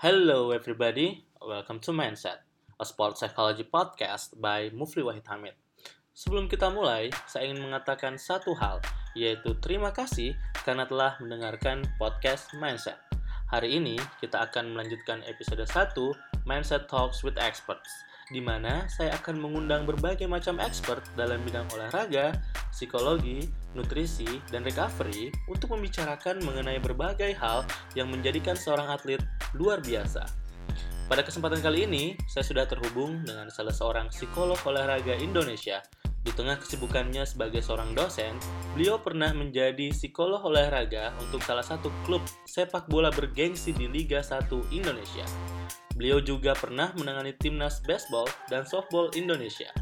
[0.00, 2.40] Hello everybody, welcome to Mindset,
[2.80, 5.52] a sport psychology podcast by Mufli Wahid Hamid.
[6.16, 8.80] Sebelum kita mulai, saya ingin mengatakan satu hal,
[9.12, 10.32] yaitu terima kasih
[10.64, 12.96] karena telah mendengarkan podcast Mindset.
[13.52, 15.92] Hari ini kita akan melanjutkan episode 1
[16.48, 17.92] Mindset Talks with Experts,
[18.32, 22.40] di mana saya akan mengundang berbagai macam expert dalam bidang olahraga,
[22.72, 29.20] psikologi, nutrisi, dan recovery untuk membicarakan mengenai berbagai hal yang menjadikan seorang atlet
[29.54, 30.22] luar biasa.
[31.10, 35.82] Pada kesempatan kali ini, saya sudah terhubung dengan salah seorang psikolog olahraga Indonesia.
[36.20, 38.36] Di tengah kesibukannya sebagai seorang dosen,
[38.76, 44.52] beliau pernah menjadi psikolog olahraga untuk salah satu klub sepak bola bergengsi di Liga 1
[44.70, 45.24] Indonesia.
[45.96, 49.72] Beliau juga pernah menangani timnas baseball dan softball Indonesia.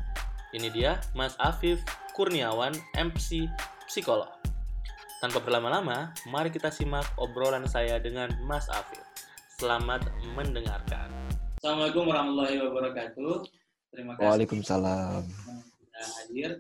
[0.55, 1.83] Ini dia Mas Afif
[2.17, 3.51] Kurniawan, MC
[3.85, 4.31] Psikolog.
[5.19, 9.08] Tanpa berlama-lama, mari kita simak obrolan saya dengan Mas Afif.
[9.59, 10.07] Selamat
[10.39, 11.11] mendengarkan.
[11.59, 13.43] Assalamualaikum warahmatullahi wabarakatuh.
[13.91, 14.31] Terima kasih.
[14.31, 15.23] Waalaikumsalam.
[15.27, 16.51] Sudah hadir.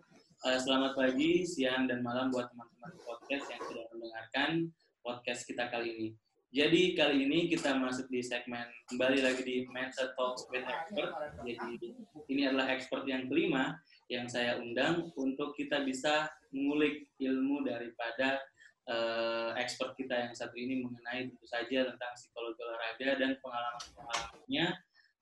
[0.43, 5.89] Eh, selamat pagi, siang, dan malam buat teman-teman podcast yang sudah mendengarkan podcast kita kali
[5.95, 6.09] ini.
[6.51, 11.15] Jadi kali ini kita masuk di segmen kembali lagi di Mindset Talks with Expert.
[11.47, 11.95] Jadi
[12.35, 13.79] ini adalah expert yang kelima
[14.11, 18.43] yang saya undang untuk kita bisa mengulik ilmu daripada
[18.89, 24.67] uh, expert kita yang satu ini mengenai tentu saja tentang psikologi olahraga dan pengalaman-pengalamannya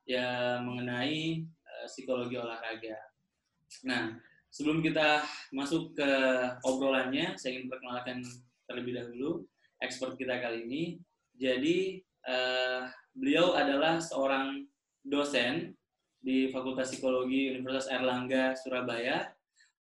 [0.07, 0.29] ya
[0.63, 2.97] mengenai uh, psikologi olahraga.
[3.83, 4.15] Nah,
[4.49, 6.11] sebelum kita masuk ke
[6.63, 8.23] obrolannya, saya ingin perkenalkan
[8.71, 9.45] terlebih dahulu
[9.83, 10.83] expert kita kali ini.
[11.37, 14.65] Jadi uh, beliau adalah seorang
[15.05, 15.77] dosen
[16.23, 19.31] di Fakultas Psikologi Universitas Erlangga Surabaya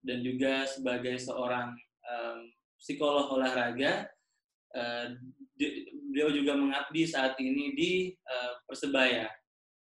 [0.02, 2.50] dan juga sebagai seorang um,
[2.82, 4.10] psikolog olahraga.
[4.74, 5.14] Uh,
[5.54, 7.92] di, beliau juga mengabdi saat ini di
[8.26, 9.30] uh, Persebaya.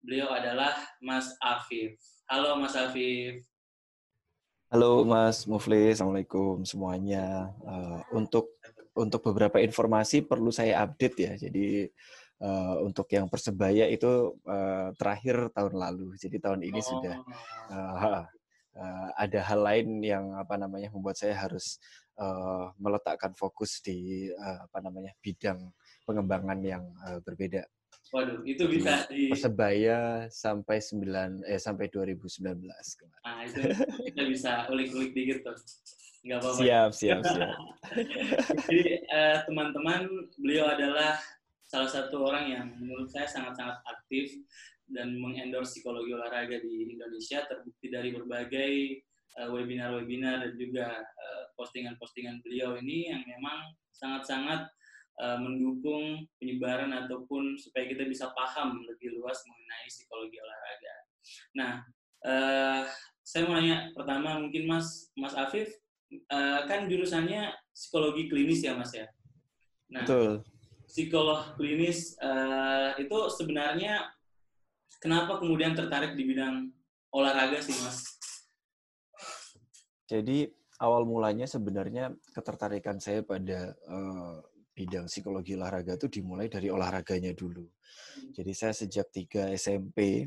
[0.05, 1.97] Beliau adalah Mas Afif.
[2.29, 3.41] Halo Mas Afif.
[4.69, 7.57] Halo Mas Mufli, Assalamualaikum semuanya.
[7.65, 8.53] Uh, untuk
[8.93, 11.33] untuk beberapa informasi perlu saya update ya.
[11.49, 11.89] Jadi
[12.45, 16.19] uh, untuk yang persebaya itu uh, terakhir tahun lalu.
[16.21, 16.85] Jadi tahun ini oh.
[16.85, 17.17] sudah
[17.73, 18.25] uh,
[18.77, 21.81] uh, ada hal lain yang apa namanya membuat saya harus
[22.23, 25.59] uh, meletakkan fokus di uh, apa namanya bidang
[26.07, 27.67] pengembangan yang uh, berbeda.
[28.13, 33.25] Waduh, itu bisa di Persebaya sampai 9 eh sampai 2019 kemarin.
[33.25, 33.61] Ah, itu
[34.13, 35.57] kita bisa ulik-ulik dikit tuh.
[36.23, 36.61] Enggak apa-apa.
[36.61, 37.51] Siap, siap, siap.
[38.69, 39.01] Jadi
[39.49, 41.19] teman-teman, uh, beliau adalah
[41.67, 44.39] salah satu orang yang menurut saya sangat-sangat aktif
[44.93, 48.73] dan mengendorse psikologi olahraga di Indonesia terbukti dari berbagai
[49.41, 54.67] uh, webinar-webinar dan juga uh, postingan-postingan beliau ini yang memang sangat-sangat
[55.23, 60.95] uh, mendukung penyebaran ataupun supaya kita bisa paham lebih luas mengenai psikologi olahraga.
[61.55, 61.73] Nah,
[62.27, 62.83] uh,
[63.23, 65.71] saya mau nanya pertama mungkin Mas Mas Afif
[66.35, 69.07] uh, kan jurusannya psikologi klinis ya Mas ya.
[69.87, 70.43] Nah, Betul
[70.93, 74.13] psikolog klinis uh, itu sebenarnya
[75.01, 76.69] kenapa kemudian tertarik di bidang
[77.09, 78.05] olahraga sih mas?
[80.05, 80.53] Jadi
[80.83, 84.43] awal mulanya sebenarnya ketertarikan saya pada uh,
[84.75, 87.63] bidang psikologi olahraga itu dimulai dari olahraganya dulu.
[88.35, 90.27] Jadi saya sejak 3 SMP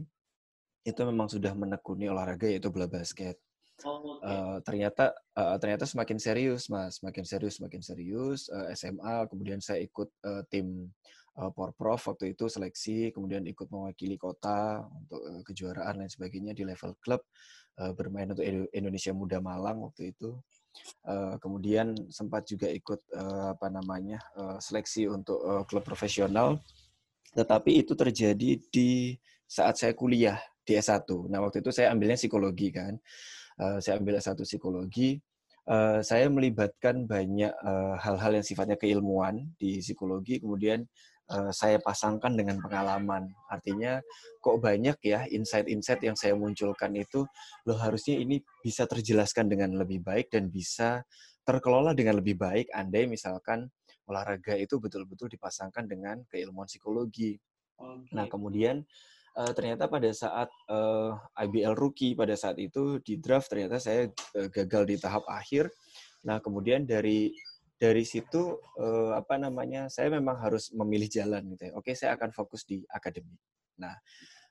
[0.86, 3.36] itu memang sudah menekuni olahraga yaitu bola basket.
[3.84, 4.32] Oh, okay.
[4.32, 8.48] uh, ternyata uh, ternyata semakin serius mas, semakin serius, semakin serius.
[8.48, 10.88] Uh, SMA, kemudian saya ikut uh, tim
[11.36, 16.64] uh, Porprov waktu itu seleksi, kemudian ikut mewakili kota untuk uh, kejuaraan dan sebagainya di
[16.64, 17.20] level klub,
[17.80, 20.36] uh, bermain untuk Indonesia Muda Malang waktu itu.
[21.08, 24.20] Uh, kemudian sempat juga ikut uh, apa namanya
[24.60, 25.40] seleksi untuk
[25.72, 26.60] klub profesional,
[27.32, 29.16] tetapi itu terjadi di
[29.48, 30.36] saat saya kuliah
[30.68, 31.08] di S1.
[31.32, 33.00] Nah waktu itu saya ambilnya psikologi kan
[33.80, 35.16] saya ambil S1 psikologi,
[36.04, 40.86] saya melibatkan banyak eh, hal-hal uh, yang sifatnya keilmuan di psikologi, kemudian
[41.32, 43.30] uh, saya pasangkan dengan pengalaman.
[43.50, 44.02] Artinya
[44.42, 47.26] kok banyak ya insight-insight yang saya munculkan itu,
[47.66, 51.02] loh harusnya ini bisa terjelaskan dengan lebih baik dan bisa
[51.46, 53.70] terkelola dengan lebih baik andai misalkan
[54.10, 57.38] olahraga itu betul-betul dipasangkan dengan keilmuan psikologi.
[57.76, 58.14] Okay.
[58.18, 58.86] Nah, kemudian
[59.36, 64.10] uh, ternyata pada saat uh, eh, IBL rookie pada saat itu di draft ternyata saya
[64.40, 65.70] uh, gagal di tahap akhir.
[66.26, 67.30] Nah kemudian dari
[67.86, 71.72] dari situ uh, apa namanya saya memang harus memilih jalan gitu ya.
[71.78, 73.38] Oke saya akan fokus di akademik.
[73.78, 73.94] Nah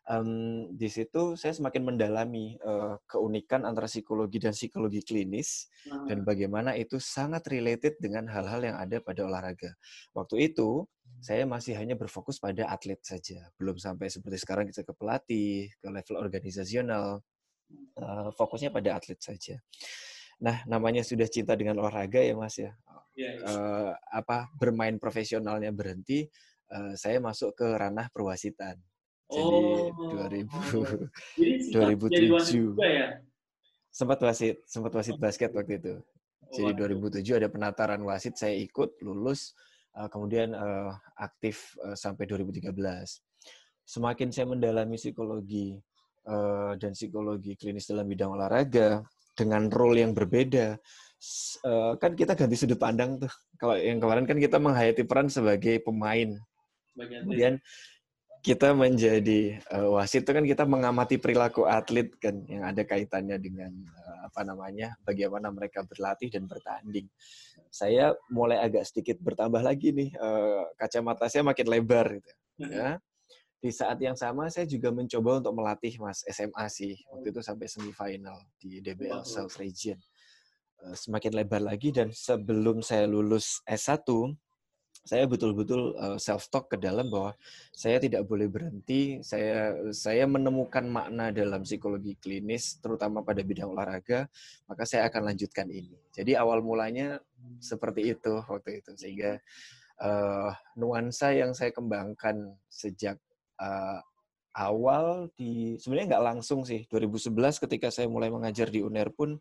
[0.07, 6.07] um, di situ saya semakin mendalami uh, keunikan antara psikologi dan psikologi klinis hmm.
[6.07, 9.75] dan bagaimana itu sangat related dengan hal-hal yang ada pada olahraga.
[10.15, 10.87] Waktu itu
[11.19, 15.89] saya masih hanya berfokus pada atlet saja, belum sampai seperti sekarang kita ke pelatih, ke
[15.89, 17.19] level organisasional,
[17.99, 19.59] uh, fokusnya pada atlet saja.
[20.43, 22.75] Nah, namanya sudah cinta dengan olahraga ya Mas ya.
[23.15, 23.47] Yeah, yeah.
[23.47, 26.27] Uh, apa bermain profesionalnya berhenti,
[26.75, 28.75] uh, saya masuk ke ranah perwasitan.
[29.31, 29.91] Jadi oh.
[30.13, 31.99] 2000 Jadi
[32.51, 32.51] 2007.
[32.51, 33.09] Juga ya?
[33.95, 35.95] Sempat wasit, sempat wasit basket waktu itu.
[36.51, 39.55] Jadi oh, 2007 ada penataran wasit, saya ikut, lulus,
[39.95, 42.75] uh, kemudian uh, aktif uh, sampai 2013.
[43.85, 45.79] Semakin saya mendalami psikologi
[46.27, 49.03] uh, dan psikologi klinis dalam bidang olahraga
[49.35, 50.79] dengan role yang berbeda,
[51.67, 53.33] uh, kan kita ganti sudut pandang tuh.
[53.59, 56.39] Kalau yang kemarin kan kita menghayati peran sebagai pemain.
[56.95, 57.59] Kemudian
[58.45, 63.73] kita menjadi uh, wasit itu kan kita mengamati perilaku atlet kan yang ada kaitannya dengan
[63.73, 67.09] uh, apa namanya bagaimana mereka berlatih dan bertanding.
[67.73, 72.31] Saya mulai agak sedikit bertambah lagi nih uh, kacamata saya makin lebar gitu
[72.69, 73.01] ya.
[73.64, 77.64] Di saat yang sama saya juga mencoba untuk melatih Mas SMA sih waktu itu sampai
[77.64, 79.96] semifinal di DBL South Region.
[80.84, 84.05] Uh, semakin lebar lagi dan sebelum saya lulus S1
[85.05, 87.32] saya betul-betul uh, self talk ke dalam bahwa
[87.72, 89.25] saya tidak boleh berhenti.
[89.25, 94.28] Saya saya menemukan makna dalam psikologi klinis terutama pada bidang olahraga,
[94.69, 95.96] maka saya akan lanjutkan ini.
[96.12, 97.16] Jadi awal mulanya
[97.64, 99.40] seperti itu waktu itu sehingga
[100.05, 103.20] uh, nuansa yang saya kembangkan sejak
[103.61, 104.01] uh,
[104.55, 109.35] awal di sebenarnya nggak langsung sih 2011 ketika saya mulai mengajar di UNER pun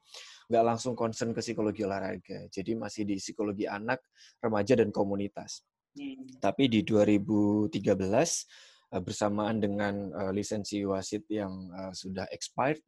[0.50, 2.50] nggak langsung concern ke psikologi olahraga.
[2.50, 4.02] Jadi masih di psikologi anak,
[4.42, 5.62] remaja, dan komunitas.
[5.94, 6.26] Hmm.
[6.42, 12.82] Tapi di 2013 eh, bersamaan dengan uh, lisensi wasit yang uh, sudah expired,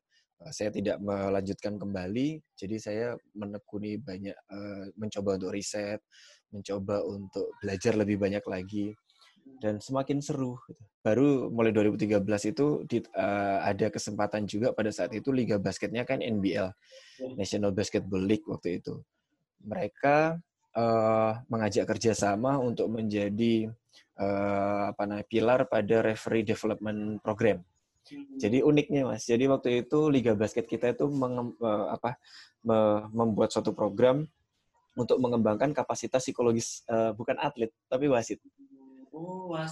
[0.51, 2.43] saya tidak melanjutkan kembali.
[2.59, 4.35] Jadi saya menekuni banyak,
[4.99, 6.03] mencoba untuk riset,
[6.51, 8.91] mencoba untuk belajar lebih banyak lagi
[9.63, 10.59] dan semakin seru.
[10.67, 10.83] Gitu.
[11.05, 12.17] Baru mulai 2013
[12.49, 17.29] itu di, uh, ada kesempatan juga pada saat itu liga basketnya kan NBL, ya.
[17.37, 19.05] National Basketball League waktu itu.
[19.61, 20.41] Mereka
[20.73, 23.69] uh, mengajak kerjasama untuk menjadi
[24.17, 27.61] uh, apa namanya pilar pada referee development program.
[28.05, 28.37] Hmm.
[28.37, 32.17] Jadi uniknya mas, jadi waktu itu liga basket kita itu menge, uh, apa,
[32.61, 34.25] me, membuat suatu program
[34.95, 38.39] untuk mengembangkan kapasitas psikologis uh, bukan atlet tapi wasit.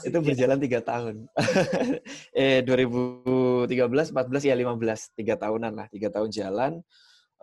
[0.08, 1.28] Itu berjalan tiga tahun.
[2.32, 3.68] eh 2013,
[4.16, 6.74] 14 ya 15, tiga tahunan lah, tiga tahun jalan.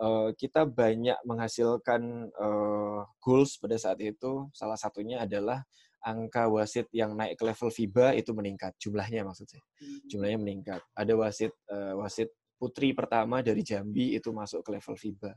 [0.01, 4.49] Uh, kita banyak menghasilkan uh, goals pada saat itu.
[4.49, 5.61] Salah satunya adalah
[6.01, 8.73] angka wasit yang naik ke level FIBA itu meningkat.
[8.81, 9.61] Jumlahnya maksud saya.
[9.77, 10.01] Hmm.
[10.09, 10.81] Jumlahnya meningkat.
[10.97, 15.31] Ada wasit uh, wasit putri pertama dari Jambi itu masuk ke level FIBA.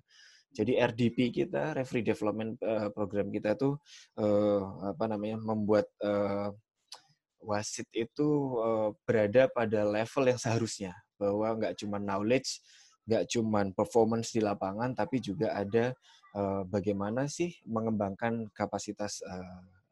[0.55, 3.75] Jadi RDP kita, Referee Development uh, Program kita tuh
[4.23, 6.55] uh, apa namanya membuat uh,
[7.45, 8.57] wasit itu
[9.05, 10.97] berada pada level yang seharusnya.
[11.21, 12.65] Bahwa nggak cuma knowledge,
[13.05, 15.93] nggak cuma performance di lapangan, tapi juga ada
[16.73, 19.21] bagaimana sih mengembangkan kapasitas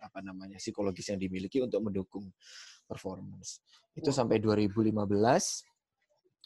[0.01, 2.25] apa namanya psikologis yang dimiliki untuk mendukung
[2.89, 3.61] performance.
[3.93, 4.97] Itu sampai 2015,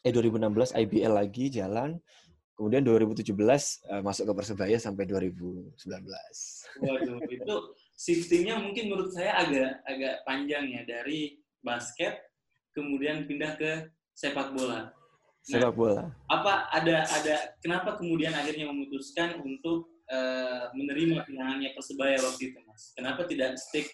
[0.02, 2.02] eh 2016 IBL lagi jalan,
[2.56, 5.76] Kemudian 2017 uh, eh, masuk ke Persebaya sampai 2019.
[6.80, 7.54] Waduh, itu
[7.92, 12.16] shiftingnya mungkin menurut saya agak agak panjang ya dari basket
[12.72, 14.88] kemudian pindah ke sepak bola.
[14.88, 14.92] Nah,
[15.44, 16.08] sepak bola.
[16.32, 22.96] Apa ada ada kenapa kemudian akhirnya memutuskan untuk uh, menerima pinangannya Persebaya waktu itu, Mas?
[22.96, 23.92] Kenapa tidak stick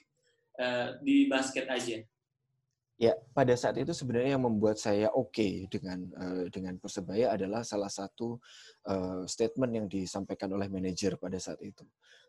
[0.63, 1.99] uh, di basket aja?
[3.03, 7.67] Ya, pada saat itu sebenarnya yang membuat saya oke okay dengan uh, dengan Persebaya adalah
[7.67, 8.39] salah satu
[8.87, 11.83] uh, statement yang disampaikan oleh manajer pada saat itu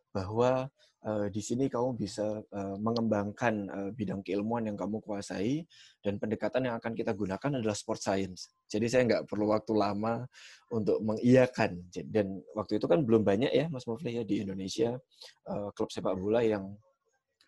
[0.10, 0.66] bahwa
[1.06, 5.62] uh, di sini kamu bisa uh, mengembangkan uh, bidang keilmuan yang kamu kuasai
[6.02, 8.50] dan pendekatan yang akan kita gunakan adalah sport science.
[8.66, 10.26] Jadi saya nggak perlu waktu lama
[10.74, 14.98] untuk mengiyakan dan waktu itu kan belum banyak ya Mas Mufli ya di Indonesia
[15.54, 16.66] uh, klub sepak bola yang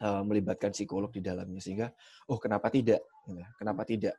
[0.05, 1.88] melibatkan psikolog di dalamnya sehingga
[2.27, 3.00] oh kenapa tidak.
[3.58, 4.15] Kenapa tidak?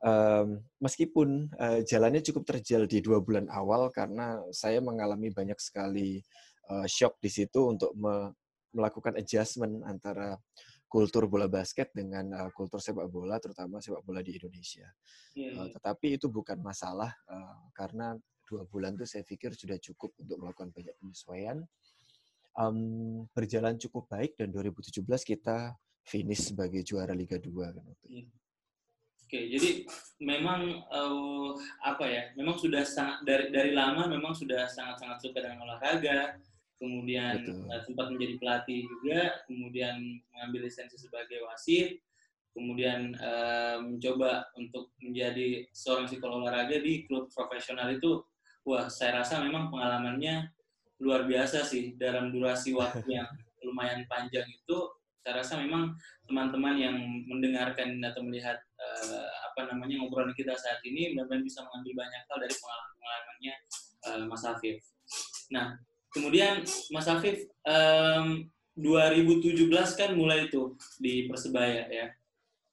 [0.00, 6.24] Um, meskipun uh, jalannya cukup terjal di dua bulan awal karena saya mengalami banyak sekali
[6.72, 8.32] uh, shock di situ untuk me
[8.70, 10.38] melakukan adjustment antara
[10.86, 14.86] kultur bola basket dengan uh, kultur sepak bola terutama sepak bola di Indonesia.
[15.34, 15.58] Yeah.
[15.58, 18.14] uh, tetapi itu bukan masalah uh, karena
[18.46, 21.62] dua bulan itu saya pikir sudah cukup untuk melakukan banyak penyesuaian.
[22.58, 25.70] Um, berjalan cukup baik dan 2017 kita
[26.10, 28.18] finish sebagai juara Liga 2 kan waktu itu.
[28.26, 28.26] Iya.
[29.30, 29.70] Oke, jadi
[30.18, 31.54] memang uh,
[31.86, 32.34] apa ya?
[32.34, 36.34] Memang sudah sangat dari dari lama memang sudah sangat-sangat suka dengan olahraga.
[36.82, 42.02] Kemudian uh, sempat menjadi pelatih juga, kemudian mengambil lisensi sebagai wasit,
[42.58, 48.26] kemudian uh, mencoba untuk menjadi seorang psikolog olahraga di klub profesional itu,
[48.66, 50.50] wah saya rasa memang pengalamannya
[50.98, 53.30] luar biasa sih dalam durasi waktu yang
[53.64, 54.90] lumayan panjang itu
[55.20, 55.92] saya rasa memang
[56.24, 56.96] teman-teman yang
[57.28, 62.38] mendengarkan atau melihat uh, apa namanya ngobrolan kita saat ini benar-benar bisa mengambil banyak hal
[62.40, 63.54] dari pengalaman-pengalamannya
[64.08, 64.78] uh, Mas Afif.
[65.52, 65.76] Nah,
[66.14, 68.48] kemudian Mas Afif um,
[68.80, 72.06] 2017 kan mulai itu di Persebaya ya.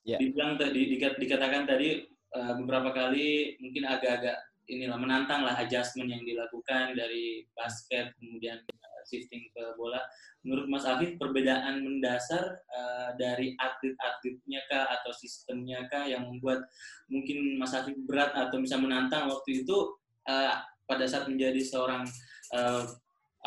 [0.07, 0.19] Yeah.
[0.23, 6.95] Dibilang tadi dikatakan tadi uh, beberapa kali mungkin agak-agak inilah menantang lah adjustment yang dilakukan
[6.95, 8.59] dari basket kemudian
[9.07, 10.03] shifting ke bola.
[10.43, 16.67] Menurut Mas Afif, perbedaan mendasar uh, dari atlet-atletnya kah atau sistemnya kah yang membuat
[17.07, 19.77] mungkin Mas Afif berat atau bisa menantang waktu itu
[20.27, 20.53] uh,
[20.87, 22.03] pada saat menjadi seorang
[22.55, 22.83] uh,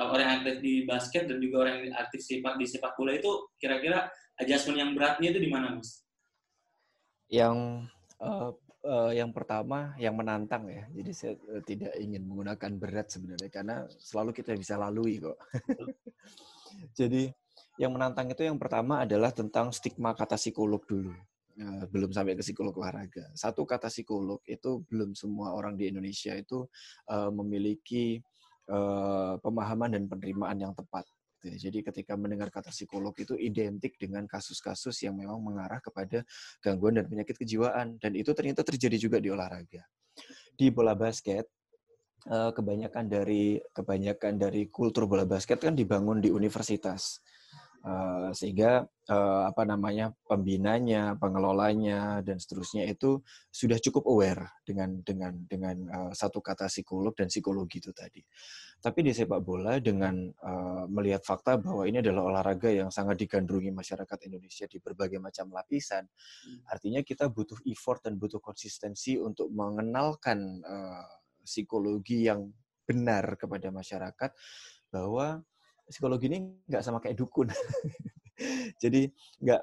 [0.00, 4.09] orang atlet di basket dan juga orang yang aktif sepak di sepak bola itu kira-kira
[4.40, 6.05] adjustment yang beratnya itu di mana, Mas?
[7.29, 7.87] Yang
[8.19, 10.84] uh, uh, yang pertama yang menantang ya.
[10.92, 15.38] Jadi saya uh, tidak ingin menggunakan berat sebenarnya karena selalu kita bisa lalui kok.
[16.99, 17.28] Jadi
[17.80, 21.12] yang menantang itu yang pertama adalah tentang stigma kata psikolog dulu.
[21.60, 23.28] Uh, belum sampai ke psikolog olahraga.
[23.37, 26.64] Satu kata psikolog itu belum semua orang di Indonesia itu
[27.10, 28.16] uh, memiliki
[28.72, 31.04] uh, pemahaman dan penerimaan yang tepat.
[31.40, 31.56] Gitu ya.
[31.56, 36.20] Jadi ketika mendengar kata psikolog itu identik dengan kasus-kasus yang memang mengarah kepada
[36.61, 39.80] gangguan dan penyakit kejiwaan dan itu ternyata terjadi juga di olahraga.
[40.52, 41.49] Di bola basket
[42.28, 47.25] eh, kebanyakan dari kebanyakan dari kultur bola basket kan dibangun di universitas.
[47.80, 55.32] Uh, sehingga uh, apa namanya pembinanya, pengelolanya dan seterusnya itu sudah cukup aware dengan dengan
[55.49, 58.20] dengan uh, satu kata psikolog dan psikologi itu tadi.
[58.84, 63.72] Tapi di sepak bola dengan uh, melihat fakta bahwa ini adalah olahraga yang sangat digandrungi
[63.72, 66.68] masyarakat Indonesia di berbagai macam lapisan, hmm.
[66.68, 71.08] artinya kita butuh effort dan butuh konsistensi untuk mengenalkan uh,
[71.49, 72.44] psikologi yang
[72.84, 74.30] benar kepada masyarakat
[74.92, 75.40] bahwa
[75.90, 76.38] psikologi ini
[76.70, 77.50] nggak sama kayak dukun.
[78.82, 79.11] Jadi
[79.42, 79.62] nggak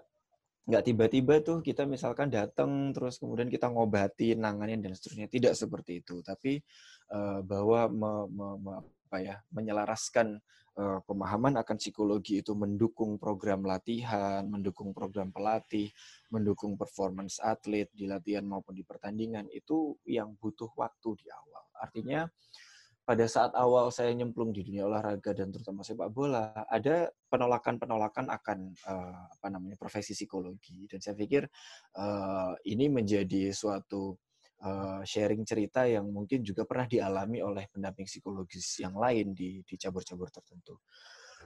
[0.68, 6.04] nggak tiba-tiba tuh kita misalkan datang terus kemudian kita ngobati, nanganin dan seterusnya tidak seperti
[6.04, 6.20] itu.
[6.20, 6.60] Tapi
[7.16, 8.74] uh, bahwa me, me, me,
[9.08, 10.36] apa ya menyelaraskan
[10.76, 15.88] uh, pemahaman akan psikologi itu mendukung program latihan, mendukung program pelatih,
[16.36, 21.64] mendukung performance atlet di latihan maupun di pertandingan itu yang butuh waktu di awal.
[21.80, 22.28] Artinya
[23.08, 28.76] pada saat awal saya nyemplung di dunia olahraga dan terutama sepak bola, ada penolakan-penolakan akan
[28.84, 31.48] uh, apa namanya profesi psikologi dan saya pikir
[31.96, 34.12] uh, ini menjadi suatu
[34.60, 39.76] uh, sharing cerita yang mungkin juga pernah dialami oleh pendamping psikologis yang lain di di
[39.80, 40.76] cabur-cabur tertentu.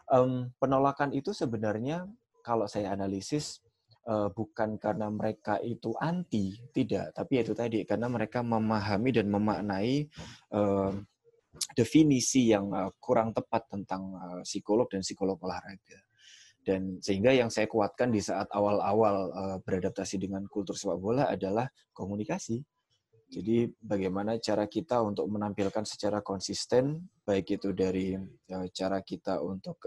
[0.09, 2.09] Um, penolakan itu sebenarnya
[2.41, 3.61] kalau saya analisis
[4.09, 10.09] uh, bukan karena mereka itu anti, tidak, tapi itu tadi karena mereka memahami dan memaknai
[10.57, 10.97] uh,
[11.75, 15.99] definisi yang uh, kurang tepat tentang uh, psikolog dan psikolog olahraga.
[16.61, 21.65] Dan sehingga yang saya kuatkan di saat awal-awal uh, beradaptasi dengan kultur sepak bola adalah
[21.93, 22.61] komunikasi.
[23.31, 28.11] Jadi bagaimana cara kita untuk menampilkan secara konsisten, baik itu dari
[28.75, 29.79] cara kita untuk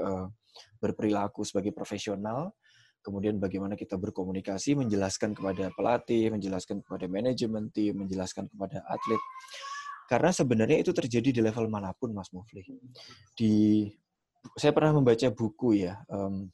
[0.80, 2.56] berperilaku sebagai profesional,
[3.04, 9.20] kemudian bagaimana kita berkomunikasi, menjelaskan kepada pelatih, menjelaskan kepada manajemen tim, menjelaskan kepada atlet,
[10.14, 12.62] karena sebenarnya itu terjadi di level mana pun, Mas Mufli.
[13.34, 13.90] Di
[14.54, 16.46] saya pernah membaca buku ya, um,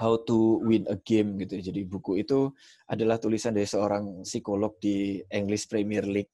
[0.00, 1.60] How to Win a Game gitu.
[1.60, 1.62] Ya.
[1.68, 2.56] Jadi buku itu
[2.88, 6.32] adalah tulisan dari seorang psikolog di English Premier League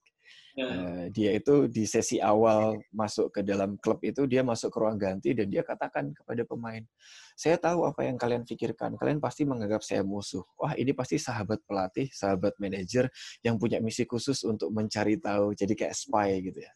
[0.52, 5.00] Uh, dia itu di sesi awal masuk ke dalam klub itu dia masuk ke ruang
[5.00, 6.84] ganti dan dia katakan kepada pemain,
[7.32, 9.00] saya tahu apa yang kalian pikirkan.
[9.00, 10.44] Kalian pasti menganggap saya musuh.
[10.60, 13.08] Wah ini pasti sahabat pelatih, sahabat manajer
[13.40, 15.56] yang punya misi khusus untuk mencari tahu.
[15.56, 16.72] Jadi kayak spy gitu ya.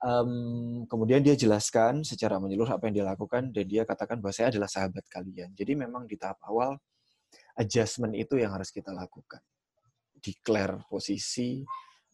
[0.00, 4.48] Um, kemudian dia jelaskan secara menyeluruh apa yang dia lakukan dan dia katakan bahwa saya
[4.48, 5.52] adalah sahabat kalian.
[5.52, 6.80] Jadi memang di tahap awal
[7.60, 9.40] adjustment itu yang harus kita lakukan.
[10.16, 11.60] Declare posisi,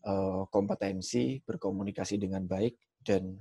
[0.06, 3.38] uh, kompetensi, berkomunikasi dengan baik, dan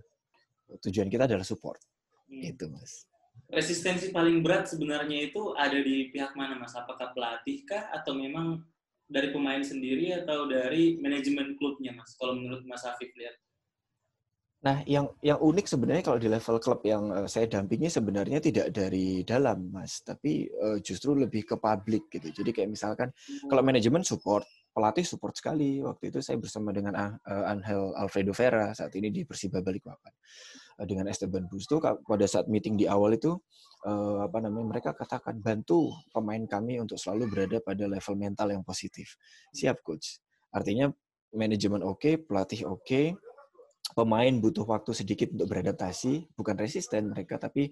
[0.81, 1.81] tujuan kita adalah support.
[2.29, 2.41] Hmm.
[2.41, 3.05] Itu, Mas.
[3.51, 6.71] Resistensi paling berat sebenarnya itu ada di pihak mana, Mas?
[6.71, 8.63] Apakah pelatih kah atau memang
[9.11, 12.15] dari pemain sendiri atau dari manajemen klubnya, Mas?
[12.15, 13.35] Kalau menurut Mas Afif lihat.
[14.61, 18.69] Nah, yang yang unik sebenarnya kalau di level klub yang uh, saya dampingi sebenarnya tidak
[18.69, 22.29] dari dalam, Mas, tapi uh, justru lebih ke publik gitu.
[22.29, 23.49] Jadi kayak misalkan hmm.
[23.49, 25.83] kalau manajemen support, pelatih support sekali.
[25.83, 30.13] Waktu itu saya bersama dengan uh, Angel Alfredo Vera saat ini di Persiba Balikpapan.
[30.79, 33.35] Uh, dengan Esteban Busto pada saat meeting di awal itu
[33.85, 38.63] uh, apa namanya mereka katakan bantu pemain kami untuk selalu berada pada level mental yang
[38.63, 39.19] positif.
[39.51, 40.23] Siap coach.
[40.51, 40.91] Artinya
[41.31, 43.15] manajemen oke, okay, pelatih oke, okay,
[43.93, 47.71] pemain butuh waktu sedikit untuk beradaptasi, bukan resisten mereka tapi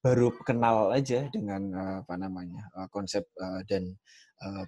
[0.00, 3.94] baru kenal aja dengan uh, apa namanya uh, konsep uh, dan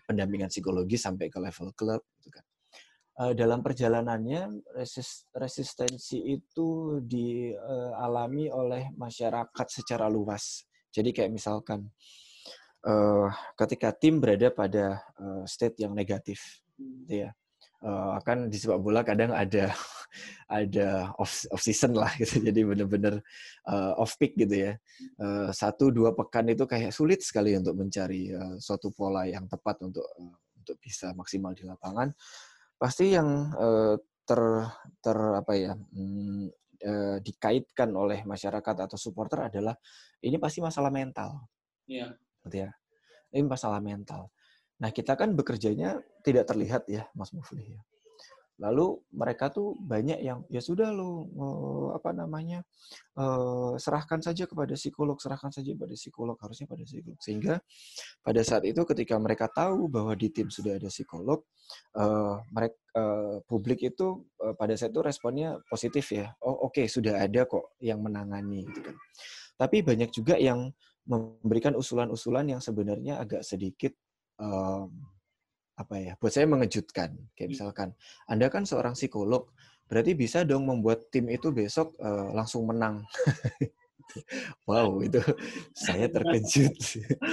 [0.05, 2.45] pendampingan psikologi sampai ke level klub gitu kan.
[3.33, 10.69] Dalam perjalanannya resist, resistensi itu dialami oleh masyarakat secara luas.
[10.93, 11.89] Jadi kayak misalkan
[13.57, 15.01] ketika tim berada pada
[15.49, 17.33] state yang negatif, gitu ya,
[18.21, 19.73] akan di sepak bola kadang ada
[20.49, 22.41] ada off off season lah gitu.
[22.49, 23.21] Jadi benar-benar
[23.69, 24.73] uh, off peak gitu ya.
[25.19, 29.83] Uh, satu dua pekan itu kayak sulit sekali untuk mencari uh, suatu pola yang tepat
[29.85, 32.13] untuk uh, untuk bisa maksimal di lapangan.
[32.79, 34.43] Pasti yang uh, ter
[35.03, 36.47] ter apa ya hmm,
[36.87, 39.75] uh, dikaitkan oleh masyarakat atau supporter adalah
[40.23, 41.51] ini pasti masalah mental.
[41.91, 42.15] Yeah.
[42.47, 42.71] gitu ya.
[43.35, 44.31] Ini masalah mental.
[44.83, 47.81] Nah, kita kan bekerjanya tidak terlihat ya, Mas Mufli ya.
[48.63, 51.27] Lalu mereka tuh banyak yang ya sudah lo
[51.99, 52.63] apa namanya
[53.19, 57.19] uh, serahkan saja kepada psikolog, serahkan saja pada psikolog harusnya pada psikolog.
[57.19, 57.59] Sehingga
[58.23, 61.43] pada saat itu ketika mereka tahu bahwa di tim sudah ada psikolog,
[61.99, 66.31] eh, mereka eh, publik itu pada saat itu responnya positif ya.
[66.47, 68.97] Oh oke okay, sudah ada kok yang menangani gitu kan.
[69.59, 70.71] Tapi banyak juga yang
[71.03, 73.91] memberikan usulan-usulan yang sebenarnya agak sedikit
[75.83, 77.15] apa ya buat saya mengejutkan.
[77.35, 77.55] Kayak hmm.
[77.59, 77.89] misalkan
[78.31, 79.51] anda kan seorang psikolog
[79.91, 83.03] berarti bisa dong membuat tim itu besok uh, langsung menang.
[84.69, 85.25] Wow itu
[85.73, 86.77] saya terkejut.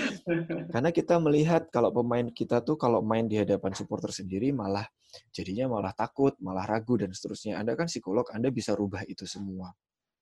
[0.72, 4.88] Karena kita melihat kalau pemain kita tuh kalau main di hadapan supporter sendiri malah
[5.36, 7.60] jadinya malah takut malah ragu dan seterusnya.
[7.60, 9.75] Anda kan psikolog anda bisa rubah itu semua.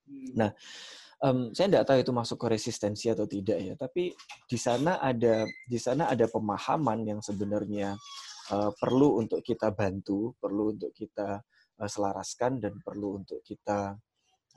[0.08, 0.34] Hmm.
[0.40, 0.50] nah
[1.24, 4.14] um, saya tidak tahu itu masuk ke resistensi atau tidak ya, tapi
[4.46, 7.98] di sana ada di sana ada pemahaman yang sebenarnya
[8.54, 11.42] uh, perlu untuk kita bantu, perlu untuk kita
[11.78, 13.98] uh, selaraskan dan perlu untuk kita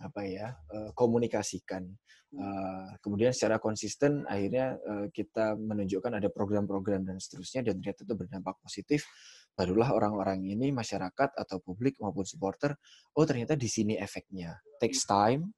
[0.01, 1.85] apa ya uh, komunikasikan.
[2.31, 8.15] Uh, kemudian secara konsisten akhirnya uh, kita menunjukkan ada program-program dan seterusnya dan ternyata itu
[8.15, 9.03] berdampak positif.
[9.51, 12.79] Barulah orang-orang ini masyarakat atau publik maupun supporter,
[13.19, 14.57] oh ternyata di sini efeknya.
[14.79, 15.53] Takes time,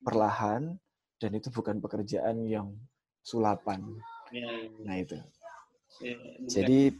[0.00, 0.76] perlahan
[1.20, 2.72] dan itu bukan pekerjaan yang
[3.20, 3.84] sulapan.
[4.32, 4.68] Ya, ya.
[4.80, 5.16] Nah itu.
[6.00, 6.16] Ya,
[6.48, 6.96] Jadi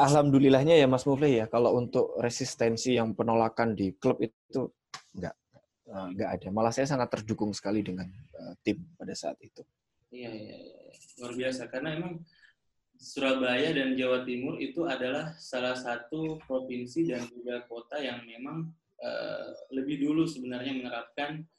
[0.00, 4.72] alhamdulillahnya ya Mas Mufli ya kalau untuk resistensi yang penolakan di klub itu
[5.12, 5.36] enggak
[5.84, 6.48] enggak ada.
[6.48, 8.08] Malah saya sangat terdukung sekali dengan
[8.40, 9.60] uh, tim pada saat itu.
[10.08, 10.76] Iya, iya, iya.
[11.20, 12.24] Luar biasa karena emang
[12.94, 18.70] Surabaya dan Jawa Timur itu adalah salah satu provinsi dan juga kota yang memang
[19.02, 21.53] uh, lebih dulu sebenarnya menerapkan Eh,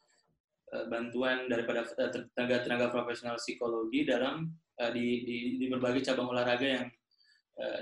[0.89, 4.49] bantuan daripada eh, tenaga-tenaga profesional psikologi dalam
[4.82, 6.88] uh, di, di, di berbagai cabang olahraga yang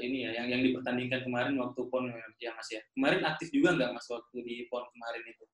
[0.06, 2.06] ini ya yang yang dipertandingkan kemarin waktu pon
[2.38, 2.78] ya mas ya.
[2.94, 5.46] Kemarin aktif juga nggak mas waktu di pon kemarin itu?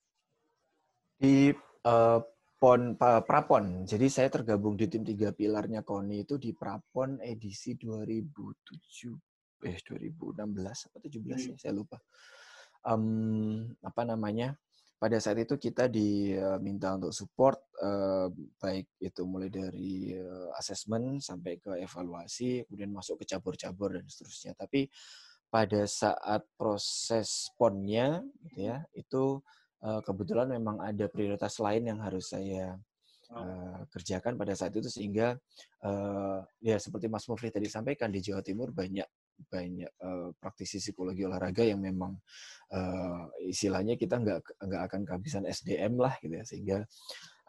[1.16, 1.36] Di
[1.88, 2.20] uh,
[2.60, 3.88] pon prapon.
[3.88, 10.36] Jadi saya tergabung di tim tiga pilarnya koni itu di prapon edisi 2007 eh 2016
[10.92, 11.32] atau 17 hmm.
[11.32, 11.96] ya saya lupa.
[12.84, 14.56] Um, apa namanya
[15.00, 18.28] pada saat itu kita diminta untuk support uh,
[18.60, 24.54] baik itu mulai dari uh, assessment sampai ke evaluasi kemudian masuk ke cabur-cabur dan seterusnya.
[24.60, 24.92] Tapi
[25.48, 29.42] pada saat proses ponnya gitu ya itu
[29.80, 32.76] kebetulan memang ada prioritas lain yang harus saya
[33.34, 35.38] uh, kerjakan pada saat itu sehingga
[35.86, 39.06] uh, ya seperti Mas Mufli tadi sampaikan di Jawa Timur banyak
[39.48, 42.20] banyak uh, praktisi psikologi olahraga yang memang
[42.76, 46.78] uh, istilahnya kita nggak nggak akan kehabisan SDM lah gitu ya sehingga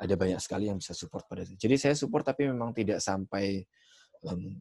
[0.01, 1.59] ada banyak sekali yang bisa support pada itu.
[1.59, 3.61] Jadi saya support tapi memang tidak sampai
[4.25, 4.57] um,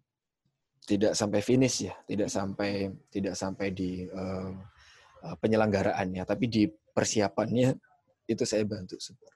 [0.84, 4.52] tidak sampai finish ya, tidak sampai tidak sampai di uh,
[5.40, 7.76] penyelenggaraannya, tapi di persiapannya
[8.28, 9.36] itu saya bantu support.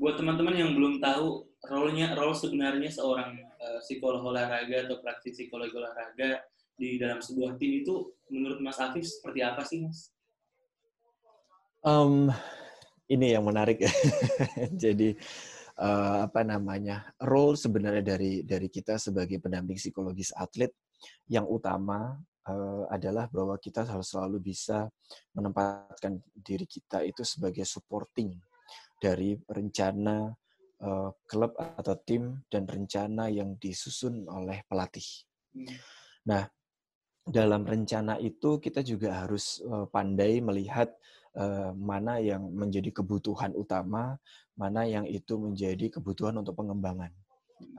[0.00, 5.76] Buat teman-teman yang belum tahu role-nya role sebenarnya seorang uh, psikolog olahraga atau praktisi psikologi
[5.76, 6.40] olahraga
[6.72, 10.08] di dalam sebuah tim itu menurut Mas Afif seperti apa sih Mas?
[11.84, 12.32] Um,
[13.12, 13.92] ini yang menarik ya.
[14.88, 15.12] Jadi
[15.76, 20.72] uh, apa namanya role sebenarnya dari dari kita sebagai pendamping psikologis atlet
[21.28, 22.16] yang utama
[22.48, 24.88] uh, adalah bahwa kita harus selalu bisa
[25.36, 28.32] menempatkan diri kita itu sebagai supporting
[29.00, 30.28] dari rencana
[30.84, 35.08] uh, klub atau tim dan rencana yang disusun oleh pelatih.
[35.56, 35.66] Hmm.
[36.28, 36.44] Nah,
[37.24, 40.92] dalam rencana itu kita juga harus uh, pandai melihat
[41.34, 44.20] uh, mana yang menjadi kebutuhan utama,
[44.54, 47.10] mana yang itu menjadi kebutuhan untuk pengembangan.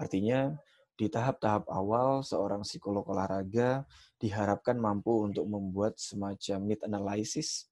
[0.01, 0.57] Artinya
[0.97, 3.85] di tahap-tahap awal seorang psikolog olahraga
[4.21, 7.71] diharapkan mampu untuk membuat semacam need analysis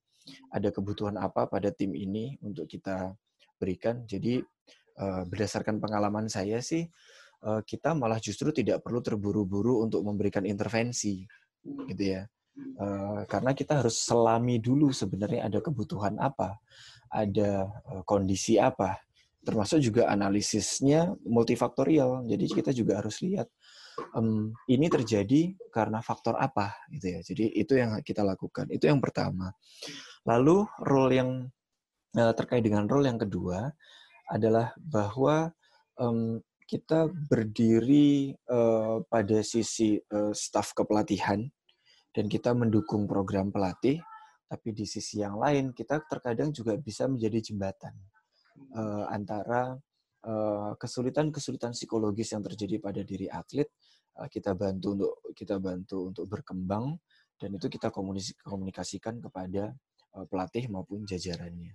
[0.49, 3.13] ada kebutuhan apa pada tim ini untuk kita
[3.59, 4.07] berikan.
[4.07, 4.39] Jadi
[4.97, 6.87] uh, berdasarkan pengalaman saya sih
[7.43, 11.27] uh, kita malah justru tidak perlu terburu-buru untuk memberikan intervensi
[11.91, 12.23] gitu ya.
[12.79, 16.59] Uh, karena kita harus selami dulu sebenarnya ada kebutuhan apa,
[17.11, 17.71] ada
[18.03, 18.99] kondisi apa,
[19.43, 22.27] termasuk juga analisisnya multifaktorial.
[22.27, 23.47] Jadi kita juga harus lihat
[24.15, 27.19] um, ini terjadi karena faktor apa gitu ya.
[27.23, 28.67] Jadi itu yang kita lakukan.
[28.71, 29.51] Itu yang pertama.
[30.27, 31.29] Lalu role yang
[32.17, 33.69] uh, terkait dengan role yang kedua
[34.29, 35.53] adalah bahwa
[35.97, 41.41] um, kita berdiri uh, pada sisi uh, staf kepelatihan
[42.13, 44.01] dan kita mendukung program pelatih,
[44.45, 47.93] tapi di sisi yang lain kita terkadang juga bisa menjadi jembatan
[48.73, 49.77] uh, antara
[50.75, 53.71] kesulitan-kesulitan psikologis yang terjadi pada diri atlet
[54.27, 56.99] kita bantu untuk kita bantu untuk berkembang
[57.39, 57.87] dan itu kita
[58.43, 59.71] komunikasikan kepada
[60.27, 61.71] pelatih maupun jajarannya.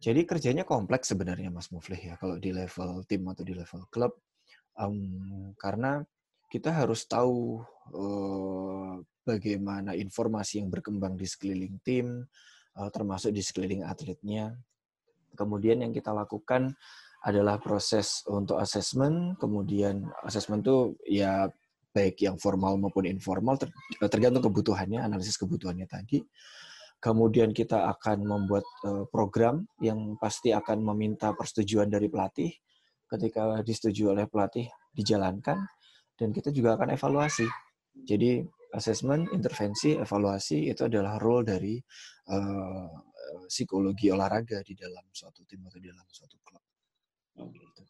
[0.00, 4.12] Jadi kerjanya kompleks sebenarnya Mas Muflih ya kalau di level tim atau di level klub
[4.78, 6.02] um, karena
[6.52, 8.94] kita harus tahu uh,
[9.26, 12.22] bagaimana informasi yang berkembang di sekeliling tim,
[12.78, 14.54] uh, termasuk di sekeliling atletnya.
[15.34, 16.70] Kemudian yang kita lakukan
[17.26, 21.50] adalah proses untuk assessment, kemudian assessment itu ya
[21.90, 23.58] baik yang formal maupun informal
[23.98, 26.22] tergantung kebutuhannya, analisis kebutuhannya tadi.
[27.04, 32.48] Kemudian kita akan membuat uh, program yang pasti akan meminta persetujuan dari pelatih.
[33.04, 34.64] Ketika disetujui oleh pelatih,
[34.96, 35.60] dijalankan
[36.16, 37.44] dan kita juga akan evaluasi.
[37.92, 38.40] Jadi
[38.72, 41.76] assessment, intervensi, evaluasi itu adalah role dari
[42.32, 42.88] uh,
[43.52, 46.64] psikologi olahraga di dalam suatu tim atau di dalam suatu klub.
[47.36, 47.84] Oh, gitu.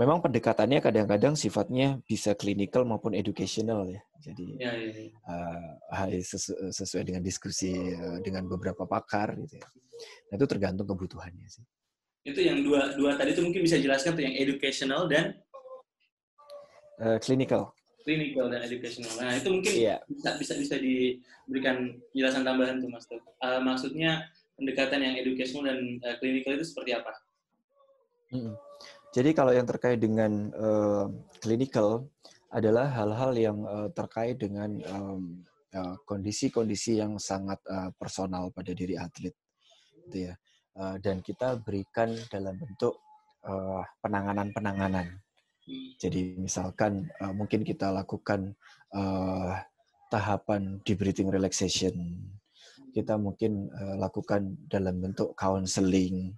[0.00, 4.00] Memang pendekatannya kadang-kadang sifatnya bisa klinikal maupun educational ya.
[4.24, 5.12] Jadi ya, ya, ya.
[5.28, 9.68] Uh, sesu sesuai dengan diskusi uh, dengan beberapa pakar gitu ya.
[10.32, 11.64] Nah, itu tergantung kebutuhannya sih.
[12.24, 15.36] Itu yang dua dua tadi itu mungkin bisa jelaskan tuh yang educational dan
[17.04, 19.14] uh, clinical clinical dan educational.
[19.16, 19.98] Nah, itu mungkin yeah.
[20.10, 23.06] bisa bisa bisa diberikan jelasan tambahan tuh Mas.
[23.08, 24.26] Uh, maksudnya
[24.58, 27.12] pendekatan yang educational dan uh, clinical itu seperti apa?
[28.34, 28.54] Hmm.
[29.12, 31.06] Jadi kalau yang terkait dengan uh,
[32.48, 34.80] adalah hal-hal yang uh, terkait dengan
[36.08, 39.36] kondisi-kondisi uh, yang sangat uh, personal pada diri atlet,
[40.08, 40.34] gitu ya.
[40.72, 42.96] Uh, dan kita berikan dalam bentuk
[43.98, 45.18] penanganan-penanganan.
[45.98, 48.54] Jadi misalkan uh, mungkin kita lakukan
[48.94, 49.58] uh,
[50.10, 52.22] tahapan debriefing relaxation,
[52.94, 56.34] kita mungkin uh, lakukan dalam bentuk counseling,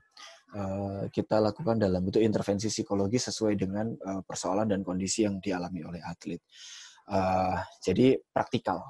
[0.54, 5.82] uh, kita lakukan dalam bentuk intervensi psikologi sesuai dengan uh, persoalan dan kondisi yang dialami
[5.82, 6.40] oleh atlet.
[7.04, 8.80] Uh, jadi praktikal,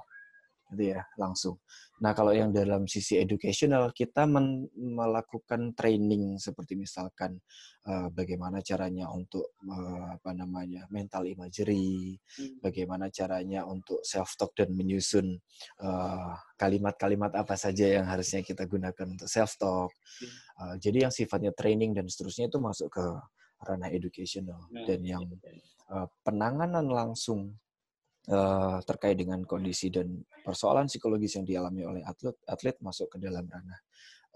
[0.75, 1.57] gitu ya langsung.
[2.03, 4.27] Nah, kalau yang dalam sisi educational, kita
[4.75, 7.39] melakukan training seperti misalkan
[7.87, 12.59] uh, bagaimana caranya untuk uh, apa namanya mental imagery, hmm.
[12.59, 15.39] bagaimana caranya untuk self talk dan menyusun
[16.59, 19.95] kalimat-kalimat uh, apa saja yang harusnya kita gunakan untuk self talk.
[20.59, 23.07] Uh, jadi yang sifatnya training dan seterusnya itu masuk ke
[23.65, 25.25] ranah educational nah, dan yang
[25.89, 27.55] uh, penanganan langsung
[28.31, 33.45] uh, terkait dengan kondisi dan persoalan psikologis yang dialami oleh atlet atlet masuk ke dalam
[33.49, 33.81] ranah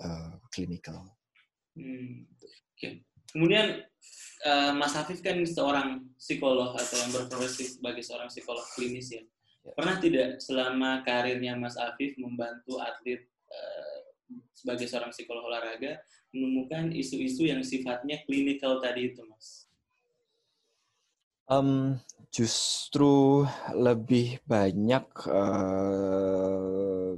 [0.05, 1.17] uh, klinikal.
[1.79, 2.27] Hmm.
[2.75, 3.05] Okay.
[3.29, 3.85] Kemudian
[4.49, 9.23] uh, Mas Hafif kan seorang psikolog atau yang berprofesi sebagai seorang psikolog klinis ya.
[9.67, 9.73] ya.
[9.77, 13.99] Pernah tidak selama karirnya Mas Hafif membantu atlet uh,
[14.57, 16.01] sebagai seorang psikolog olahraga
[16.33, 19.69] menemukan isu-isu yang sifatnya klinikal tadi itu, Mas?
[21.49, 21.97] Um,
[22.29, 27.17] justru lebih banyak uh,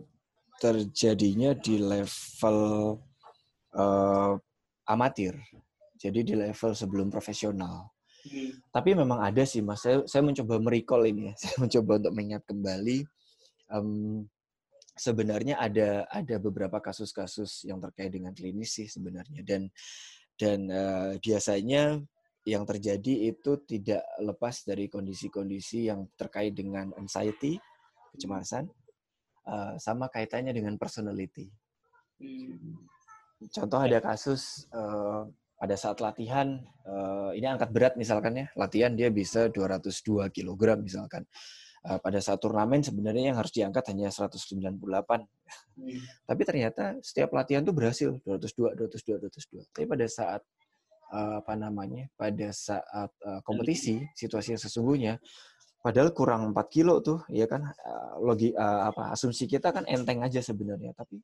[0.61, 2.59] terjadinya di level
[3.75, 4.35] uh,
[4.87, 5.35] amatir.
[6.01, 7.93] Jadi di level sebelum profesional.
[8.25, 8.53] Hmm.
[8.73, 9.85] Tapi memang ada sih mas.
[9.85, 11.35] Saya, saya mencoba merecall ini ya.
[11.43, 12.99] Saya mencoba untuk mengingat kembali.
[13.71, 14.25] Um,
[15.01, 19.73] sebenarnya ada ada beberapa kasus-kasus yang terkait dengan klinis sih sebenarnya dan
[20.37, 22.05] dan uh, biasanya
[22.49, 27.61] yang terjadi itu tidak lepas dari kondisi-kondisi yang terkait dengan anxiety,
[28.17, 28.65] kecemasan,
[29.45, 31.53] uh, sama kaitannya dengan personality.
[32.21, 32.81] Hmm.
[33.53, 35.29] Contoh ada kasus uh,
[35.61, 41.25] pada saat latihan, uh, ini angkat berat misalkan ya, latihan dia bisa 202 kg misalkan.
[41.89, 44.77] uh, pada saat turnamen sebenarnya yang harus diangkat hanya 198.
[44.77, 46.01] Hmm.
[46.29, 49.73] Tapi ternyata setiap latihan tuh berhasil 202, 202, 202.
[49.73, 50.45] Tapi pada saat
[51.11, 52.07] apa namanya?
[52.15, 55.15] Pada saat uh, kompetisi, situasi yang sesungguhnya
[55.81, 60.39] padahal kurang 4 kilo tuh, ya kan uh, logi apa asumsi kita kan enteng aja
[60.45, 61.19] sebenarnya, tapi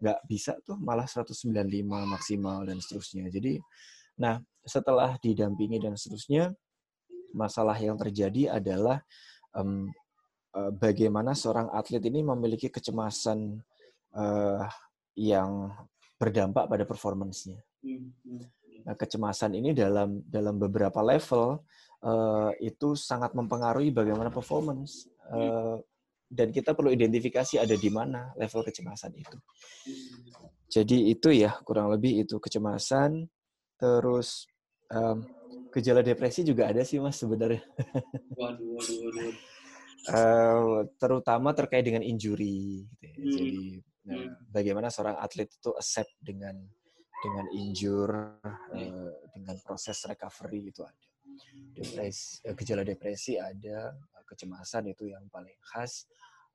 [0.00, 1.54] nggak bisa tuh malah 195
[1.86, 3.28] maksimal dan seterusnya.
[3.28, 3.60] Jadi
[4.18, 6.52] nah, setelah didampingi dan seterusnya
[7.36, 9.04] masalah yang terjadi adalah
[9.54, 9.86] um,
[10.56, 13.60] uh, bagaimana seorang atlet ini memiliki kecemasan
[14.14, 14.66] uh,
[15.14, 15.70] yang
[16.20, 17.60] berdampak pada performancenya.
[17.80, 18.44] Hmm, hmm.
[18.84, 21.60] Nah, kecemasan ini dalam dalam beberapa level
[22.04, 25.76] uh, itu sangat mempengaruhi bagaimana performance uh,
[26.30, 29.38] dan kita perlu identifikasi ada di mana level kecemasan itu.
[30.70, 33.26] Jadi itu ya kurang lebih itu kecemasan,
[33.74, 34.46] terus
[34.94, 35.26] um,
[35.74, 37.66] gejala depresi juga ada sih mas sebenarnya.
[38.38, 39.32] Waduh, waduh, waduh.
[40.14, 42.86] uh, terutama terkait dengan injury.
[42.86, 43.14] Gitu ya.
[43.18, 43.32] hmm.
[43.34, 43.58] Jadi
[44.06, 44.30] nah, hmm.
[44.54, 46.54] bagaimana seorang atlet itu accept dengan
[47.20, 51.08] dengan injure, uh, dengan proses recovery itu ada.
[51.72, 53.94] Depresi, uh, gejala depresi ada,
[54.30, 56.06] kecemasan itu yang paling khas.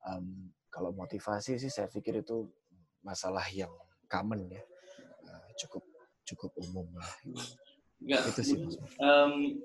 [0.06, 2.48] Um, kalau motivasi sih saya pikir itu
[3.04, 3.70] masalah yang
[4.08, 4.62] common ya,
[5.28, 5.84] uh, cukup
[6.26, 7.12] cukup umum lah.
[8.02, 8.22] Enggak.
[8.32, 8.58] Itu sih.
[8.98, 9.62] Um,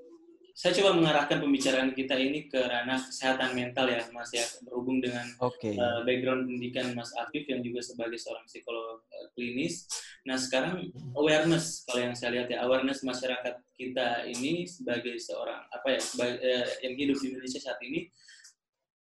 [0.52, 5.24] saya coba mengarahkan pembicaraan kita ini ke ranah kesehatan mental ya, Mas ya, berhubung dengan
[5.40, 5.74] okay.
[5.74, 9.88] uh, background pendidikan Mas Afif yang juga sebagai seorang psikolog uh, klinis.
[10.28, 15.88] Nah sekarang awareness, kalau yang saya lihat ya, awareness masyarakat kita ini sebagai seorang apa
[15.96, 18.12] ya, sebagai, uh, yang hidup di Indonesia saat ini,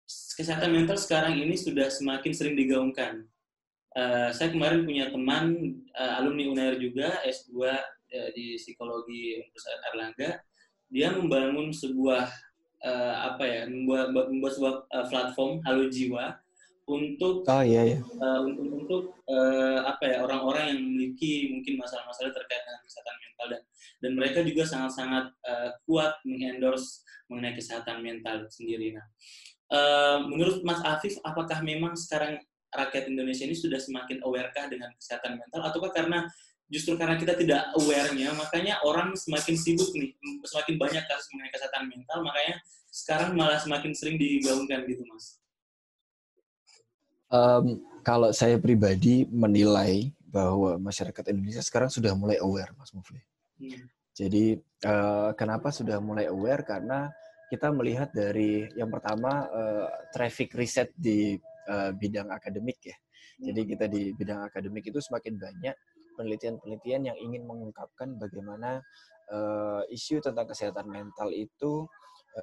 [0.08, 3.24] kesehatan mental sekarang ini sudah semakin sering digaungkan.
[3.96, 7.56] Uh, saya kemarin punya teman uh, alumni UNAIR juga S2
[8.08, 10.40] Ya, di psikologi Universitas Erlangga
[10.88, 12.28] dia membangun sebuah
[12.84, 16.36] uh, apa ya membuat membuat sebuah uh, platform Halo Jiwa
[16.88, 17.98] untuk oh, iya, iya.
[18.00, 23.46] Uh, untuk untuk uh, apa ya orang-orang yang memiliki mungkin masalah-masalah terkait dengan kesehatan mental
[23.52, 23.62] dan
[23.98, 28.96] dan mereka juga sangat-sangat uh, kuat mengendorse mengenai kesehatan mental sendiri.
[28.96, 29.06] Nah,
[29.68, 32.40] uh, menurut Mas Afif, apakah memang sekarang
[32.72, 36.24] rakyat Indonesia ini sudah semakin awarekah dengan kesehatan mental, ataukah karena
[36.68, 40.12] justru karena kita tidak aware-nya, makanya orang semakin sibuk nih,
[40.44, 42.54] semakin banyak kasus mengenai kesehatan mental, makanya
[42.92, 45.40] sekarang malah semakin sering digaungkan gitu, Mas.
[47.28, 53.20] Um, kalau saya pribadi menilai bahwa masyarakat Indonesia sekarang sudah mulai aware, Mas Mufli.
[53.60, 53.84] Hmm.
[54.16, 56.64] Jadi uh, kenapa sudah mulai aware?
[56.64, 57.08] Karena
[57.48, 61.36] kita melihat dari yang pertama uh, traffic riset di
[61.68, 62.96] uh, bidang akademik ya.
[63.38, 65.76] Jadi kita di bidang akademik itu semakin banyak
[66.18, 68.82] penelitian-penelitian yang ingin mengungkapkan bagaimana
[69.30, 71.86] uh, isu tentang kesehatan mental itu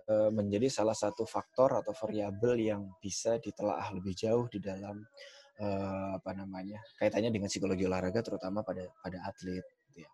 [0.07, 5.03] uh, menjadi salah satu faktor atau variabel yang bisa ditelaah lebih jauh di dalam
[5.59, 10.09] uh, apa namanya kaitannya dengan psikologi olahraga terutama pada pada atlet gitu ya.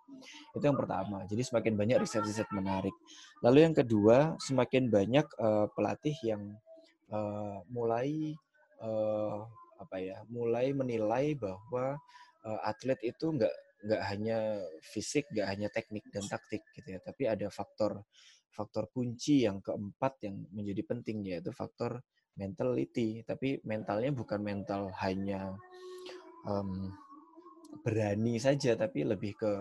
[0.53, 1.25] Itu yang pertama.
[1.25, 2.93] Jadi semakin banyak riset-riset menarik.
[3.41, 6.53] Lalu yang kedua, semakin banyak uh, pelatih yang
[7.09, 8.37] uh, mulai
[8.77, 9.41] uh,
[9.81, 11.97] apa ya, mulai menilai bahwa
[12.45, 14.37] uh, atlet itu nggak nggak hanya
[14.81, 18.05] fisik, nggak hanya teknik dan taktik gitu ya, tapi ada faktor
[18.51, 22.03] faktor kunci yang keempat yang menjadi penting yaitu faktor
[22.37, 23.25] mentality.
[23.25, 25.55] Tapi mentalnya bukan mental hanya
[26.45, 26.93] um,
[27.81, 29.51] berani saja, tapi lebih ke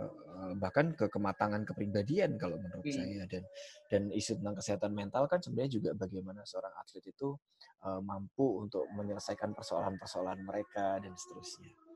[0.56, 2.96] bahkan ke kematangan kepribadian kalau menurut hmm.
[2.96, 3.44] saya dan
[3.92, 7.36] dan isu tentang kesehatan mental kan sebenarnya juga bagaimana seorang atlet itu
[7.84, 11.89] uh, mampu untuk menyelesaikan persoalan-persoalan mereka dan seterusnya.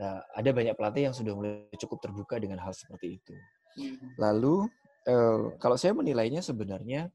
[0.00, 3.34] Nah, ada banyak pelatih yang sudah mulai cukup terbuka dengan hal seperti itu.
[3.76, 3.96] Hmm.
[4.16, 4.68] Lalu,
[5.08, 7.12] uh, kalau saya menilainya sebenarnya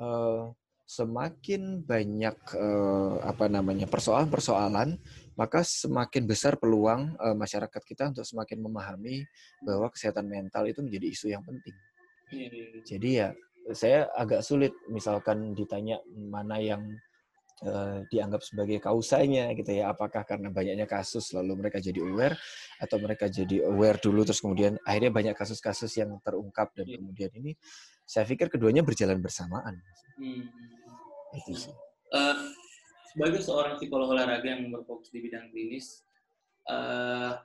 [0.00, 0.52] uh,
[0.88, 4.96] semakin banyak uh, apa namanya persoalan-persoalan,
[5.36, 9.28] maka semakin besar peluang uh, masyarakat kita untuk semakin memahami
[9.60, 11.76] bahwa kesehatan mental itu menjadi isu yang penting.
[12.32, 12.48] Iya.
[12.88, 13.28] Jadi ya,
[13.76, 16.80] saya agak sulit misalkan ditanya mana yang
[17.64, 22.36] uh, dianggap sebagai kausanya gitu ya apakah karena banyaknya kasus lalu mereka jadi aware
[22.78, 26.98] atau mereka jadi aware dulu terus kemudian akhirnya banyak kasus-kasus yang terungkap dan yeah.
[27.00, 27.52] kemudian ini
[28.06, 29.80] saya pikir keduanya berjalan bersamaan
[30.18, 30.44] hmm.
[31.34, 31.74] itu sih
[32.14, 32.36] uh,
[33.10, 36.06] sebagai seorang psikolog olahraga yang berfokus di bidang klinis
[36.70, 37.38] uh,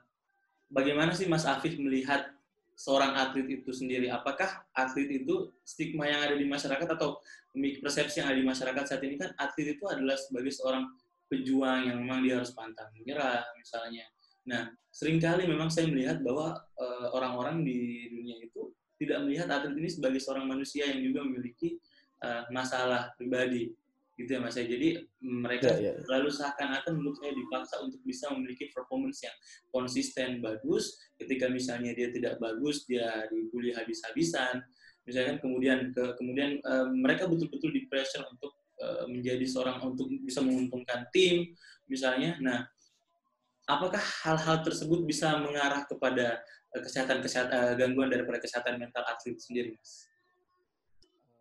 [0.70, 2.30] bagaimana sih Mas Afif melihat
[2.74, 4.10] seorang atlet itu sendiri?
[4.10, 7.18] Apakah atlet itu stigma yang ada di masyarakat atau
[7.54, 10.90] persepsi yang ada di masyarakat saat ini kan atlet itu adalah sebagai seorang
[11.30, 14.04] pejuang yang memang dia harus pantang menyerah misalnya.
[14.44, 19.74] Nah, sering kali memang saya melihat bahwa uh, orang-orang di dunia itu tidak melihat atlet
[19.74, 21.80] ini sebagai seorang manusia yang juga memiliki
[22.20, 23.72] uh, masalah pribadi.
[24.14, 24.64] Gitu ya mas ya.
[24.66, 26.06] Jadi mereka yeah, yeah.
[26.06, 29.36] lalu seakan-akan menurut saya dipaksa untuk bisa memiliki performance yang
[29.74, 30.94] konsisten bagus.
[31.18, 34.62] Ketika misalnya dia tidak bagus dia dibully habis-habisan.
[35.04, 40.40] Misalkan kemudian ke kemudian uh, mereka betul-betul di pressure untuk uh, menjadi seorang untuk bisa
[40.40, 41.52] menguntungkan tim
[41.90, 42.38] misalnya.
[42.40, 42.64] Nah
[43.66, 46.40] apakah hal-hal tersebut bisa mengarah kepada
[46.72, 50.08] uh, kesehatan kesehatan uh, gangguan daripada kesehatan mental atlet sendiri mas?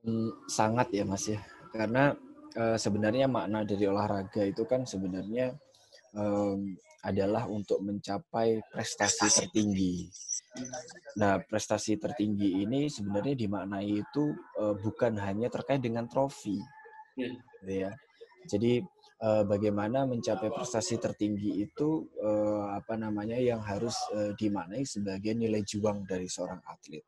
[0.04, 1.40] Hmm, sangat ya mas ya.
[1.72, 2.12] Karena
[2.58, 5.54] uh, sebenarnya makna dari olahraga itu kan sebenarnya
[6.18, 10.08] um, adalah untuk mencapai prestasi tertinggi.
[11.20, 16.56] Nah, prestasi tertinggi ini sebenarnya dimaknai itu uh, bukan hanya terkait dengan trofi.
[17.20, 17.92] Gitu ya.
[18.48, 18.80] Jadi
[19.20, 25.60] uh, bagaimana mencapai prestasi tertinggi itu uh, apa namanya yang harus uh, dimaknai sebagai nilai
[25.64, 27.04] juang dari seorang atlet.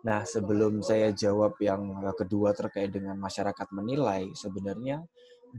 [0.00, 5.04] Nah, sebelum saya jawab yang kedua terkait dengan masyarakat menilai, sebenarnya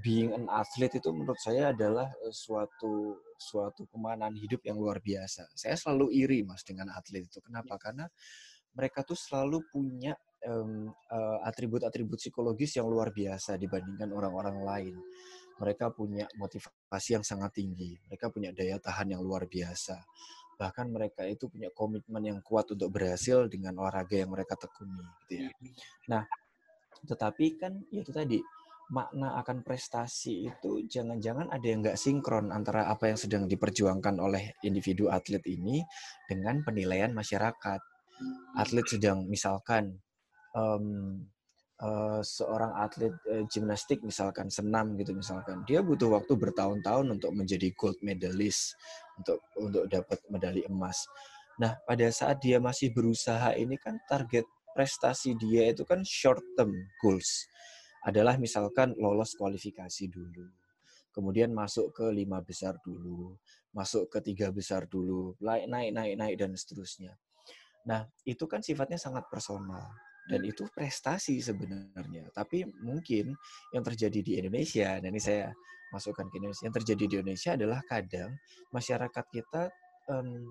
[0.01, 5.45] being an athlete itu menurut saya adalah eh, suatu suatu kemanan hidup yang luar biasa.
[5.53, 7.37] Saya selalu iri mas dengan atlet itu.
[7.43, 7.77] Kenapa?
[7.77, 8.09] Karena
[8.73, 10.15] mereka tuh selalu punya
[11.45, 14.95] atribut-atribut um, uh, psikologis yang luar biasa dibandingkan orang-orang lain.
[15.61, 17.93] Mereka punya motivasi yang sangat tinggi.
[18.09, 20.01] Mereka punya daya tahan yang luar biasa
[20.61, 25.33] bahkan mereka itu punya komitmen yang kuat untuk berhasil dengan olahraga yang mereka tekuni gitu
[25.41, 25.49] ya.
[25.49, 25.73] Hmm.
[26.05, 26.23] Nah,
[27.09, 28.37] tetapi kan ya itu tadi
[28.93, 34.53] makna akan prestasi itu jangan-jangan ada yang nggak sinkron antara apa yang sedang diperjuangkan oleh
[34.61, 35.81] individu atlet ini
[36.29, 37.81] dengan penilaian masyarakat.
[38.53, 39.97] Atlet sedang misalkan
[40.53, 41.25] um,
[41.81, 47.73] uh, seorang atlet uh, gimnastik misalkan senam gitu misalkan dia butuh waktu bertahun-tahun untuk menjadi
[47.73, 48.77] gold medalist
[49.17, 51.03] untuk untuk dapat medali emas.
[51.59, 56.71] Nah, pada saat dia masih berusaha ini kan target prestasi dia itu kan short term
[57.03, 57.45] goals.
[58.01, 60.47] Adalah misalkan lolos kualifikasi dulu.
[61.11, 63.35] Kemudian masuk ke lima besar dulu,
[63.75, 67.13] masuk ke tiga besar dulu, naik naik naik naik dan seterusnya.
[67.83, 69.91] Nah, itu kan sifatnya sangat personal
[70.29, 72.29] dan itu prestasi sebenarnya.
[72.35, 73.33] Tapi mungkin
[73.73, 75.49] yang terjadi di Indonesia, dan ini saya
[75.91, 76.63] masukkan ke Indonesia.
[76.69, 78.31] Yang terjadi di Indonesia adalah kadang
[78.71, 79.73] masyarakat kita
[80.07, 80.47] um,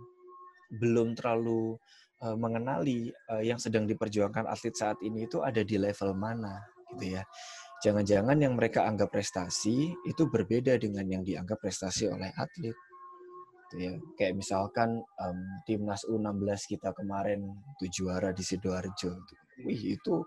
[0.81, 1.75] belum terlalu
[2.23, 6.61] uh, mengenali uh, yang sedang diperjuangkan atlet saat ini itu ada di level mana,
[6.95, 7.23] gitu ya.
[7.81, 12.77] Jangan-jangan yang mereka anggap prestasi itu berbeda dengan yang dianggap prestasi oleh atlet.
[13.71, 13.95] Gitu ya.
[14.19, 17.47] Kayak misalkan um, timnas U16 kita kemarin
[17.79, 19.15] tuh juara di sidoarjo.
[19.63, 20.27] Wih itu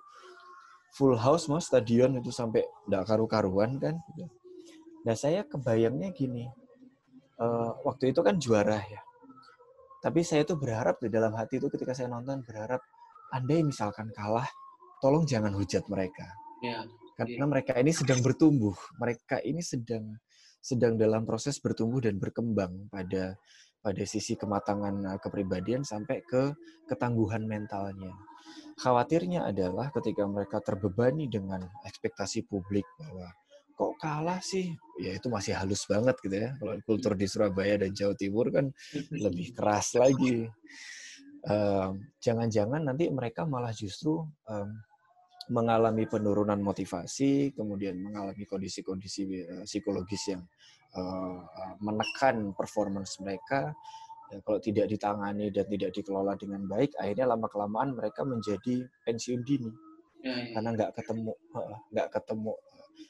[0.95, 3.99] full house mas stadion itu sampai tidak karu-karuan kan.
[4.15, 4.31] Gitu
[5.03, 6.47] Nah saya kebayangnya gini,
[7.39, 9.01] uh, waktu itu kan juara ya.
[9.99, 12.79] Tapi saya tuh berharap di dalam hati itu ketika saya nonton berharap,
[13.35, 14.47] andai misalkan kalah,
[14.99, 16.27] tolong jangan hujat mereka.
[16.63, 16.83] Ya,
[17.19, 17.51] Karena ya.
[17.51, 20.15] mereka ini sedang bertumbuh, mereka ini sedang
[20.63, 23.35] sedang dalam proses bertumbuh dan berkembang pada
[23.83, 26.55] pada sisi kematangan eh, kepribadian sampai ke
[26.87, 28.15] ketangguhan mentalnya.
[28.79, 33.27] Khawatirnya adalah ketika mereka terbebani dengan ekspektasi publik bahwa
[33.75, 34.71] kok kalah sih?
[34.97, 36.49] Ya itu masih halus banget gitu ya.
[36.57, 38.71] Kalau kultur di Surabaya dan Jawa Timur kan
[39.13, 40.49] lebih keras lagi.
[42.23, 44.69] Jangan-jangan um, nanti mereka malah justru um,
[45.51, 50.43] mengalami penurunan motivasi, kemudian mengalami kondisi-kondisi uh, psikologis yang
[50.95, 51.39] uh,
[51.83, 53.75] menekan performance mereka.
[54.31, 59.43] Ya, kalau tidak ditangani dan tidak dikelola dengan baik, akhirnya lama kelamaan mereka menjadi pensiun
[59.43, 59.69] dini
[60.23, 60.45] ya, ya.
[60.57, 61.31] karena nggak ketemu
[61.91, 62.53] nggak ketemu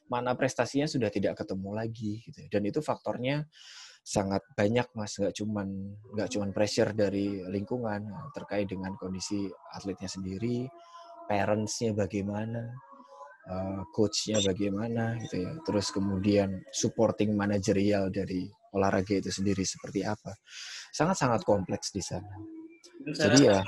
[0.10, 2.40] mana prestasinya sudah tidak ketemu lagi gitu.
[2.50, 3.46] Dan itu faktornya
[4.04, 8.04] sangat banyak mas nggak cuman nggak cuman pressure dari lingkungan
[8.36, 10.68] terkait dengan kondisi atletnya sendiri
[11.34, 12.62] parentsnya bagaimana
[13.50, 15.52] uh, coachnya bagaimana gitu ya.
[15.66, 18.46] Terus kemudian supporting manajerial dari
[18.78, 20.38] olahraga itu sendiri seperti apa.
[20.94, 22.30] Sangat sangat kompleks di sana.
[23.10, 23.66] Jadi ya.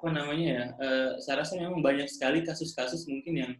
[0.00, 3.52] apa namanya ya uh, saya rasa memang banyak sekali kasus-kasus mungkin yang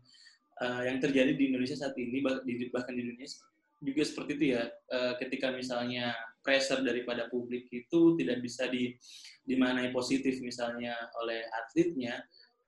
[0.65, 2.25] uh, yang terjadi di Indonesia saat ini
[2.73, 3.45] bahkan di Indonesia
[3.85, 4.65] juga seperti itu ya.
[4.89, 8.97] Uh, ketika misalnya pressure daripada publik itu tidak bisa di
[9.45, 12.25] dimanai positif misalnya oleh atletnya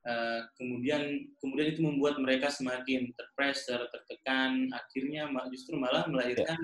[0.06, 4.70] uh, kemudian kemudian itu membuat mereka semakin terpressure tertekan.
[4.74, 6.59] Akhirnya justru malah melahirkan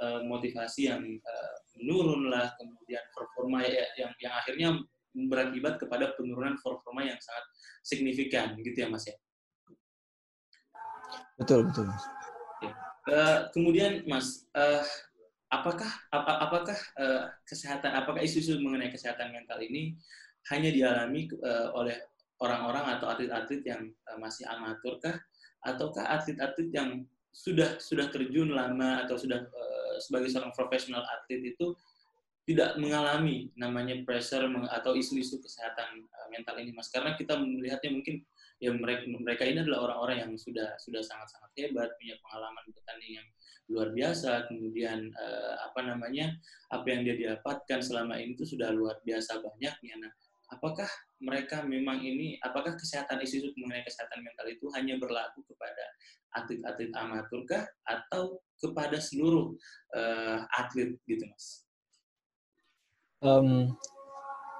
[0.00, 2.52] uh, motivasi yang uh, menurun lah.
[2.56, 4.68] Kemudian performa ya, yang yang akhirnya
[5.14, 7.44] berakibat kepada penurunan performa yang sangat
[7.84, 8.56] signifikan.
[8.60, 9.16] Gitu ya mas ya?
[11.34, 11.90] Betul, betul.
[13.04, 14.80] Uh, kemudian Mas, uh,
[15.52, 19.92] apakah ap apakah uh, kesehatan apakah isu-isu mengenai kesehatan mental ini
[20.48, 22.00] hanya dialami uh, oleh
[22.42, 25.16] orang-orang atau atlet-atlet yang uh, masih amatur kah?
[25.62, 27.04] Ataukah atlet-atlet yang
[27.34, 31.74] sudah sudah terjun lama atau sudah uh, sebagai seorang profesional atlet itu
[32.44, 36.92] tidak mengalami namanya pressure atau isu-isu kesehatan uh, mental ini mas?
[36.92, 38.22] Karena kita melihatnya mungkin
[38.62, 43.28] ya mereka mereka ini adalah orang-orang yang sudah sudah sangat-sangat hebat punya pengalaman bertanding yang
[43.64, 46.36] luar biasa kemudian uh, apa namanya
[46.68, 50.04] apa yang dia dapatkan selama ini itu sudah luar biasa banyaknya.
[50.04, 50.12] Nah
[50.52, 50.86] apakah
[51.24, 55.84] mereka memang ini apakah kesehatan isu-isu mengenai kesehatan mental itu hanya berlaku kepada
[56.36, 59.56] atlet-atlet amaturkah atau kepada seluruh
[59.96, 61.64] uh, atlet gitu mas
[63.24, 63.72] Um,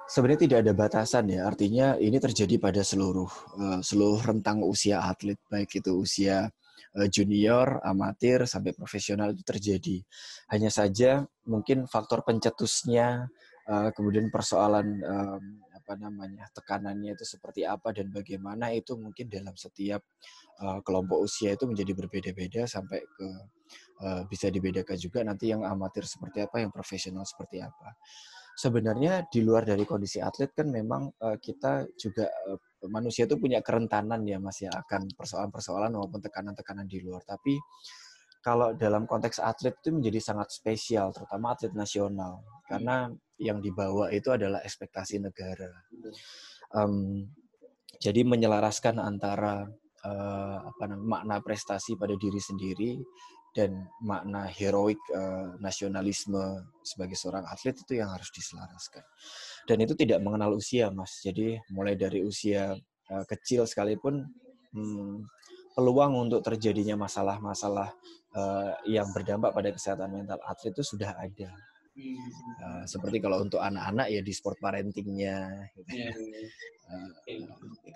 [0.09, 1.45] sebenarnya tidak ada batasan ya.
[1.45, 3.29] Artinya ini terjadi pada seluruh
[3.61, 6.49] uh, seluruh rentang usia atlet, baik itu usia
[6.97, 10.01] uh, junior, amatir sampai profesional itu terjadi.
[10.49, 13.29] Hanya saja mungkin faktor pencetusnya,
[13.65, 15.01] kemudian persoalan
[15.85, 20.01] apa namanya tekanannya itu seperti apa dan bagaimana itu mungkin dalam setiap
[20.65, 23.27] uh, kelompok usia itu menjadi berbeda-beda sampai ke
[24.01, 27.93] uh, bisa dibedakan juga nanti yang amatir seperti apa, yang profesional seperti apa
[28.55, 32.57] sebenarnya di luar dari kondisi atlet kan memang uh, kita juga uh,
[32.87, 37.21] manusia itu punya kerentanan ya Mas ya akan persoalan-persoalan maupun tekanan-tekanan di luar.
[37.27, 37.59] Tapi
[38.39, 44.31] kalau dalam konteks atlet itu menjadi sangat spesial, terutama atlet nasional, karena yang dibawa itu
[44.31, 45.71] adalah ekspektasi negara.
[46.71, 47.27] Um,
[47.99, 49.67] jadi menyelaraskan antara
[50.03, 52.99] uh, apa namanya makna prestasi pada diri sendiri
[53.55, 59.03] dan makna heroik uh, nasionalisme sebagai seorang atlet itu yang harus diselaraskan.
[59.63, 61.23] Dan itu tidak mengenal usia, Mas.
[61.23, 62.75] Jadi mulai dari usia
[63.09, 64.27] uh, kecil sekalipun
[64.75, 65.23] hmm,
[65.71, 67.95] peluang untuk terjadinya masalah-masalah
[68.35, 71.51] uh, yang berdampak pada kesehatan mental atlet itu sudah ada.
[71.95, 75.47] Uh, seperti kalau untuk anak-anak ya di sport parentingnya.
[75.79, 75.95] Gitu.
[75.95, 76.13] Yeah.
[76.91, 77.09] Uh,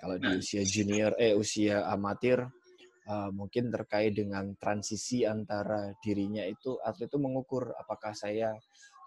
[0.00, 2.48] kalau di usia junior, eh usia amatir
[3.10, 8.54] uh, mungkin terkait dengan transisi antara dirinya itu atlet itu mengukur apakah saya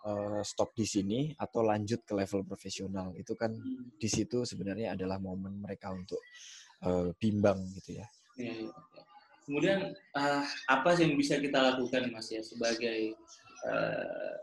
[0.08, 3.96] uh, stop di sini atau lanjut ke level profesional itu kan hmm.
[3.98, 6.20] di situ sebenarnya adalah momen mereka untuk
[6.84, 8.08] uh, bimbang gitu ya.
[8.38, 8.54] ya.
[9.44, 13.12] Kemudian uh, apa sih yang bisa kita lakukan mas ya sebagai
[13.68, 14.36] uh,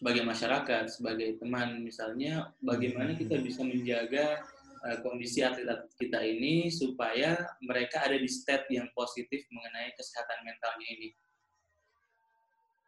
[0.00, 3.44] sebagai masyarakat sebagai teman misalnya bagaimana kita hmm.
[3.44, 4.40] bisa menjaga
[4.80, 10.88] Eh, kondisi atlet-atlet kita ini supaya mereka ada di state yang positif mengenai kesehatan mentalnya
[10.96, 11.08] ini?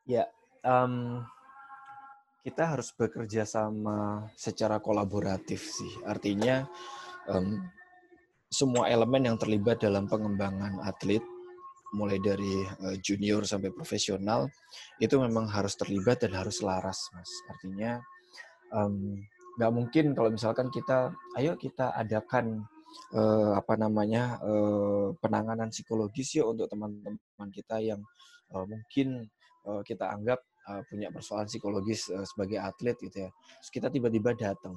[0.09, 0.25] Ya,
[0.65, 1.21] um,
[2.41, 5.93] kita harus bekerja sama secara kolaboratif sih.
[6.09, 6.65] Artinya
[7.29, 7.61] um,
[8.49, 11.21] semua elemen yang terlibat dalam pengembangan atlet,
[11.93, 14.49] mulai dari uh, junior sampai profesional,
[14.99, 17.31] itu memang harus terlibat dan harus laras, mas.
[17.53, 18.01] Artinya
[18.73, 19.21] um,
[19.61, 22.65] nggak mungkin kalau misalkan kita ayo kita adakan
[23.13, 28.01] uh, apa namanya uh, penanganan psikologis ya untuk teman-teman kita yang
[28.57, 29.29] uh, mungkin
[29.69, 34.33] uh, kita anggap uh, punya persoalan psikologis uh, sebagai atlet gitu ya terus kita tiba-tiba
[34.33, 34.77] datang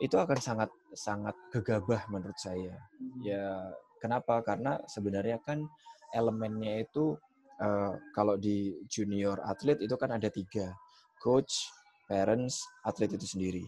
[0.00, 3.20] itu akan sangat sangat gegabah menurut saya hmm.
[3.20, 3.44] ya
[4.00, 5.68] kenapa karena sebenarnya kan
[6.14, 7.14] elemennya itu
[7.62, 10.74] uh, kalau di junior atlet itu kan ada tiga
[11.22, 11.68] coach
[12.10, 13.64] parents atlet itu sendiri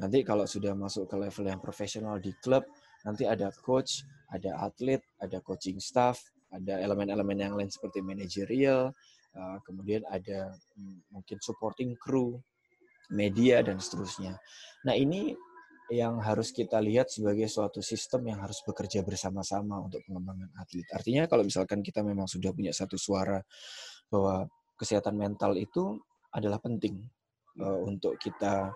[0.00, 2.64] Nanti kalau sudah masuk ke level yang profesional di klub,
[3.04, 8.90] nanti ada coach, ada atlet, ada coaching staff, ada elemen-elemen yang lain seperti manajerial,
[9.36, 12.40] uh, kemudian ada hmm, mungkin supporting crew,
[13.12, 14.40] media dan seterusnya.
[14.88, 15.36] Nah ini
[15.92, 20.88] yang harus kita lihat sebagai suatu sistem yang harus bekerja bersama-sama untuk pengembangan atlet.
[20.88, 23.36] Artinya kalau misalkan kita memang sudah punya satu suara
[24.08, 24.48] bahwa
[24.80, 26.00] kesehatan mental itu
[26.32, 26.96] adalah penting
[27.60, 28.72] uh, untuk kita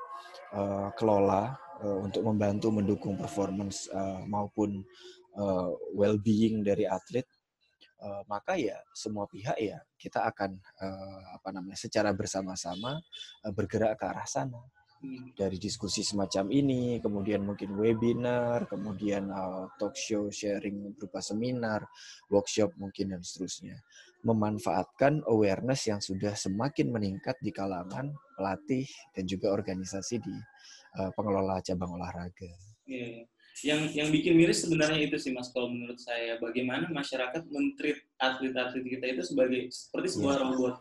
[0.52, 4.84] uh, kelola uh, untuk membantu mendukung performance uh, maupun
[5.40, 7.24] uh, well-being dari atlet,
[8.04, 13.00] uh, maka ya semua pihak ya kita akan uh, apa namanya secara bersama-sama
[13.44, 14.60] uh, bergerak ke arah sana.
[15.36, 21.84] Dari diskusi semacam ini, kemudian mungkin webinar, kemudian uh, talk show sharing berupa seminar,
[22.32, 23.78] workshop mungkin dan seterusnya
[24.26, 28.82] memanfaatkan awareness yang sudah semakin meningkat di kalangan pelatih
[29.14, 30.34] dan juga organisasi di
[30.98, 32.50] uh, pengelola cabang olahraga.
[32.90, 33.30] Yeah.
[33.64, 38.84] Yang yang bikin miris sebenarnya itu sih Mas kalau menurut saya bagaimana masyarakat mentreat atlet-atlet
[38.84, 40.44] kita itu sebagai seperti sebuah yeah.
[40.44, 40.74] robot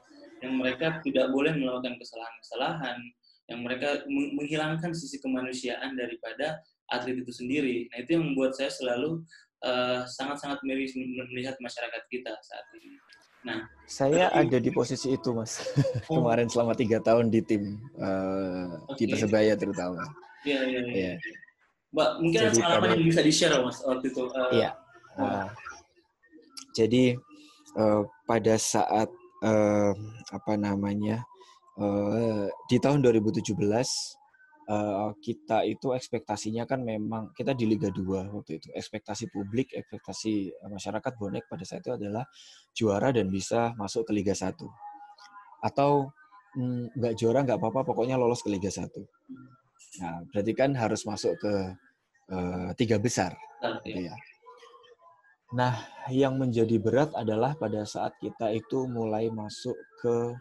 [0.44, 2.98] yang mereka tidak boleh melakukan kesalahan-kesalahan,
[3.46, 7.90] yang mereka menghilangkan sisi kemanusiaan daripada atlet itu sendiri.
[7.94, 9.22] Nah itu yang membuat saya selalu
[9.66, 10.94] eh, sangat-sangat uh, miris
[11.34, 12.98] melihat masyarakat kita saat ini.
[13.46, 14.50] Nah, saya berarti...
[14.50, 15.62] ada di posisi itu, Mas.
[16.10, 16.18] Oh.
[16.18, 19.06] Kemarin selama tiga tahun di tim uh, okay.
[19.06, 20.02] di Persebaya terutama.
[20.42, 21.12] Iya, iya, iya.
[21.14, 21.16] Ya.
[21.94, 24.24] Mbak, mungkin ada pengalaman yang bisa di-share, Mas, waktu itu.
[24.34, 24.70] Uh, iya.
[25.16, 25.48] Uh,
[26.74, 27.16] jadi
[27.78, 29.08] uh, pada saat
[29.46, 29.94] uh,
[30.34, 31.22] apa namanya
[31.80, 33.56] uh, di tahun 2017
[34.70, 38.68] uh, kita itu ekspektasinya kan memang kita di Liga 2 waktu itu.
[38.74, 42.26] Ekspektasi publik ekspektasi masyarakat bonek pada saat itu adalah
[42.76, 44.56] juara dan bisa masuk ke Liga 1
[45.66, 46.12] atau
[46.54, 48.86] mm, nggak mm, juara nggak apa-apa pokoknya lolos ke Liga 1
[49.96, 51.54] nah berarti kan harus masuk ke
[52.30, 53.32] uh, tiga besar
[53.88, 54.16] gitu ya.
[55.56, 55.78] Nah,
[56.12, 60.36] yang menjadi berat adalah pada saat kita itu mulai masuk ke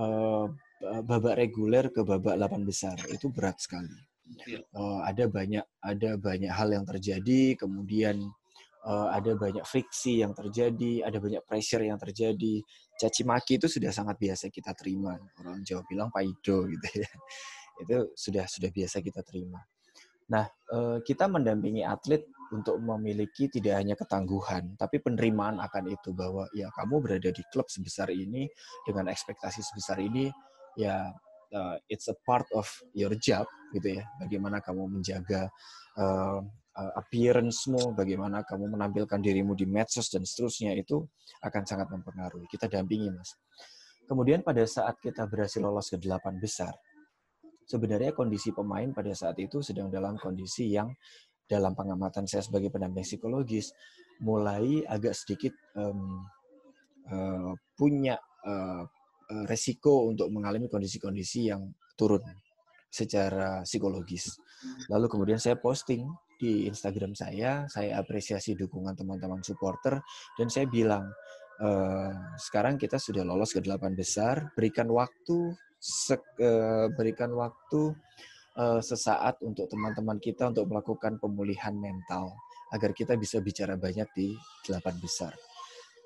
[0.00, 0.46] uh,
[0.80, 2.96] babak reguler ke babak 8 besar.
[3.10, 3.94] Itu berat sekali.
[4.76, 8.28] Uh, ada banyak ada banyak hal yang terjadi, kemudian
[8.84, 12.60] uh, ada banyak friksi yang terjadi, ada banyak pressure yang terjadi.
[13.00, 15.16] Caci maki itu sudah sangat biasa kita terima.
[15.40, 17.08] Orang Jawa bilang paido gitu ya.
[17.78, 19.62] Itu sudah sudah biasa kita terima.
[20.34, 20.50] Nah,
[21.06, 27.00] kita mendampingi atlet untuk memiliki tidak hanya ketangguhan, tapi penerimaan akan itu bahwa ya kamu
[27.00, 28.48] berada di klub sebesar ini
[28.88, 30.32] dengan ekspektasi sebesar ini,
[30.76, 31.08] ya
[31.54, 34.04] uh, it's a part of your job gitu ya.
[34.20, 35.48] Bagaimana kamu menjaga
[35.96, 36.40] uh,
[36.78, 41.02] appearance-mu, bagaimana kamu menampilkan dirimu di medsos dan seterusnya itu
[41.42, 42.46] akan sangat mempengaruhi.
[42.46, 43.34] Kita dampingi, Mas.
[44.06, 46.72] Kemudian pada saat kita berhasil lolos ke delapan besar,
[47.68, 50.88] sebenarnya kondisi pemain pada saat itu sedang dalam kondisi yang
[51.44, 53.72] dalam pengamatan saya sebagai pendamping psikologis
[54.24, 56.24] mulai agak sedikit um,
[57.12, 58.84] uh, punya uh,
[59.48, 62.24] resiko untuk mengalami kondisi-kondisi yang turun
[62.88, 64.40] secara psikologis.
[64.88, 66.08] Lalu kemudian saya posting
[66.38, 70.00] di Instagram saya, saya apresiasi dukungan teman-teman supporter
[70.38, 71.04] dan saya bilang
[71.60, 71.68] e,
[72.40, 76.50] sekarang kita sudah lolos ke delapan besar, berikan waktu sek, e,
[76.96, 77.94] berikan waktu
[78.58, 82.34] sesaat untuk teman-teman kita untuk melakukan pemulihan mental
[82.74, 84.34] agar kita bisa bicara banyak di
[84.66, 85.30] delapan besar.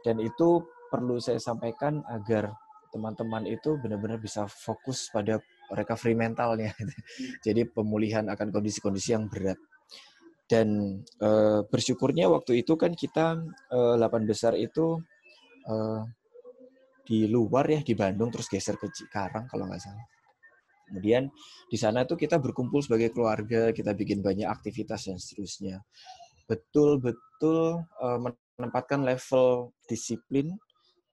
[0.05, 0.61] Dan itu
[0.93, 2.53] perlu saya sampaikan agar
[2.93, 5.41] teman-teman itu benar-benar bisa fokus pada
[5.73, 6.77] recovery mentalnya.
[7.47, 9.57] Jadi pemulihan akan kondisi-kondisi yang berat.
[10.45, 11.31] Dan e,
[11.65, 13.41] bersyukurnya waktu itu kan kita
[13.73, 15.01] e, delapan besar itu
[15.65, 15.75] e,
[17.09, 20.07] di luar ya di Bandung terus geser ke Cikarang kalau nggak salah.
[20.93, 21.33] Kemudian
[21.73, 25.81] di sana tuh kita berkumpul sebagai keluarga, kita bikin banyak aktivitas dan seterusnya.
[26.45, 28.19] Betul-betul uh,
[28.61, 30.53] menempatkan level disiplin,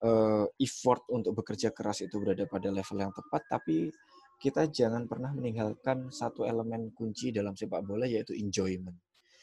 [0.03, 3.91] uh, effort untuk bekerja keras itu berada pada level yang tepat, tapi
[4.39, 8.95] kita jangan pernah meninggalkan satu elemen kunci dalam sepak bola yaitu enjoyment.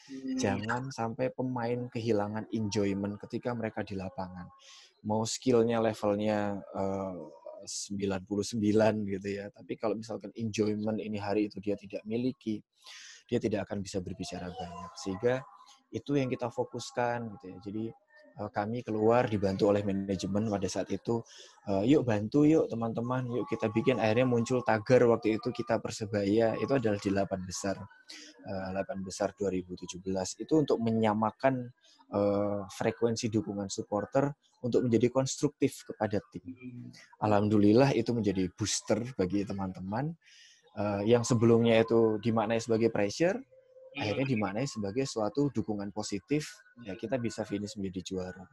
[0.06, 0.38] Hmm.
[0.38, 4.48] Jangan sampai pemain kehilangan enjoyment ketika mereka di lapangan.
[5.04, 7.18] Mau skillnya levelnya uh,
[7.66, 8.22] 99
[9.18, 9.50] gitu ya.
[9.50, 12.62] Tapi kalau misalkan enjoyment ini hari itu dia tidak miliki,
[13.26, 14.92] dia tidak akan bisa berbicara banyak.
[14.96, 15.42] Sehingga
[15.90, 17.56] itu yang kita fokuskan gitu ya.
[17.60, 17.94] Jadi eh,
[18.36, 21.24] kami keluar dibantu oleh manajemen pada saat itu
[21.72, 26.52] eh, yuk bantu yuk teman-teman yuk kita bikin akhirnya muncul tagar waktu itu kita persebaya
[26.60, 27.80] itu adalah di 8 besar
[28.44, 30.04] 8 eh, besar 2017
[30.44, 31.72] itu untuk menyamakan
[32.70, 34.30] frekuensi dukungan supporter
[34.62, 36.54] untuk menjadi konstruktif kepada tim.
[37.18, 40.14] Alhamdulillah itu menjadi booster bagi teman-teman
[41.02, 43.42] yang sebelumnya itu dimaknai sebagai pressure.
[43.96, 48.44] Akhirnya dimaknai sebagai suatu dukungan positif, ya kita bisa finish menjadi juara.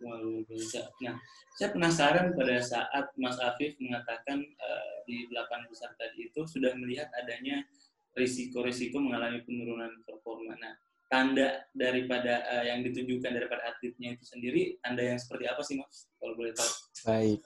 [0.00, 1.16] Nah,
[1.56, 7.08] saya penasaran pada saat Mas Afif mengatakan uh, di delapan besar tadi itu sudah melihat
[7.16, 7.64] adanya
[8.12, 10.52] risiko-risiko mengalami penurunan performa.
[10.60, 10.76] Nah,
[11.08, 16.06] tanda daripada uh, yang ditunjukkan daripada atletnya itu sendiri tanda yang seperti apa sih mas?
[16.20, 16.70] Kalau boleh tahu.
[17.08, 17.40] Baik.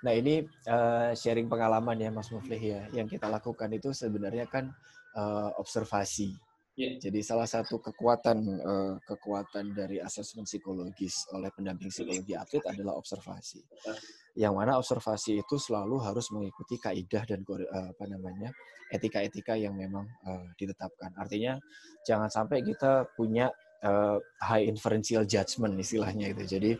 [0.00, 0.34] Nah ini
[0.70, 2.88] uh, sharing pengalaman ya mas Muflih ya.
[2.96, 4.72] Yang kita lakukan itu sebenarnya kan
[5.12, 6.45] uh, observasi
[6.76, 6.94] yeah.
[7.00, 13.64] jadi salah satu kekuatan uh, kekuatan dari asesmen psikologis oleh pendamping psikologi atlet adalah observasi
[14.36, 18.52] yang mana observasi itu selalu harus mengikuti kaidah dan uh, apa namanya
[18.92, 21.10] etika-etika yang memang uh, ditetapkan.
[21.16, 21.58] Artinya
[22.04, 23.48] jangan sampai kita punya
[23.82, 26.44] uh, high inferential judgment istilahnya itu.
[26.44, 26.70] Jadi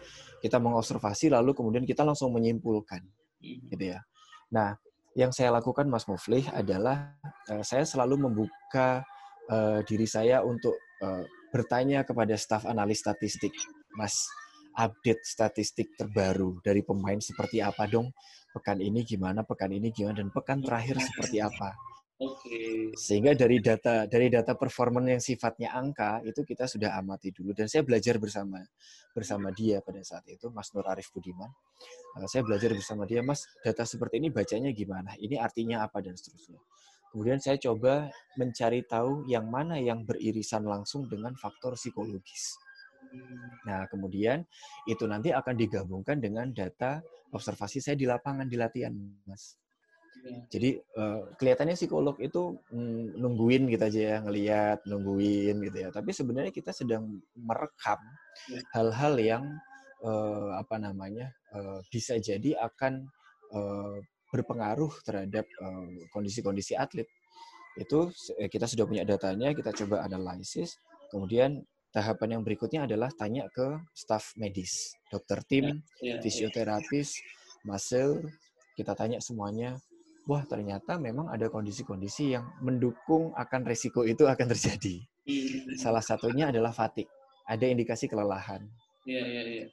[0.44, 3.02] kita mengobservasi lalu kemudian kita langsung menyimpulkan,
[3.40, 3.72] hmm.
[3.72, 4.04] gitu ya.
[4.52, 4.76] Nah,
[5.16, 7.16] yang saya lakukan Mas Muflih adalah
[7.48, 9.02] uh, saya selalu membuka
[9.50, 13.52] uh, diri saya untuk uh, bertanya kepada staf analis statistik,
[13.94, 14.26] Mas
[14.76, 18.12] update statistik terbaru dari pemain seperti apa dong
[18.52, 21.72] pekan ini gimana pekan ini gimana dan pekan terakhir seperti apa
[22.16, 22.96] Oke.
[22.96, 27.68] Sehingga dari data dari data performance yang sifatnya angka itu kita sudah amati dulu dan
[27.68, 28.56] saya belajar bersama
[29.12, 31.52] bersama dia pada saat itu Mas Nur Arif Budiman.
[32.16, 35.12] Uh, saya belajar bersama dia, Mas, data seperti ini bacanya gimana?
[35.20, 36.56] Ini artinya apa dan seterusnya.
[37.16, 42.60] Kemudian saya coba mencari tahu yang mana yang beririsan langsung dengan faktor psikologis
[43.66, 44.46] Nah, kemudian
[44.86, 47.02] itu nanti akan digabungkan dengan data
[47.34, 48.94] observasi saya di lapangan di latihan,
[49.26, 49.58] Mas.
[50.50, 55.88] Jadi uh, kelihatannya psikolog itu mm, nungguin gitu aja ya, ngelihat, nungguin gitu ya.
[55.94, 58.00] Tapi sebenarnya kita sedang merekam
[58.74, 59.44] hal-hal yang
[60.02, 63.06] uh, apa namanya uh, bisa jadi akan
[64.36, 65.48] berpengaruh terhadap
[66.12, 67.08] kondisi-kondisi uh, atlet.
[67.76, 68.12] Itu
[68.52, 70.80] kita sudah punya datanya, kita coba analisis.
[71.12, 71.60] Kemudian
[71.92, 77.20] tahapan yang berikutnya adalah tanya ke staf medis, dokter tim, ya, ya, fisioterapis,
[77.64, 78.24] muscle.
[78.76, 79.80] Kita tanya semuanya
[80.26, 85.00] wah ternyata memang ada kondisi-kondisi yang mendukung akan resiko itu akan terjadi.
[85.24, 85.78] Hmm.
[85.78, 87.06] Salah satunya adalah fatik.
[87.46, 88.66] Ada indikasi kelelahan.
[89.06, 89.66] Iya, iya, iya.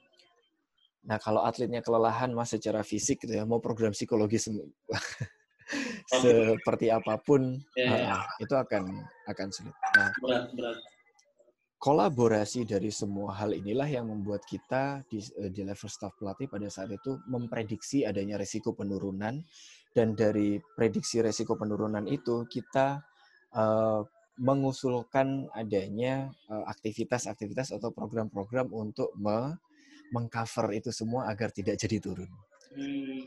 [1.04, 4.40] Nah, kalau atletnya kelelahan mas secara fisik gitu ya, mau program psikologi
[6.24, 8.16] seperti apa pun, ya, ya.
[8.40, 8.88] itu akan
[9.28, 9.76] akan sulit.
[9.96, 10.78] Nah, berat, berat.
[11.76, 16.64] Kolaborasi dari semua hal inilah yang membuat kita di, eh, di level staff pelatih pada
[16.72, 19.44] saat itu memprediksi adanya risiko penurunan
[19.92, 23.04] dan dari prediksi resiko penurunan itu kita
[23.52, 24.00] uh,
[24.40, 29.54] mengusulkan adanya uh, aktivitas-aktivitas atau program-program untuk me
[30.12, 32.28] mengcover itu semua agar tidak jadi turun.
[32.74, 33.24] Hmm.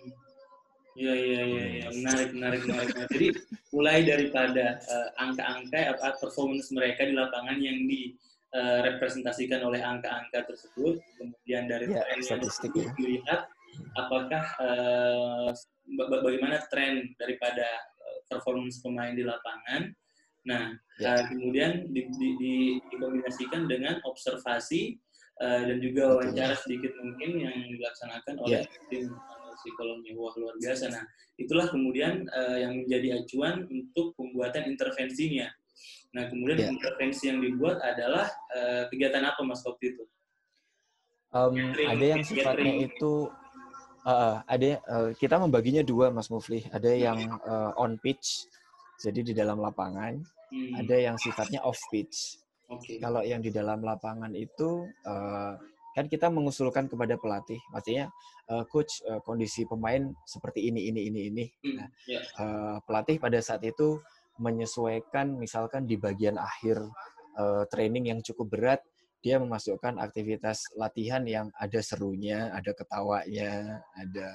[0.98, 1.88] Iya iya iya ya.
[1.94, 2.96] menarik menarik menarik.
[3.14, 3.28] Jadi
[3.70, 4.82] mulai daripada
[5.22, 12.02] angka-angka uh, performance mereka di lapangan yang direpresentasikan uh, oleh angka-angka tersebut, kemudian dari ya,
[12.26, 12.90] statistik ya.
[12.98, 13.46] dilihat
[13.94, 15.54] apakah uh,
[15.94, 17.68] bagaimana tren daripada
[18.02, 19.94] eh, performance pemain di lapangan.
[20.50, 21.14] Nah, ya.
[21.14, 22.56] uh, kemudian di, di, di,
[22.90, 24.98] dikombinasikan dengan observasi
[25.42, 28.86] uh, dan juga wawancara sedikit mungkin yang dilaksanakan oleh ya.
[28.90, 29.14] tim
[29.58, 30.94] psikologi wah luar biasa.
[30.94, 31.04] Nah,
[31.42, 35.50] itulah kemudian uh, yang menjadi acuan untuk pembuatan intervensinya.
[36.14, 36.70] Nah, kemudian ya.
[36.70, 40.04] intervensi yang dibuat adalah uh, kegiatan apa Mas waktu itu?
[41.34, 43.28] Um, ada yang sifatnya itu
[44.08, 46.64] Uh, ada uh, kita membaginya dua Mas Mufli.
[46.72, 48.48] Ada yang uh, on pitch,
[49.04, 50.16] jadi di dalam lapangan.
[50.48, 50.80] Hmm.
[50.80, 52.40] Ada yang sifatnya off pitch.
[52.68, 53.00] Okay.
[53.00, 55.56] Kalau yang di dalam lapangan itu uh,
[55.96, 58.12] kan kita mengusulkan kepada pelatih, maksudnya
[58.52, 61.46] uh, coach uh, kondisi pemain seperti ini ini ini ini.
[61.64, 61.76] Hmm.
[61.80, 62.22] Nah, yeah.
[62.22, 62.44] Ya.
[62.44, 64.04] uh, pelatih pada saat itu
[64.38, 66.78] menyesuaikan misalkan di bagian akhir
[67.40, 68.82] uh, training yang cukup berat
[69.18, 74.28] dia memasukkan aktivitas latihan yang ada serunya, ada ketawanya, ada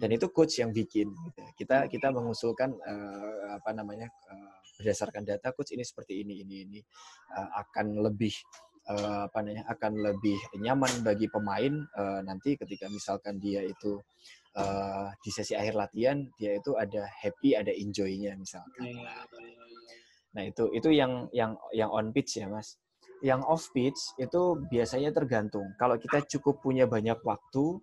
[0.00, 1.12] dan itu coach yang bikin.
[1.12, 1.40] Gitu.
[1.64, 6.80] Kita kita mengusulkan uh, apa namanya uh, berdasarkan data coach ini seperti ini ini ini
[7.36, 8.32] uh, akan lebih
[8.88, 14.00] uh, apa namanya akan lebih nyaman bagi pemain uh, nanti ketika misalkan dia itu
[14.56, 18.80] uh, di sesi akhir latihan dia itu ada happy ada enjoy-nya misalkan.
[18.80, 19.12] Iya,
[20.32, 22.80] nah itu itu yang yang yang on pitch ya mas
[23.24, 25.72] yang off pitch itu biasanya tergantung.
[25.80, 27.80] Kalau kita cukup punya banyak waktu,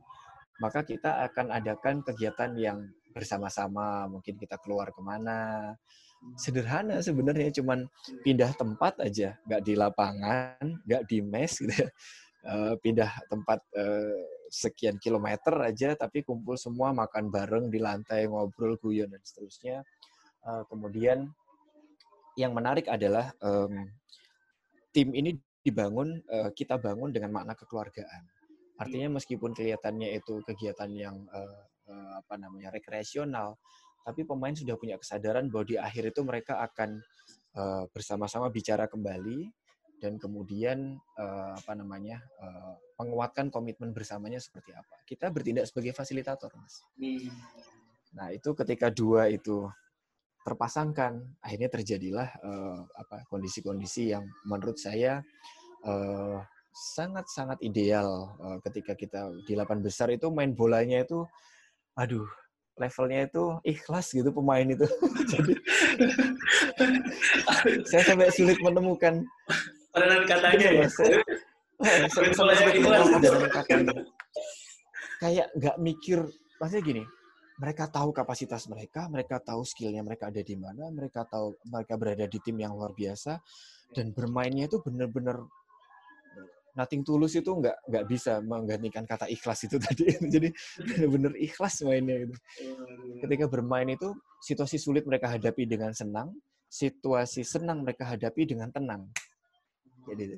[0.61, 2.77] maka kita akan adakan kegiatan yang
[3.13, 4.05] bersama-sama.
[4.09, 5.73] Mungkin kita keluar ke mana.
[6.39, 7.83] Sederhana sebenarnya, cuman
[8.23, 11.89] pindah tempat aja, nggak di lapangan, nggak di mes gitu ya.
[12.43, 14.19] Uh, pindah tempat uh,
[14.51, 19.83] sekian kilometer aja, tapi kumpul semua makan bareng di lantai, ngobrol, guyon dan seterusnya.
[20.43, 21.31] Uh, kemudian
[22.35, 23.31] yang menarik adalah
[24.93, 25.35] tim ini
[25.65, 28.23] dibangun uh, kita bangun dengan makna kekeluargaan.
[28.77, 29.15] Artinya hmm.
[29.17, 33.57] meskipun kelihatannya itu kegiatan yang uh, uh, apa namanya rekreasional,
[34.05, 37.01] tapi pemain sudah punya kesadaran bahwa di akhir itu mereka akan
[37.57, 39.49] uh, bersama-sama bicara kembali
[40.03, 44.99] dan kemudian uh, apa namanya uh, menguatkan komitmen bersamanya seperti apa.
[45.07, 46.83] Kita bertindak sebagai fasilitator, mas.
[46.99, 47.31] Hmm.
[48.13, 49.71] Nah itu ketika dua itu
[50.43, 51.23] terpasangkan.
[51.39, 55.23] Akhirnya terjadilah uh, apa kondisi-kondisi yang menurut saya
[55.87, 56.39] uh,
[56.73, 61.23] sangat-sangat ideal uh, ketika kita di delapan besar itu main bolanya itu
[61.93, 62.25] aduh
[62.73, 64.85] levelnya itu ikhlas gitu pemain itu.
[65.31, 65.53] Jadi
[67.85, 69.21] saya sampai sulit menemukan
[69.93, 70.87] padanan katanya ya.
[70.89, 71.21] saya,
[72.13, 74.03] saya sampai sulit menemukan katanya
[75.21, 76.19] kayak nggak mikir
[76.59, 77.03] maksudnya gini
[77.61, 82.25] mereka tahu kapasitas mereka, mereka tahu skillnya mereka ada di mana, mereka tahu mereka berada
[82.25, 83.37] di tim yang luar biasa
[83.93, 85.37] dan bermainnya itu benar-benar
[86.73, 90.09] nothing tulus itu nggak nggak bisa menggantikan kata ikhlas itu tadi.
[90.17, 90.49] Jadi
[90.81, 92.35] benar-benar ikhlas mainnya itu.
[93.21, 94.09] Ketika bermain itu
[94.41, 96.33] situasi sulit mereka hadapi dengan senang,
[96.67, 99.05] situasi senang mereka hadapi dengan tenang.
[100.09, 100.35] Jadi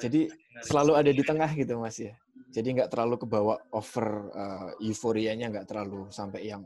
[0.00, 0.28] jadi
[0.64, 2.14] selalu ada di tengah gitu mas ya.
[2.54, 6.62] Jadi nggak terlalu kebawa over uh, euforianya nggak terlalu sampai yang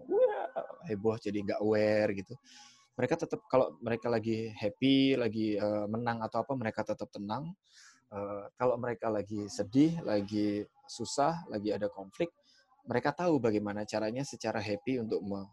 [0.88, 2.34] heboh jadi nggak aware gitu.
[2.98, 7.54] Mereka tetap kalau mereka lagi happy, lagi uh, menang atau apa mereka tetap tenang.
[8.10, 12.32] uh, kalau mereka lagi sedih, lagi susah, lagi ada konflik,
[12.88, 15.44] mereka tahu bagaimana caranya secara happy untuk me,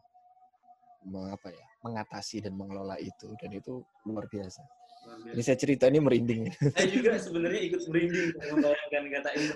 [1.11, 4.63] me, apa ya, mengatasi dan mengelola itu dan itu luar biasa.
[5.05, 6.49] Ini saya cerita ini merinding.
[6.75, 9.47] Saya juga sebenarnya ikut merinding membayangkan kata ini.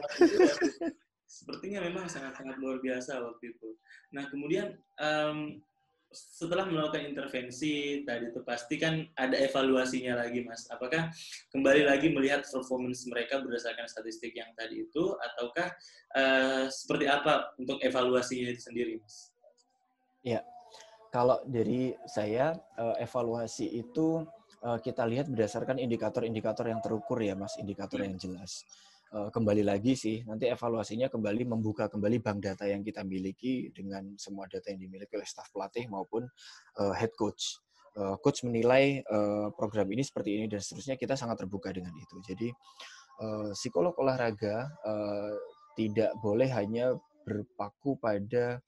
[1.29, 3.69] Sepertinya memang sangat-sangat luar biasa waktu itu.
[4.13, 5.61] Nah kemudian um,
[6.09, 11.13] setelah melakukan intervensi tadi itu pasti kan ada evaluasinya lagi mas apakah
[11.53, 15.69] kembali lagi melihat performance mereka berdasarkan statistik yang tadi itu ataukah
[16.17, 19.29] uh, seperti apa untuk evaluasinya itu sendiri mas
[20.25, 20.41] ya
[21.13, 24.25] kalau dari saya uh, evaluasi itu
[24.59, 28.67] kita lihat berdasarkan indikator-indikator yang terukur ya mas indikator yang jelas
[29.09, 34.13] Eh, kembali lagi sih nanti evaluasinya kembali membuka kembali bank data yang kita miliki dengan
[34.21, 36.29] semua data yang dimiliki oleh staf pelatih maupun
[36.77, 37.57] uh, head coach.
[38.23, 39.03] Coach menilai
[39.59, 42.21] program ini seperti ini dan seterusnya kita sangat terbuka dengan itu.
[42.23, 42.47] Jadi
[43.51, 44.71] psikolog olahraga
[45.75, 46.95] tidak boleh hanya
[47.27, 48.61] berpaku pada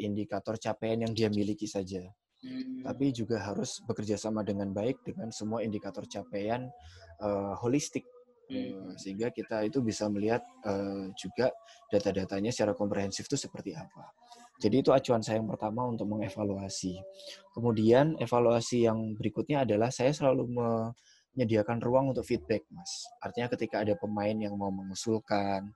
[0.00, 2.02] indikator capaian yang dia miliki saja.
[2.42, 2.82] Hmm.
[2.82, 6.66] Tapi juga harus bekerja sama dengan baik dengan semua indikator capaian
[7.22, 8.02] uh, holistik
[8.52, 8.92] Hmm.
[9.00, 11.48] Sehingga kita itu bisa melihat uh, juga
[11.88, 14.12] data-datanya secara komprehensif itu seperti apa.
[14.60, 17.00] Jadi itu acuan saya yang pertama untuk mengevaluasi.
[17.56, 23.08] Kemudian evaluasi yang berikutnya adalah saya selalu menyediakan ruang untuk feedback, Mas.
[23.18, 25.72] Artinya ketika ada pemain yang mau mengusulkan,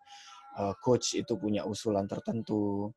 [0.60, 2.92] uh, coach itu punya usulan tertentu,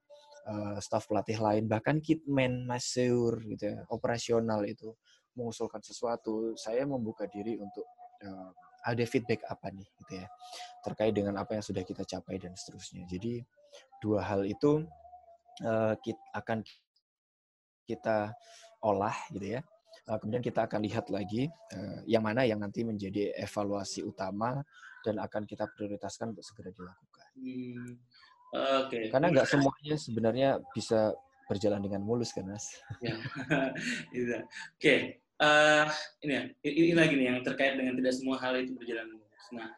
[0.50, 4.91] uh, staff pelatih lain, bahkan kitman, maseur gitu ya, operasional itu
[5.38, 7.86] mengusulkan sesuatu, saya membuka diri untuk
[8.26, 8.52] uh,
[8.84, 10.28] ada feedback apa nih gitu ya
[10.84, 13.04] terkait dengan apa yang sudah kita capai dan seterusnya.
[13.08, 13.43] Jadi
[14.00, 14.88] dua hal itu
[15.64, 16.64] uh, kita akan
[17.84, 18.32] kita
[18.84, 19.62] olah gitu ya.
[20.10, 21.45] Kemudian kita akan lihat lagi
[21.76, 24.58] uh, yang mana yang nanti menjadi evaluasi utama
[25.06, 27.30] dan akan kita prioritaskan untuk segera dilakukan.
[27.38, 27.93] Hmm.
[28.50, 28.88] Oke.
[28.89, 29.04] Okay.
[29.14, 31.14] Karena nggak semuanya sebenarnya bisa
[31.50, 32.78] berjalan dengan mulus kan mas.
[33.02, 33.18] Ya.
[34.18, 34.45] Iya.
[34.45, 34.78] Oke.
[34.78, 35.02] Okay
[35.39, 35.86] uh,
[36.22, 39.45] ini ya, ini lagi nih yang terkait dengan tidak semua hal itu berjalan mulus.
[39.56, 39.70] Nah,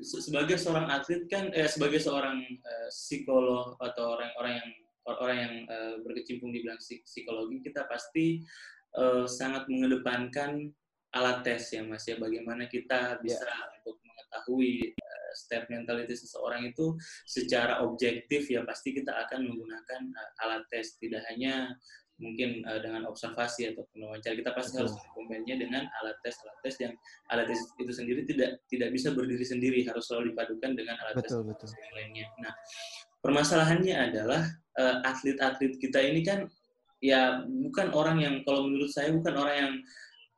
[0.00, 4.70] sebagai seorang atlet kan, eh, sebagai seorang uh, psikolog atau orang-orang yang
[5.04, 8.40] orang yang uh, berkecimpung di bidang psikologi, kita pasti
[8.96, 10.72] uh, sangat mengedepankan
[11.14, 12.16] alat tes ya mas ya.
[12.16, 13.68] Bagaimana kita bisa yeah.
[13.82, 14.96] untuk mengetahui
[15.34, 16.94] state mentality seseorang itu
[17.28, 21.74] secara objektif ya pasti kita akan menggunakan uh, alat tes tidak hanya
[22.22, 24.86] mungkin uh, dengan observasi atau wawancara kita pasti betul.
[24.86, 26.94] harus komennya dengan alat tes alat tes yang
[27.34, 31.42] alat tes itu sendiri tidak tidak bisa berdiri sendiri harus selalu dipadukan dengan alat betul,
[31.42, 31.68] tes betul.
[31.74, 32.26] yang lainnya.
[32.38, 32.54] Nah
[33.18, 34.42] permasalahannya adalah
[34.78, 36.46] uh, atlet-atlet kita ini kan
[37.02, 39.74] ya bukan orang yang kalau menurut saya bukan orang yang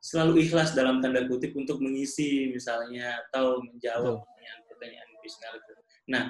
[0.01, 4.23] selalu ikhlas dalam tanda kutip untuk mengisi misalnya atau menjawab
[5.27, 6.23] pertanyaan-pertanyaan Nah,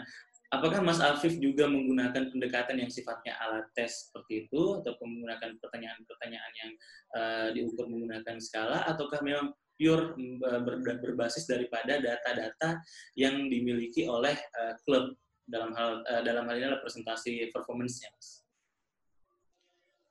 [0.50, 6.54] apakah Mas Afif juga menggunakan pendekatan yang sifatnya alat tes seperti itu atau menggunakan pertanyaan-pertanyaan
[6.56, 6.72] yang
[7.16, 10.18] uh, diukur menggunakan skala ataukah memang pure
[10.48, 10.62] uh,
[11.04, 12.82] berbasis daripada data-data
[13.14, 15.14] yang dimiliki oleh uh, klub
[15.48, 18.12] dalam hal uh, dalam hal ini adalah presentasi performance-nya?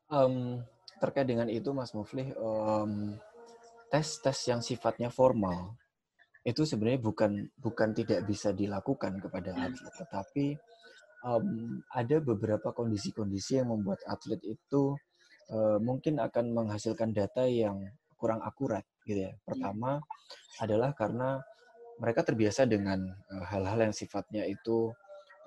[0.07, 0.63] Um,
[1.03, 3.19] terkait dengan itu Mas Muflih um,
[3.91, 5.75] tes-tes yang sifatnya formal
[6.47, 9.65] itu sebenarnya bukan bukan tidak bisa dilakukan kepada hmm.
[9.67, 10.47] atlet, tetapi
[11.27, 14.95] um, ada beberapa kondisi-kondisi yang membuat atlet itu
[15.51, 17.83] uh, mungkin akan menghasilkan data yang
[18.15, 19.35] kurang akurat, gitu ya.
[19.43, 19.99] Pertama
[20.63, 21.43] adalah karena
[21.99, 24.95] mereka terbiasa dengan uh, hal-hal yang sifatnya itu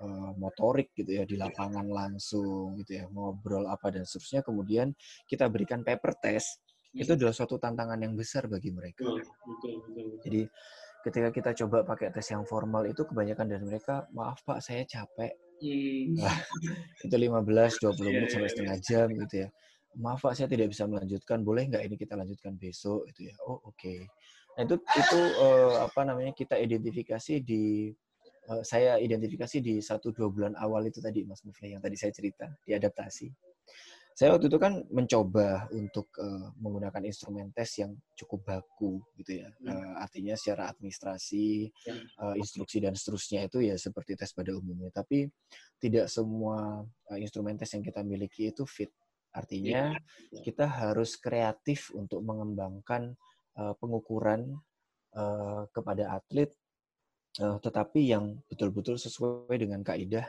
[0.04, 4.92] uh, motorik gitu ya di lapangan langsung gitu ya ngobrol apa dan seterusnya kemudian
[5.32, 7.18] kita berikan paper test itu hmm.
[7.22, 9.06] adalah suatu tantangan yang besar bagi mereka.
[10.26, 10.42] Jadi
[11.10, 15.34] ketika kita coba pakai tes yang formal itu kebanyakan dari mereka maaf pak saya capek.
[15.60, 16.16] Hmm.
[17.04, 17.44] itu 15
[17.84, 19.50] 20 menit sampai setengah jam gitu ya.
[19.98, 21.42] Maaf pak saya tidak bisa melanjutkan.
[21.42, 23.10] Boleh nggak ini kita lanjutkan besok?
[23.10, 23.36] Itu ya.
[23.44, 23.76] Oh oke.
[23.76, 24.06] Okay.
[24.58, 27.96] nah itu itu uh, apa namanya kita identifikasi di
[28.52, 32.12] uh, saya identifikasi di satu dua bulan awal itu tadi mas Mufli yang tadi saya
[32.12, 33.30] cerita di adaptasi
[34.20, 39.50] saya waktu itu kan mencoba untuk uh, menggunakan instrumen tes yang cukup baku gitu ya.
[39.64, 39.72] Hmm.
[39.72, 41.72] Uh, artinya secara administrasi,
[42.20, 44.92] uh, instruksi dan seterusnya itu ya seperti tes pada umumnya.
[44.92, 45.24] Tapi
[45.80, 48.92] tidak semua uh, instrumen tes yang kita miliki itu fit.
[49.32, 50.44] Artinya ya.
[50.44, 53.16] kita harus kreatif untuk mengembangkan
[53.56, 54.60] uh, pengukuran
[55.16, 56.52] uh, kepada atlet
[57.40, 60.28] uh, tetapi yang betul-betul sesuai dengan kaidah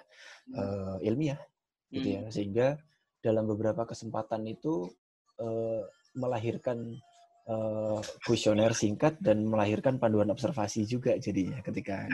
[0.55, 1.43] uh, ilmiah
[1.91, 2.30] gitu ya hmm.
[2.30, 2.78] sehingga
[3.20, 4.88] dalam beberapa kesempatan itu
[5.40, 5.82] uh,
[6.16, 6.96] melahirkan
[8.22, 12.06] kuesioner singkat dan melahirkan panduan observasi juga jadinya ketika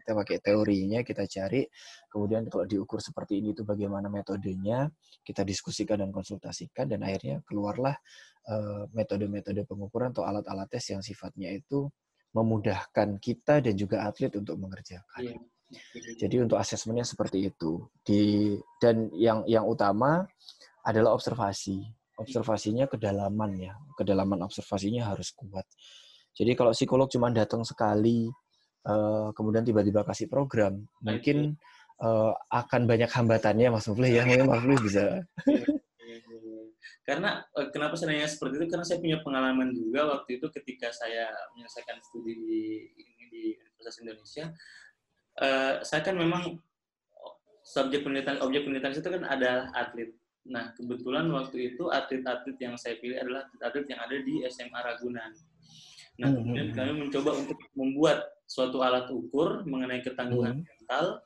[0.00, 1.68] kita pakai teorinya kita cari
[2.08, 4.88] kemudian kalau diukur seperti ini itu bagaimana metodenya
[5.20, 8.00] kita diskusikan dan konsultasikan dan akhirnya keluarlah
[8.96, 11.84] metode-metode pengukuran atau alat-alat tes yang sifatnya itu
[12.32, 15.20] memudahkan kita dan juga atlet untuk mengerjakan.
[15.20, 15.40] Yeah.
[16.16, 17.84] Jadi untuk asesmennya seperti itu.
[18.00, 20.24] Di dan yang yang utama
[20.84, 21.84] adalah observasi.
[22.18, 23.74] Observasinya kedalaman ya.
[23.94, 25.68] Kedalaman observasinya harus kuat.
[26.34, 28.30] Jadi kalau psikolog cuma datang sekali
[28.86, 31.58] uh, kemudian tiba-tiba kasih program, mungkin
[32.02, 34.22] uh, akan banyak hambatannya Mas Mufli ya.
[34.24, 35.04] Mungkin Mas Mufli bisa.
[37.08, 38.66] Karena uh, kenapa saya nanya seperti itu?
[38.68, 42.62] Karena saya punya pengalaman juga waktu itu ketika saya menyelesaikan studi di,
[43.32, 44.44] di Universitas Indonesia
[45.42, 46.58] uh, saya kan memang
[47.62, 50.10] subjek penelitian objek penelitian itu kan ada atlet.
[50.48, 55.30] Nah, kebetulan waktu itu atlet-atlet yang saya pilih adalah atlet yang ada di SMA Ragunan.
[56.18, 57.00] Nah, hmm, kemudian hmm, kami hmm.
[57.04, 58.18] mencoba untuk membuat
[58.48, 61.20] suatu alat ukur mengenai ketangguhan mental.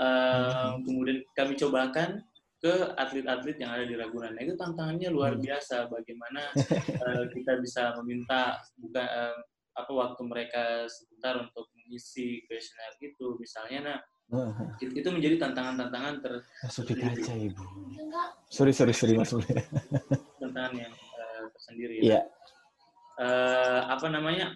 [0.00, 2.24] Uh, kemudian kami cobakan
[2.62, 4.32] ke atlet-atlet yang ada di Ragunan.
[4.38, 5.90] Nah, itu tantangannya luar biasa.
[5.90, 6.54] Bagaimana
[7.04, 9.36] uh, kita bisa meminta bukan uh,
[9.74, 13.98] apa waktu mereka sebentar untuk mengisi kuesioner itu misalnya nah
[14.30, 17.66] uh itu, itu menjadi tantangan-tantangan ter Masuk aja ibu.
[18.46, 19.34] Sorry sorry sorry mas
[20.38, 22.14] tantangan yang uh, tersendiri ya.
[22.14, 22.24] Yeah.
[23.18, 24.54] uh, apa namanya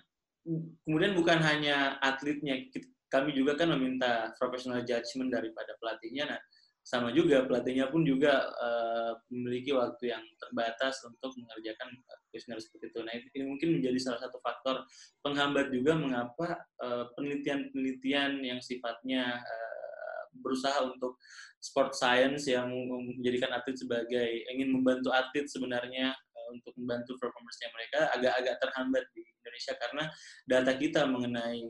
[0.86, 2.70] kemudian bukan hanya atletnya
[3.10, 6.30] kami juga kan meminta professional judgment daripada pelatihnya.
[6.30, 6.40] Nah
[6.84, 11.88] sama juga pelatihnya pun juga uh, memiliki waktu yang terbatas untuk mengerjakan
[12.28, 13.00] kuesioner seperti itu.
[13.00, 14.84] Nah ini mungkin menjadi salah satu faktor
[15.24, 21.16] penghambat juga mengapa eh, penelitian-penelitian uh, yang sifatnya uh, berusaha untuk
[21.56, 22.68] sport science yang
[23.16, 29.24] menjadikan atlet sebagai ingin membantu atlet sebenarnya uh, untuk membantu performance-nya mereka agak-agak terhambat di
[29.24, 30.04] Indonesia karena
[30.44, 31.64] data kita mengenai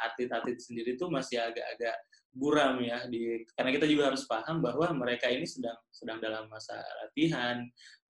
[0.00, 1.96] atlet-atlet sendiri itu masih agak-agak
[2.34, 6.74] buram ya di karena kita juga harus paham bahwa mereka ini sedang sedang dalam masa
[7.06, 7.62] latihan.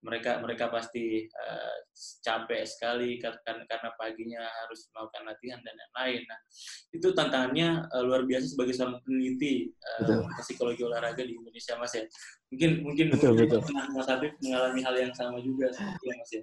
[0.04, 1.76] Mereka mereka pasti uh,
[2.20, 6.28] capek sekali karena karena paginya harus melakukan latihan dan lain-lain.
[6.28, 6.40] Nah
[6.92, 9.72] itu tantangannya uh, luar biasa sebagai seorang peneliti
[10.04, 12.04] uh, psikologi olahraga di Indonesia mas ya.
[12.52, 13.96] Mungkin mungkin betul, mungkin betul.
[13.96, 16.42] mas Habib mengalami hal yang sama juga seperti ya mas ya.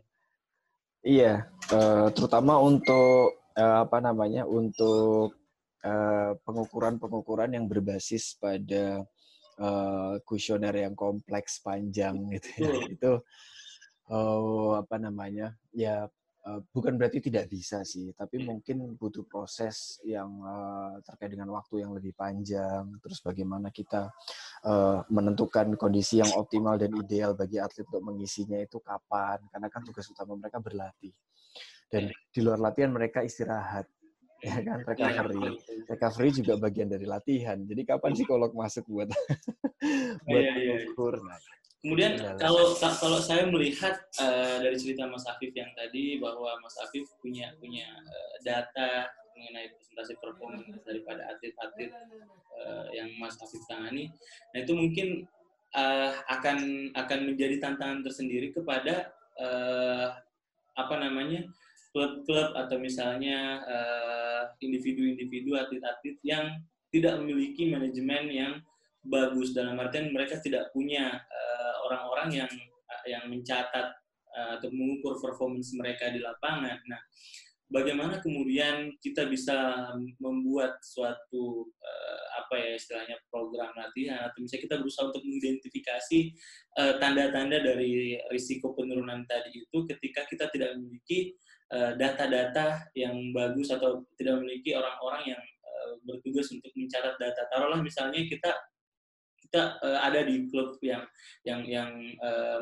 [1.02, 1.34] Iya
[1.70, 5.38] uh, terutama untuk uh, apa namanya untuk
[6.46, 9.02] pengukuran-pengukuran yang berbasis pada
[9.62, 12.74] uh, kuesioner yang kompleks panjang gitu ya.
[12.96, 13.12] itu
[14.14, 16.06] uh, apa namanya ya
[16.74, 18.50] bukan berarti tidak bisa sih tapi iya.
[18.50, 24.10] mungkin butuh proses yang uh, terkait dengan waktu yang lebih panjang terus bagaimana kita
[24.66, 29.86] uh, menentukan kondisi yang optimal dan ideal bagi atlet untuk mengisinya itu kapan karena kan
[29.86, 31.14] tugas utama mereka berlatih
[31.94, 32.18] dan iya.
[32.34, 33.86] di luar latihan mereka istirahat
[34.42, 35.58] ya kan recovery.
[35.86, 37.58] recovery juga bagian dari latihan.
[37.62, 39.10] Jadi kapan psikolog masuk buat
[40.28, 40.76] buat iya, iya.
[41.22, 41.40] nah,
[41.82, 47.10] kemudian kalau kalau saya melihat uh, dari cerita Mas Afif yang tadi bahwa Mas Afif
[47.22, 51.90] punya punya uh, data mengenai presentasi performance daripada atlet-atlet
[52.62, 54.14] uh, yang Mas Afif tangani
[54.54, 55.26] nah itu mungkin
[55.74, 59.10] uh, akan akan menjadi tantangan tersendiri kepada
[59.42, 60.14] uh,
[60.78, 61.50] apa namanya
[61.92, 66.60] klub-klub atau misalnya uh, individu-individu atlet-atlet yang
[66.92, 68.54] tidak memiliki manajemen yang
[69.04, 72.52] bagus dalam artian mereka tidak punya uh, orang-orang uh, yang
[72.88, 73.92] uh, yang mencatat
[74.32, 76.80] uh, atau mengukur performance mereka di lapangan.
[76.88, 77.02] Nah,
[77.68, 84.76] bagaimana kemudian kita bisa membuat suatu uh, apa ya istilahnya program latihan atau misalnya kita
[84.80, 86.20] berusaha untuk mengidentifikasi
[87.00, 91.36] tanda-tanda uh, dari risiko penurunan tadi itu ketika kita tidak memiliki Eh,
[91.72, 97.42] data-data yang bagus atau tidak memiliki orang-orang yang uh, bertugas untuk mencatat data.
[97.48, 98.52] Taruhlah misalnya kita
[99.48, 101.04] kita uh, ada di klub yang
[101.48, 101.92] yang yang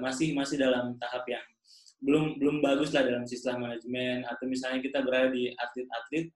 [0.01, 1.43] masih masih dalam tahap yang
[1.99, 6.31] belum belum bagus lah dalam sistem manajemen atau misalnya kita berada di atlet-atlet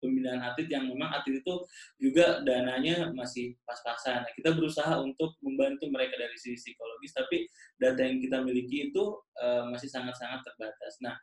[0.00, 1.54] pembinaan atlet yang memang atlet itu
[2.00, 4.24] juga dananya masih pas-pasan.
[4.24, 9.04] Nah, kita berusaha untuk membantu mereka dari sisi psikologis, tapi data yang kita miliki itu
[9.38, 10.96] uh, masih sangat-sangat terbatas.
[11.04, 11.14] Nah,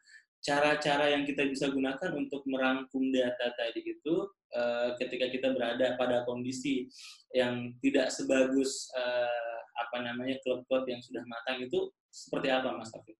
[0.41, 4.15] cara-cara yang kita bisa gunakan untuk merangkum data tadi itu
[4.55, 6.87] uh, ketika kita berada pada kondisi
[7.35, 13.17] yang tidak sebagus uh, apa namanya klub-klub yang sudah matang itu seperti apa Mas Taufik?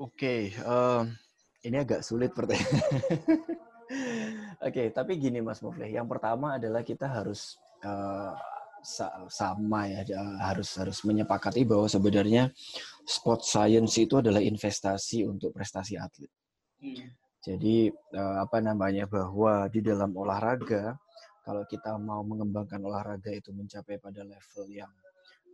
[0.00, 1.04] Oke, okay, uh,
[1.60, 2.64] ini agak sulit pertanyaan.
[4.64, 8.32] Oke, okay, tapi gini Mas Muflih, yang pertama adalah kita harus uh,
[9.28, 10.00] sama ya
[10.40, 12.48] harus harus menyepakati bahwa sebenarnya
[13.10, 16.30] sport science itu adalah investasi untuk prestasi atlet.
[16.78, 17.10] Hmm.
[17.42, 20.94] Jadi uh, apa namanya bahwa di dalam olahraga
[21.42, 24.92] kalau kita mau mengembangkan olahraga itu mencapai pada level yang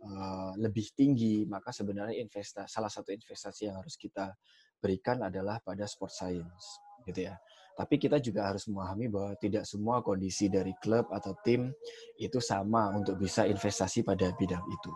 [0.03, 4.35] uh, lebih tinggi, maka sebenarnya investasi salah satu investasi yang harus kita
[4.77, 7.35] berikan adalah pada sport science, gitu ya.
[7.77, 11.69] Tapi kita juga harus memahami bahwa tidak semua kondisi dari klub atau tim
[12.17, 14.91] itu sama untuk bisa investasi pada bidang itu.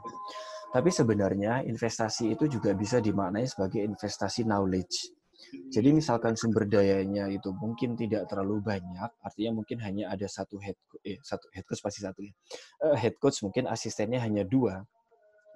[0.71, 5.11] Tapi sebenarnya investasi itu juga bisa dimaknai sebagai investasi knowledge.
[5.51, 10.77] Jadi misalkan sumber dayanya itu mungkin tidak terlalu banyak, artinya mungkin hanya ada satu head
[11.03, 12.33] eh, satu head coach pasti satu ya.
[12.79, 14.85] Uh, head coach mungkin asistennya hanya dua,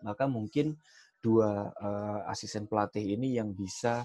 [0.03, 0.75] maka mungkin
[1.21, 4.03] dua uh, asisten pelatih ini yang bisa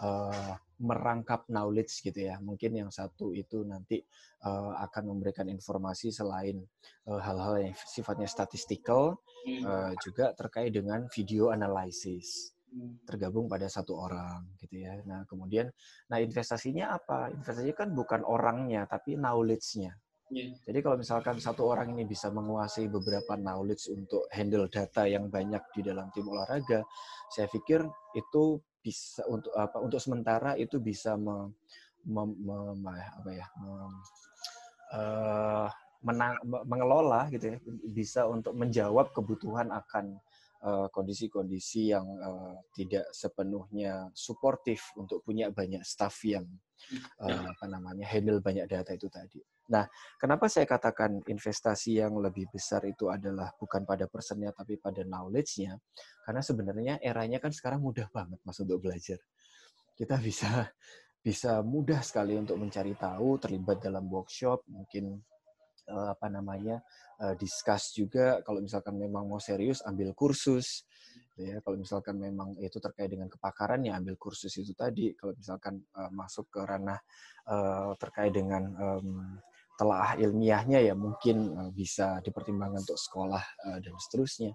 [0.00, 2.40] uh, merangkap knowledge gitu ya.
[2.40, 4.00] Mungkin yang satu itu nanti
[4.48, 6.64] uh, akan memberikan informasi selain
[7.04, 9.20] hal-hal uh, yang sifatnya statistikal,
[9.64, 12.56] uh, juga terkait dengan video analysis
[13.02, 14.94] tergabung pada satu orang gitu ya.
[15.02, 15.66] Nah kemudian,
[16.06, 17.34] nah investasinya apa?
[17.34, 19.90] Investasinya kan bukan orangnya tapi knowledge-nya.
[20.30, 20.54] Yeah.
[20.62, 25.58] Jadi kalau misalkan satu orang ini bisa menguasai beberapa knowledge untuk handle data yang banyak
[25.74, 26.86] di dalam tim olahraga,
[27.34, 27.82] saya pikir
[28.14, 29.76] itu bisa untuk apa?
[29.80, 31.52] Untuk sementara itu bisa me,
[32.04, 32.22] me,
[32.76, 33.46] me, apa ya?
[33.60, 33.72] Me,
[34.96, 35.68] uh,
[36.00, 37.56] menang, mengelola gitu ya,
[37.92, 40.20] bisa untuk menjawab kebutuhan akan eh,
[40.92, 46.44] kondisi-kondisi uh, yang uh, tidak sepenuhnya suportif untuk punya banyak staff yang
[47.24, 49.40] uh, apa namanya handle banyak data itu tadi.
[49.70, 49.86] Nah,
[50.18, 55.78] kenapa saya katakan investasi yang lebih besar itu adalah bukan pada personnya tapi pada knowledge-nya?
[56.26, 59.16] Karena sebenarnya eranya kan sekarang mudah banget Mas untuk belajar.
[59.94, 60.68] Kita bisa
[61.20, 65.20] bisa mudah sekali untuk mencari tahu, terlibat dalam workshop, mungkin
[65.90, 66.78] uh, apa namanya
[67.18, 70.86] uh, discuss juga kalau misalkan memang mau serius ambil kursus
[71.34, 75.82] ya kalau misalkan memang itu terkait dengan kepakaran ya ambil kursus itu tadi kalau misalkan
[75.98, 77.00] uh, masuk ke ranah
[77.98, 79.34] terkait dengan um,
[79.74, 83.42] telaah ilmiahnya ya mungkin bisa dipertimbangkan untuk sekolah
[83.82, 84.54] dan seterusnya.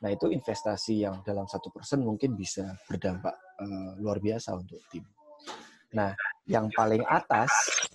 [0.00, 3.36] Nah itu investasi yang dalam satu persen mungkin bisa berdampak
[4.00, 5.04] luar biasa untuk tim.
[5.92, 6.16] Nah
[6.48, 7.50] yang paling atas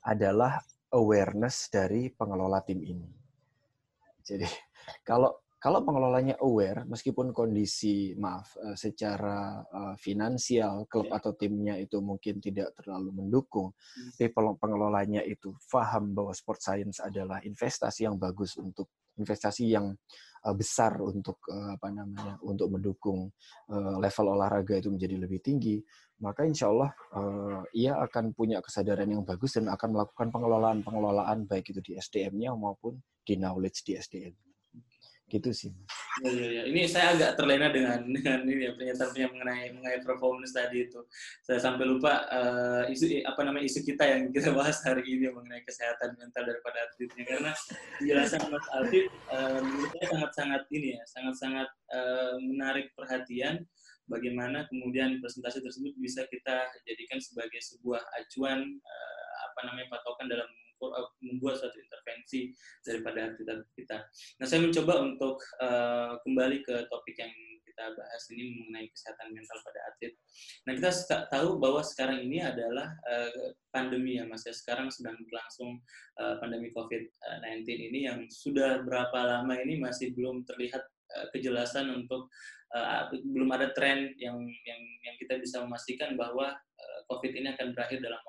[0.05, 0.61] adalah
[0.95, 3.11] awareness dari pengelola tim ini.
[4.23, 4.47] Jadi
[5.09, 11.17] kalau kalau pengelolanya aware, meskipun kondisi maaf eh, secara uh, finansial klub yeah.
[11.17, 14.13] atau timnya itu mungkin tidak terlalu mendukung, hmm.
[14.13, 14.29] tapi
[14.61, 19.91] pengelolanya itu paham bahwa sport science adalah investasi yang bagus untuk investasi yang
[20.45, 23.31] uh, besar untuk uh, apa namanya untuk mendukung
[23.71, 25.81] uh, level olahraga itu menjadi lebih tinggi,
[26.21, 26.95] maka insya Allah
[27.75, 32.55] ia akan punya kesadaran yang bagus dan akan melakukan pengelolaan pengelolaan baik itu di SDM-nya
[32.55, 32.95] maupun
[33.27, 34.44] di knowledge di SDM
[35.29, 35.73] gitu sih
[36.23, 36.63] Ya, ya, ya.
[36.71, 41.03] Ini saya agak terlena dengan dengan ini ya pernyataan mengenai mengenai performance tadi itu.
[41.43, 45.59] Saya sampai lupa uh, isu apa namanya isu kita yang kita bahas hari ini mengenai
[45.67, 47.51] kesehatan mental daripada atletnya karena
[47.99, 53.67] penjelasan Mas Alfie uh, menurut saya sangat-sangat ini ya, sangat-sangat uh, menarik perhatian
[54.07, 60.47] bagaimana kemudian presentasi tersebut bisa kita jadikan sebagai sebuah acuan uh, apa namanya patokan dalam
[61.23, 62.51] membuat suatu intervensi
[62.83, 63.97] daripada atlet kita.
[64.41, 67.33] Nah, saya mencoba untuk uh, kembali ke topik yang
[67.65, 70.13] kita bahas ini mengenai kesehatan mental pada atlet.
[70.63, 70.89] Nah, kita
[71.27, 74.47] tahu bahwa sekarang ini adalah uh, pandemi ya, Mas.
[74.47, 74.55] Ya.
[74.55, 75.83] Sekarang sedang berlangsung
[76.19, 80.83] uh, pandemi COVID-19 ini yang sudah berapa lama ini masih belum terlihat
[81.31, 82.27] kejelasan untuk
[82.75, 87.71] uh, belum ada tren yang yang yang kita bisa memastikan bahwa uh, COVID ini akan
[87.71, 88.19] berakhir dalam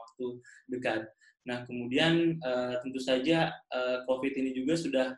[0.67, 1.07] dekat.
[1.47, 5.15] Nah, kemudian uh, tentu saja uh, COVID ini juga sudah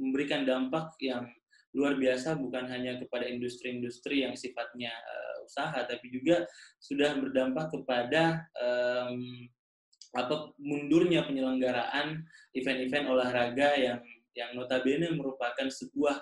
[0.00, 1.28] memberikan dampak yang
[1.76, 6.48] luar biasa bukan hanya kepada industri-industri yang sifatnya uh, usaha, tapi juga
[6.80, 9.20] sudah berdampak kepada um,
[10.16, 12.24] apa mundurnya penyelenggaraan
[12.56, 14.00] event-event olahraga yang
[14.36, 16.20] yang notabene merupakan sebuah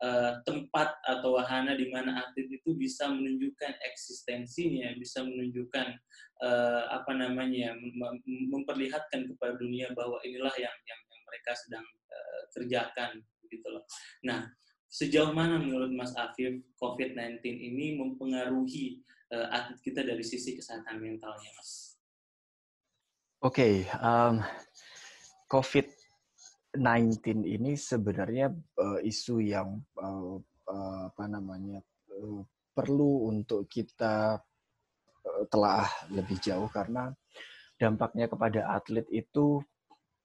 [0.00, 5.98] uh, tempat atau wahana di mana atlet itu bisa menunjukkan eksistensinya, bisa menunjukkan
[6.46, 13.18] uh, apa namanya, mem memperlihatkan kepada dunia bahwa inilah yang yang, mereka sedang uh, kerjakan,
[13.50, 13.82] gitu loh.
[14.22, 14.46] Nah,
[14.86, 19.02] sejauh mana menurut Mas Afif COVID-19 ini mempengaruhi
[19.34, 21.98] uh, atlet kita dari sisi kesehatan mentalnya, Mas?
[23.42, 24.38] Oke, okay, um,
[25.50, 25.95] COVID
[26.78, 30.36] 19 ini sebenarnya uh, isu yang uh,
[30.68, 31.80] uh, apa namanya
[32.12, 32.40] uh,
[32.76, 34.36] perlu untuk kita
[35.24, 37.10] uh, telah lebih jauh karena
[37.76, 39.60] dampaknya kepada atlet itu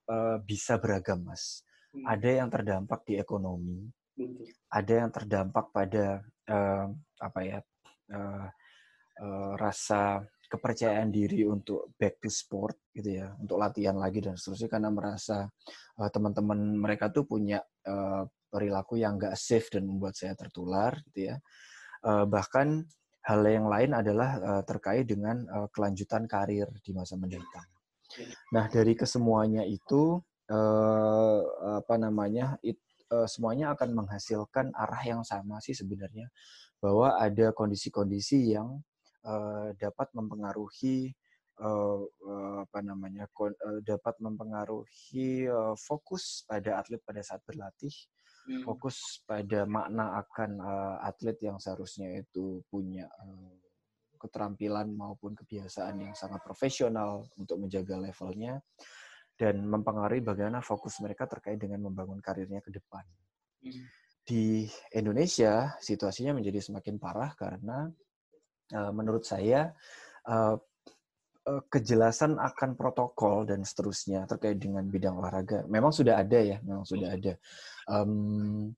[0.07, 1.63] uh, bisa beragam, Mas.
[1.91, 2.07] Hmm.
[2.07, 3.91] Ada yang terdampak di ekonomi,
[4.71, 6.85] ada yang terdampak pada uh,
[7.19, 7.59] apa ya
[8.15, 8.47] uh,
[9.19, 14.67] uh, rasa kepercayaan diri untuk back to sport gitu ya, untuk latihan lagi dan seterusnya
[14.67, 15.47] karena merasa
[15.95, 21.31] uh, teman-teman mereka tuh punya uh, perilaku yang nggak safe dan membuat saya tertular gitu
[21.31, 21.35] ya.
[22.03, 22.83] Uh, bahkan
[23.23, 27.69] hal yang lain adalah uh, terkait dengan uh, kelanjutan karir di masa mendatang.
[28.51, 30.19] Nah dari kesemuanya itu
[30.51, 31.39] uh,
[31.79, 32.75] apa namanya it,
[33.13, 36.27] uh, semuanya akan menghasilkan arah yang sama sih sebenarnya
[36.81, 38.81] bahwa ada kondisi-kondisi yang
[39.25, 41.11] uh, dapat mempengaruhi
[41.61, 43.29] uh, uh, apa namanya
[43.85, 47.93] dapat mempengaruhi uh, fokus pada atlet pada saat berlatih
[48.49, 48.63] hmm.
[48.65, 53.55] fokus pada makna akan uh, atlet yang seharusnya itu punya uh,
[54.21, 58.61] keterampilan maupun kebiasaan yang sangat profesional untuk menjaga levelnya
[59.33, 63.01] dan mempengaruhi bagaimana fokus mereka terkait dengan membangun karirnya ke depan.
[63.65, 63.85] Hmm.
[64.21, 67.89] Di Indonesia situasinya menjadi semakin parah karena
[68.71, 69.75] menurut saya
[70.27, 70.55] uh,
[71.43, 77.09] kejelasan akan protokol dan seterusnya terkait dengan bidang olahraga memang sudah ada ya, memang sudah
[77.11, 77.17] hmm.
[77.17, 77.33] ada.
[77.89, 78.71] Um,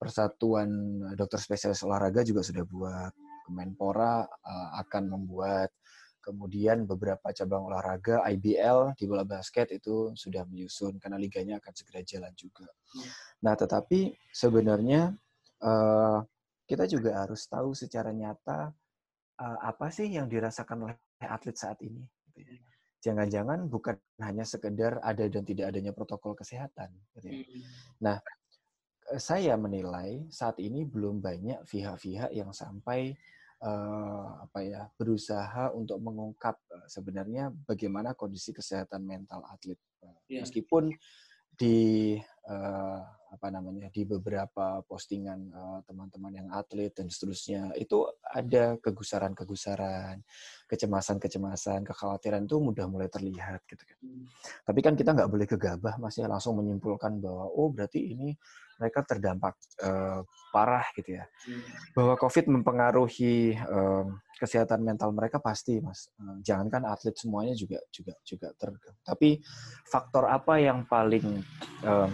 [0.00, 0.70] Persatuan
[1.12, 3.12] Dokter Spesialis Olahraga juga sudah buat,
[3.44, 5.74] Kemenpora uh, akan membuat,
[6.24, 12.00] kemudian beberapa cabang olahraga IBL di bola basket itu sudah menyusun karena liganya akan segera
[12.06, 12.64] jalan juga.
[12.96, 13.10] Hmm.
[13.44, 15.12] Nah, tetapi sebenarnya
[15.64, 16.22] uh,
[16.64, 18.70] kita juga harus tahu secara nyata
[19.40, 22.04] apa sih yang dirasakan oleh atlet saat ini.
[22.36, 22.62] Gitu ya.
[23.00, 26.92] Jangan-jangan bukan hanya sekedar ada dan tidak adanya protokol kesehatan.
[27.16, 27.40] Gitu ya.
[28.04, 28.16] Nah,
[29.08, 33.16] eh, saya menilai saat ini belum banyak pihak-pihak yang sampai
[33.64, 36.56] uh, apa ya berusaha untuk mengungkap
[36.88, 39.80] sebenarnya bagaimana kondisi kesehatan mental atlet.
[40.28, 40.44] Yeah.
[40.44, 40.92] Meskipun
[41.56, 42.16] di
[42.48, 43.00] uh,
[43.30, 45.54] apa namanya di beberapa postingan
[45.86, 50.18] teman-teman uh, yang atlet dan seterusnya itu ada kegusaran-kegusaran,
[50.66, 53.98] kecemasan-kecemasan, kekhawatiran itu mudah mulai terlihat gitu kan.
[54.02, 54.26] Hmm.
[54.66, 58.34] Tapi kan kita nggak boleh gegabah masih ya, langsung menyimpulkan bahwa oh berarti ini
[58.82, 59.54] mereka terdampak
[59.84, 61.24] uh, parah gitu ya.
[61.46, 61.62] Hmm.
[61.94, 64.08] Bahwa COVID mempengaruhi uh,
[64.40, 66.10] kesehatan mental mereka pasti mas.
[66.18, 68.98] Uh, jangankan atlet semuanya juga juga juga terganggu.
[69.06, 69.38] Tapi
[69.86, 71.44] faktor apa yang paling
[71.86, 72.10] uh,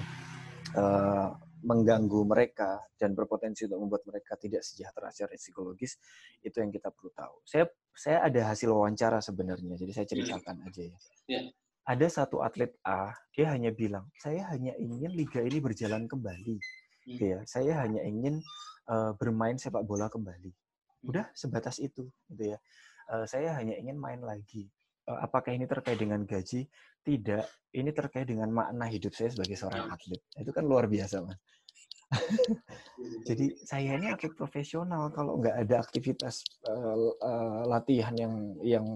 [0.74, 1.36] uh,
[1.66, 5.98] mengganggu mereka dan berpotensi untuk membuat mereka tidak sejahtera secara psikologis
[6.42, 7.42] itu yang kita perlu tahu.
[7.42, 10.98] Saya saya ada hasil wawancara sebenarnya, jadi saya ceritakan aja ya.
[11.26, 11.44] Yeah.
[11.86, 16.58] Ada satu atlet A, dia hanya bilang, saya hanya ingin liga ini berjalan kembali,
[17.06, 17.38] ya.
[17.46, 18.42] Saya hanya ingin
[18.90, 20.50] uh, bermain sepak bola kembali.
[20.50, 21.08] Hmm.
[21.14, 22.58] Udah sebatas itu, gitu ya.
[23.06, 24.66] Uh, saya hanya ingin main lagi.
[25.06, 26.66] Uh, apakah ini terkait dengan gaji?
[27.06, 27.44] Tidak,
[27.78, 30.18] ini terkait dengan makna hidup saya sebagai seorang atlet.
[30.34, 31.38] Itu kan luar biasa, Mas.
[33.28, 38.86] Jadi saya ini atlet profesional kalau nggak ada aktivitas uh, uh, latihan yang yang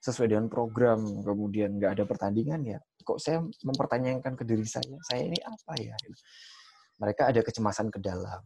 [0.00, 5.28] sesuai dengan program, kemudian nggak ada pertandingan ya, kok saya mempertanyakan ke diri saya, saya
[5.28, 5.96] ini apa ya?
[7.00, 8.40] Mereka ada kecemasan ke dalam.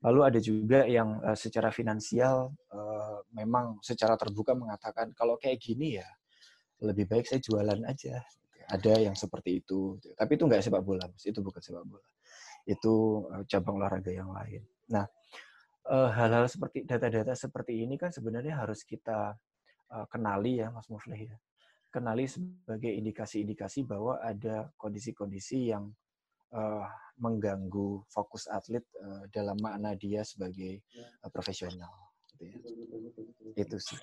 [0.00, 6.00] Lalu ada juga yang uh, secara finansial uh, memang secara terbuka mengatakan kalau kayak gini
[6.00, 6.08] ya
[6.80, 8.24] lebih baik saya jualan aja
[8.70, 9.98] ada yang seperti itu.
[10.14, 12.06] Tapi itu nggak sepak bola, itu bukan sepak bola.
[12.64, 14.62] Itu eh, cabang olahraga yang lain.
[14.94, 15.04] Nah,
[15.90, 19.34] eh, hal-hal seperti data-data seperti ini kan sebenarnya harus kita
[19.90, 21.36] eh, kenali ya, Mas Muflih ya.
[21.90, 25.90] Kenali sebagai indikasi-indikasi bahwa ada kondisi-kondisi yang
[27.18, 28.82] mengganggu fokus atlet
[29.30, 32.10] dalam makna dia sebagai uh, profesional.
[32.34, 32.58] Gitu ya.
[33.54, 33.98] Itu sih.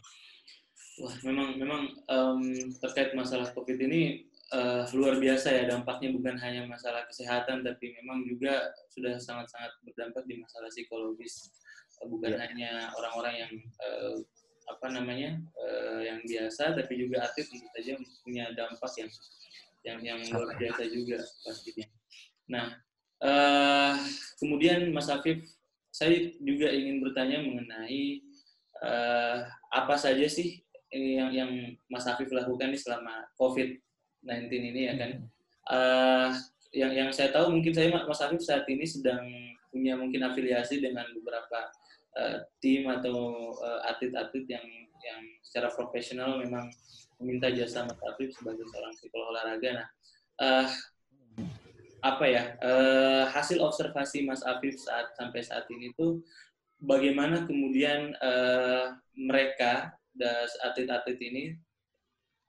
[0.97, 2.41] Wah, memang memang um,
[2.81, 8.25] terkait masalah COVID ini uh, luar biasa ya dampaknya bukan hanya masalah kesehatan tapi memang
[8.25, 11.53] juga sudah sangat-sangat berdampak di masalah psikologis
[12.01, 12.41] uh, bukan yeah.
[12.49, 14.17] hanya orang-orang yang uh,
[14.67, 17.93] apa namanya uh, yang biasa tapi juga atlet tentu saja
[18.25, 19.09] punya dampak yang
[19.85, 21.87] yang yang luar biasa juga pastinya.
[22.49, 22.65] Nah
[23.21, 23.93] uh,
[24.41, 25.45] kemudian Mas Afif
[25.93, 28.25] saya juga ingin bertanya mengenai
[28.81, 30.66] uh, apa saja sih
[30.97, 31.51] yang yang
[31.87, 33.77] Mas Afif lakukan selama COVID
[34.25, 35.11] 19 ini ya kan.
[35.67, 36.29] Uh,
[36.75, 39.23] yang yang saya tahu mungkin saya Mas Afif saat ini sedang
[39.71, 41.59] punya mungkin afiliasi dengan beberapa
[42.17, 44.67] uh, tim atau uh, atlet-atlet yang
[45.03, 46.67] yang secara profesional memang
[47.21, 49.69] meminta jasa Mas Afif sebagai seorang psikolog olahraga.
[49.83, 49.87] Nah,
[50.41, 50.67] uh,
[52.05, 56.21] apa ya uh, hasil observasi Mas Afif saat sampai saat ini tuh
[56.77, 59.97] bagaimana kemudian uh, mereka
[60.63, 61.43] atlet-atlet ini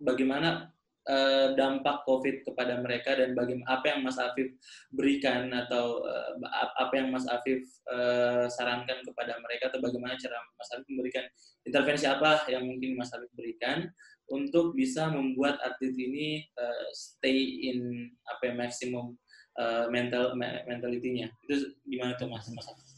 [0.01, 0.71] bagaimana
[1.09, 4.55] uh, dampak COVID kepada mereka dan bagaimana apa yang Mas Afif
[4.93, 6.33] berikan atau uh,
[6.79, 11.25] apa yang Mas Afif uh, sarankan kepada mereka atau bagaimana cara Mas Afif memberikan
[11.65, 13.89] intervensi apa yang mungkin Mas Afif berikan
[14.29, 19.17] untuk bisa membuat atlet ini uh, stay in apa ya, maksimum
[19.57, 20.37] uh, mental
[20.69, 22.45] mentalitinya itu gimana tuh Mas?
[22.53, 22.89] Mas Afif?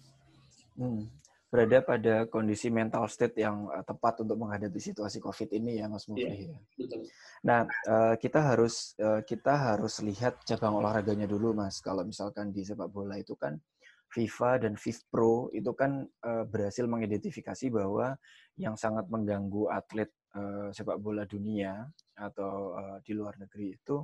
[0.75, 1.21] Hmm
[1.51, 6.07] berada pada kondisi mental state yang uh, tepat untuk menghadapi situasi COVID ini ya Mas
[6.07, 6.47] Mufli.
[6.47, 7.11] Iya, betul.
[7.43, 11.83] Nah, uh, kita harus uh, kita harus lihat cabang olahraganya dulu Mas.
[11.83, 13.59] Kalau misalkan di sepak bola itu kan
[14.11, 16.03] FIFA dan FIFPro itu kan
[16.51, 18.19] berhasil mengidentifikasi bahwa
[18.59, 20.11] yang sangat mengganggu atlet
[20.75, 21.87] sepak bola dunia
[22.19, 22.75] atau
[23.07, 24.03] di luar negeri itu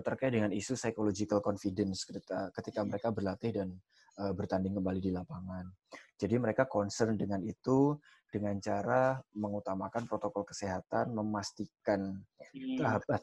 [0.00, 3.68] terkait dengan isu psychological confidence ketika, ketika mereka berlatih dan
[4.14, 5.66] bertanding kembali di lapangan.
[6.14, 7.98] Jadi mereka concern dengan itu
[8.30, 12.18] dengan cara mengutamakan protokol kesehatan, memastikan
[12.54, 12.78] hmm.
[12.78, 13.20] tahapan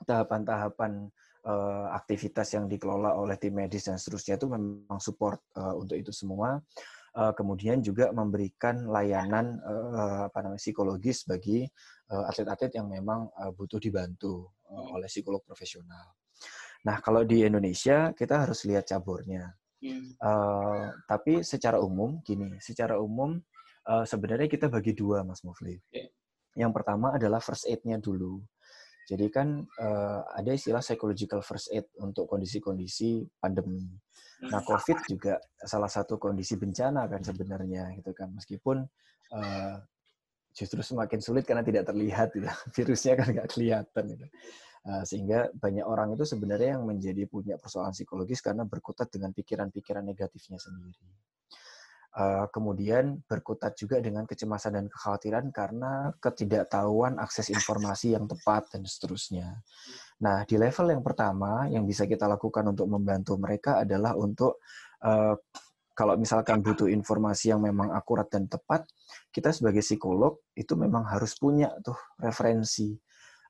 [0.00, 0.92] tahapan-tahapan
[1.44, 6.12] uh, aktivitas yang dikelola oleh tim medis dan seterusnya itu memang support uh, untuk itu
[6.12, 6.60] semua.
[7.10, 11.66] Uh, kemudian juga memberikan layanan uh, apa namanya psikologis bagi
[12.06, 16.14] atlet-atlet uh, yang memang uh, butuh dibantu uh, oleh psikolog profesional.
[16.86, 19.52] Nah, kalau di Indonesia kita harus lihat caburnya.
[20.20, 23.40] Uh, tapi secara umum, gini, secara umum
[23.88, 25.80] uh, sebenarnya kita bagi dua, Mas Mufli.
[25.90, 26.12] Yeah.
[26.56, 28.42] Yang pertama adalah first aid-nya dulu.
[29.10, 33.90] Jadi kan uh, ada istilah psychological first aid untuk kondisi-kondisi pandemi.
[34.46, 35.34] Nah, COVID juga
[35.66, 38.30] salah satu kondisi bencana kan sebenarnya, gitu kan.
[38.30, 38.86] Meskipun
[39.34, 39.76] uh,
[40.54, 42.46] justru semakin sulit karena tidak terlihat, gitu.
[42.78, 44.04] virusnya kan nggak kelihatan.
[44.14, 44.26] Gitu.
[44.80, 50.00] Eh, sehingga banyak orang itu sebenarnya yang menjadi punya persoalan psikologis karena berkutat dengan pikiran-pikiran
[50.00, 51.04] negatifnya sendiri.
[52.10, 58.88] Eh, kemudian berkutat juga dengan kecemasan dan kekhawatiran karena ketidaktahuan akses informasi yang tepat dan
[58.88, 59.60] seterusnya.
[60.24, 64.64] Nah, di level yang pertama yang bisa kita lakukan untuk membantu mereka adalah untuk
[65.04, 65.36] uh,
[65.92, 68.88] kalau misalkan butuh informasi yang memang akurat dan tepat,
[69.28, 72.96] kita sebagai psikolog itu memang harus punya tuh referensi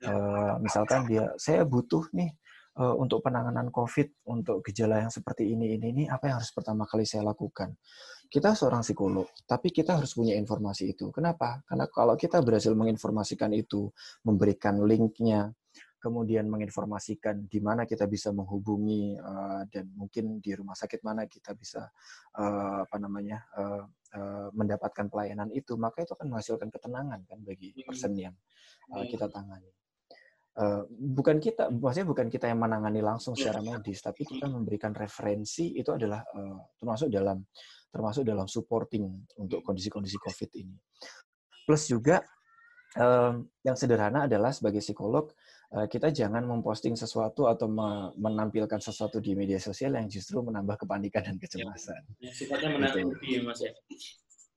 [0.01, 2.33] Uh, misalkan dia, saya butuh nih
[2.81, 6.89] uh, untuk penanganan COVID, untuk gejala yang seperti ini, ini, ini, apa yang harus pertama
[6.89, 7.77] kali saya lakukan?
[8.31, 11.13] Kita seorang psikolog, tapi kita harus punya informasi itu.
[11.13, 11.61] Kenapa?
[11.67, 13.91] Karena kalau kita berhasil menginformasikan itu,
[14.25, 15.53] memberikan linknya,
[16.01, 21.53] kemudian menginformasikan di mana kita bisa menghubungi uh, dan mungkin di rumah sakit mana kita
[21.53, 21.93] bisa
[22.41, 23.85] uh, apa namanya uh,
[24.17, 27.85] uh, mendapatkan pelayanan itu maka itu akan menghasilkan ketenangan kan bagi hmm.
[27.85, 28.35] person yang
[28.97, 29.69] uh, kita tangani.
[30.51, 33.49] Uh, bukan kita, maksudnya bukan kita yang menangani langsung iya.
[33.49, 37.39] secara medis, tapi kita memberikan referensi itu adalah uh, termasuk dalam
[37.91, 39.07] termasuk dalam supporting
[39.39, 40.75] untuk kondisi-kondisi COVID ini.
[41.67, 42.23] Plus juga
[42.99, 45.31] um, yang sederhana adalah sebagai psikolog
[45.75, 47.71] uh, kita jangan memposting sesuatu atau
[48.19, 51.43] menampilkan sesuatu di media sosial yang justru menambah kepanikan dan iya.
[51.47, 52.03] kecemasan.
[52.19, 53.47] Ya, sifatnya menakuti, gitu.
[53.47, 53.71] mas ya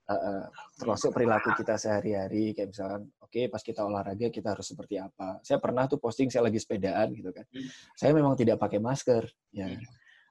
[0.09, 0.43] uh,
[0.79, 5.41] termasuk perilaku kita sehari-hari kayak misalkan oke okay, pas kita olahraga kita harus seperti apa.
[5.41, 7.49] Saya pernah tuh posting saya lagi sepedaan gitu kan.
[7.49, 7.65] Hmm.
[7.97, 9.73] saya memang tidak pakai masker ya.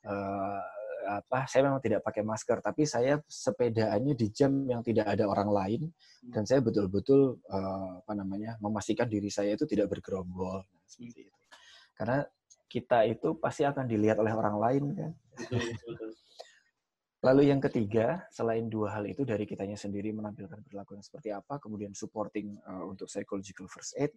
[0.07, 0.63] Uh,
[1.03, 5.51] apa saya memang tidak pakai masker tapi saya sepedaannya di jam yang tidak ada orang
[5.51, 6.31] lain hmm.
[6.31, 11.35] dan saya betul-betul uh, apa namanya memastikan diri saya itu tidak bergerombol nah, seperti itu.
[11.99, 12.23] Karena
[12.71, 15.11] kita itu pasti akan dilihat oleh orang lain kan
[17.23, 21.63] Lalu yang ketiga, selain dua hal itu dari kitanya sendiri menampilkan perilaku yang seperti apa,
[21.63, 24.11] kemudian supporting uh, untuk psychological first aid,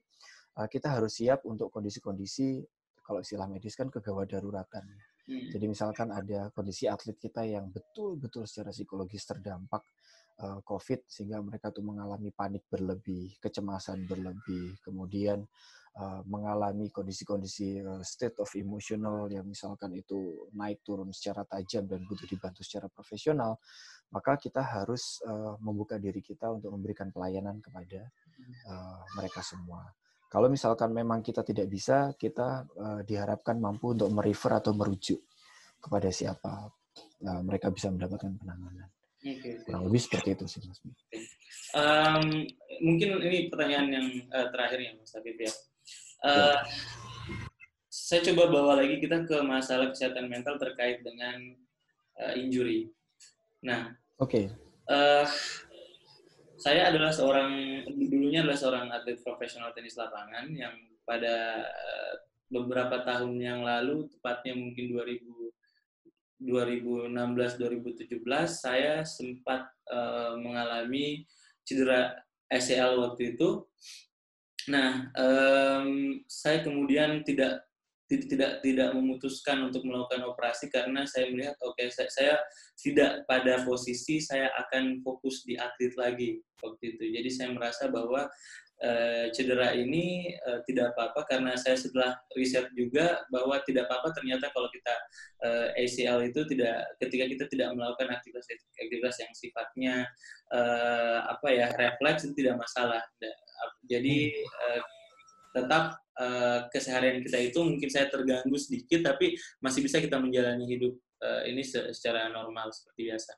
[0.58, 2.66] uh, kita harus siap untuk kondisi-kondisi
[3.06, 4.90] kalau istilah medis kan kegawat daruratan.
[5.30, 5.50] Hmm.
[5.54, 9.86] Jadi misalkan ada kondisi atlet kita yang betul-betul secara psikologis terdampak
[10.42, 15.44] uh, COVID sehingga mereka tuh mengalami panik berlebih, kecemasan berlebih, kemudian
[16.00, 22.04] uh, mengalami kondisi-kondisi uh, state of emotional yang misalkan itu naik turun secara tajam dan
[22.04, 23.60] butuh dibantu secara profesional,
[24.14, 25.20] maka kita harus
[25.60, 28.06] membuka diri kita untuk memberikan pelayanan kepada
[29.18, 29.82] mereka semua.
[30.30, 32.64] Kalau misalkan memang kita tidak bisa, kita
[33.04, 35.20] diharapkan mampu untuk merefer atau merujuk
[35.82, 36.70] kepada siapa
[37.44, 38.95] mereka bisa mendapatkan penanganan.
[39.26, 40.78] Okay, Kurang lebih seperti itu sih, Mas.
[41.74, 42.46] Um,
[42.78, 45.52] mungkin ini pertanyaan yang uh, terakhir ya, Mas Habib ya.
[46.22, 46.62] Uh,
[47.90, 51.42] saya coba bawa lagi kita ke masalah kesehatan mental terkait dengan
[52.22, 52.94] uh, injury.
[53.66, 54.30] Nah, oke.
[54.30, 54.46] Okay.
[54.86, 55.26] Uh,
[56.62, 61.66] saya adalah seorang dulunya adalah seorang atlet profesional tenis lapangan yang pada
[62.50, 65.35] beberapa tahun yang lalu, tepatnya mungkin 2000
[66.42, 71.24] 2016-2017 saya sempat uh, mengalami
[71.64, 72.16] cedera
[72.52, 73.64] ACL waktu itu
[74.66, 77.62] Nah, um, saya kemudian tidak
[78.06, 82.36] tidak tidak memutuskan untuk melakukan operasi karena saya melihat oke okay, saya, saya
[82.78, 86.30] tidak pada posisi saya akan fokus di atlet lagi
[86.62, 87.04] waktu itu.
[87.18, 88.30] Jadi saya merasa bahwa
[88.84, 94.52] uh, cedera ini uh, tidak apa-apa karena saya setelah riset juga bahwa tidak apa-apa ternyata
[94.52, 94.96] kalau kita
[95.46, 99.96] uh, eh, ACL itu tidak ketika kita tidak melakukan aktivitas aktivitas yang sifatnya
[100.52, 103.02] uh, apa ya refleks itu tidak masalah.
[103.86, 104.82] Jadi uh,
[105.56, 111.00] tetap uh, keseharian kita itu mungkin saya terganggu sedikit tapi masih bisa kita menjalani hidup
[111.24, 113.34] uh, ini secara normal seperti biasa.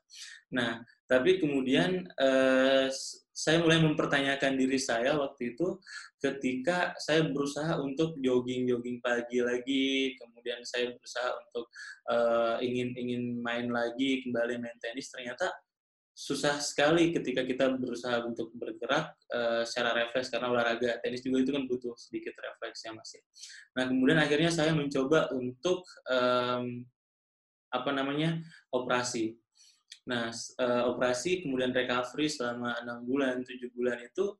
[0.58, 2.90] Nah, tapi kemudian uh,
[3.38, 5.78] saya mulai mempertanyakan diri saya waktu itu
[6.18, 11.70] ketika saya berusaha untuk jogging-jogging pagi lagi, kemudian saya berusaha untuk
[12.10, 15.54] uh, ingin ingin main lagi kembali main tenis ternyata
[16.18, 21.54] susah sekali ketika kita berusaha untuk bergerak uh, secara refleks karena olahraga tenis juga itu
[21.54, 23.22] kan butuh sedikit refleks yang masih.
[23.78, 26.82] Nah kemudian akhirnya saya mencoba untuk um,
[27.70, 28.42] apa namanya
[28.74, 29.38] operasi.
[30.08, 34.34] Nah uh, operasi kemudian recovery selama enam bulan tujuh bulan itu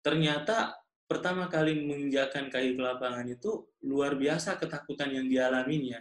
[0.00, 6.00] ternyata pertama kali menginjakan kaki ke lapangan itu luar biasa ketakutan yang dialaminya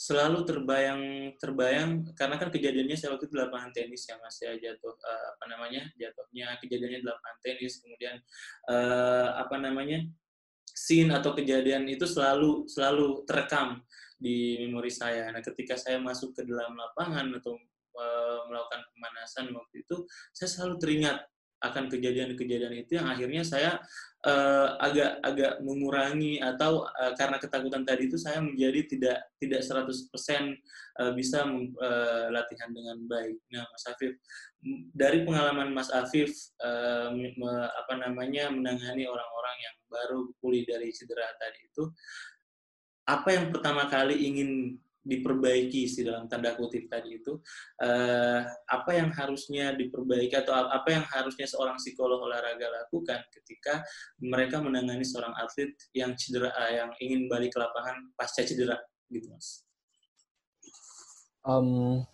[0.00, 1.02] selalu terbayang
[1.36, 5.24] terbayang karena kan kejadiannya saya waktu itu di lapangan tenis ya mas ya jatuh uh,
[5.36, 8.16] apa namanya jatuhnya kejadiannya di lapangan tenis kemudian
[8.72, 10.08] uh, apa namanya
[10.72, 13.84] scene atau kejadian itu selalu selalu terekam
[14.20, 15.32] di memori saya.
[15.32, 17.56] Nah ketika saya masuk ke dalam lapangan atau
[18.00, 21.20] uh, melakukan pemanasan waktu itu saya selalu teringat
[21.60, 23.76] akan kejadian-kejadian itu yang akhirnya saya
[24.24, 29.84] uh, agak agak mengurangi atau uh, karena ketakutan tadi itu saya menjadi tidak tidak 100%
[29.84, 33.36] uh, bisa uh, latihan dengan baik.
[33.52, 34.16] Nah, Mas Afif
[34.96, 36.32] dari pengalaman Mas Afif
[36.64, 41.92] uh, me, apa namanya menangani orang-orang yang baru pulih dari cedera tadi itu
[43.04, 47.40] apa yang pertama kali ingin diperbaiki sih dalam tanda kutip tadi itu.
[47.80, 53.80] Uh, apa yang harusnya diperbaiki atau apa yang harusnya seorang psikolog olahraga lakukan ketika
[54.20, 58.76] mereka menangani seorang atlet yang cedera uh, yang ingin balik ke lapangan pasca cedera
[59.08, 59.64] gitu mas?
[61.40, 62.04] Um,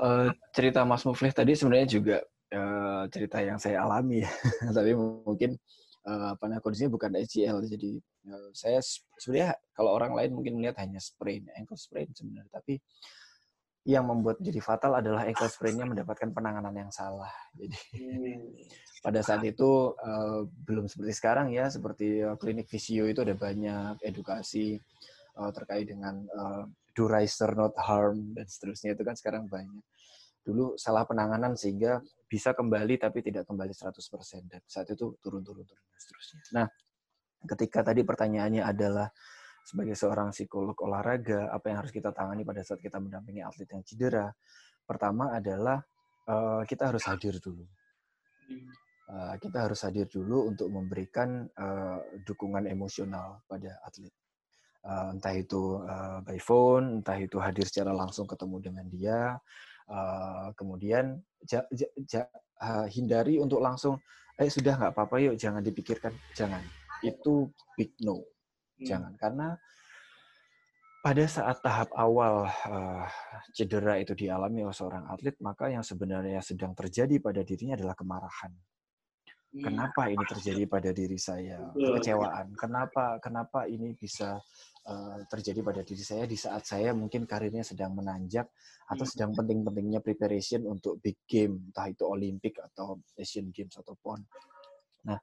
[0.00, 2.16] uh, cerita Mas Muflih tadi sebenarnya juga
[2.56, 4.24] uh, cerita yang saya alami
[4.76, 5.60] tapi mungkin
[6.04, 7.92] apa namanya kondisinya bukan ACL jadi
[8.28, 8.84] uh, saya
[9.16, 12.76] sebenarnya kalau orang lain mungkin melihat hanya sprain ankle sprain sebenarnya tapi
[13.84, 17.28] yang membuat jadi fatal adalah ankle sprainnya mendapatkan penanganan yang salah.
[17.60, 17.76] Jadi
[19.04, 24.00] pada saat itu uh, belum seperti sekarang ya seperti uh, klinik visio itu ada banyak
[24.00, 24.80] edukasi
[25.36, 26.64] uh, terkait dengan uh,
[26.96, 29.84] do riser not harm dan seterusnya itu kan sekarang banyak.
[30.44, 32.00] Dulu salah penanganan sehingga
[32.34, 33.94] bisa kembali tapi tidak kembali 100%
[34.50, 36.42] dan saat itu turun-turun turun dan.
[36.50, 36.66] Nah,
[37.46, 39.06] ketika tadi pertanyaannya adalah
[39.62, 43.86] sebagai seorang psikolog olahraga apa yang harus kita tangani pada saat kita mendampingi atlet yang
[43.86, 44.26] cedera?
[44.82, 45.78] Pertama adalah
[46.26, 47.62] uh, kita harus hadir dulu.
[49.06, 54.10] Uh, kita harus hadir dulu untuk memberikan uh, dukungan emosional pada atlet.
[54.84, 59.40] Entah itu uh, by phone, entah itu hadir secara langsung ketemu dengan dia,
[59.84, 62.22] Uh, kemudian ja, ja, ja,
[62.64, 64.00] uh, hindari untuk langsung,
[64.40, 66.64] eh sudah nggak apa-apa yuk, jangan dipikirkan, jangan.
[67.04, 68.88] Itu big no, hmm.
[68.88, 69.60] jangan karena
[71.04, 73.04] pada saat tahap awal uh,
[73.52, 78.56] cedera itu dialami oleh seorang atlet, maka yang sebenarnya sedang terjadi pada dirinya adalah kemarahan.
[79.52, 79.62] Hmm.
[79.68, 81.60] Kenapa ini terjadi pada diri saya?
[81.76, 82.56] Kekecewaan.
[82.56, 83.20] Kenapa?
[83.20, 84.40] Kenapa ini bisa
[84.88, 88.48] uh, terjadi pada diri saya di saat saya mungkin karirnya sedang menanjak
[88.88, 89.38] atau sedang hmm.
[89.40, 94.20] penting-pentingnya preparation untuk big game, entah itu Olimpik atau Asian Games atau PON.
[95.08, 95.18] Nah,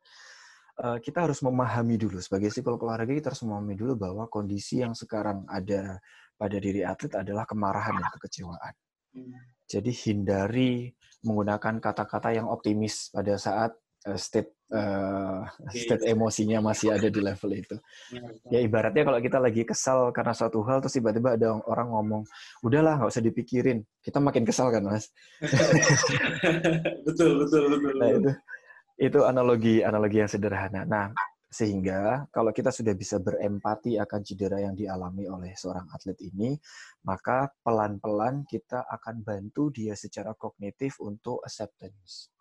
[0.82, 4.98] uh, kita harus memahami dulu sebagai psikolog olahraga kita harus memahami dulu bahwa kondisi yang
[4.98, 6.02] sekarang ada
[6.38, 8.74] pada diri atlet adalah kemarahan dan kekecewaan.
[9.14, 9.34] Hmm.
[9.70, 10.90] Jadi hindari
[11.22, 13.72] menggunakan kata-kata yang optimis pada saat
[14.18, 15.45] state uh,
[15.76, 17.76] state emosinya masih ada di level itu.
[18.49, 22.23] Ya ibaratnya kalau kita lagi kesal karena suatu hal terus tiba-tiba ada orang ngomong,
[22.65, 25.11] udahlah nggak usah dipikirin, kita makin kesal kan mas?
[27.06, 27.94] betul betul betul.
[27.99, 28.32] Nah, itu
[29.02, 30.82] itu analogi analogi yang sederhana.
[30.86, 31.14] Nah
[31.52, 36.56] sehingga kalau kita sudah bisa berempati akan cedera yang dialami oleh seorang atlet ini,
[37.03, 42.32] maka pelan-pelan kita akan bantu dia secara kognitif untuk acceptance.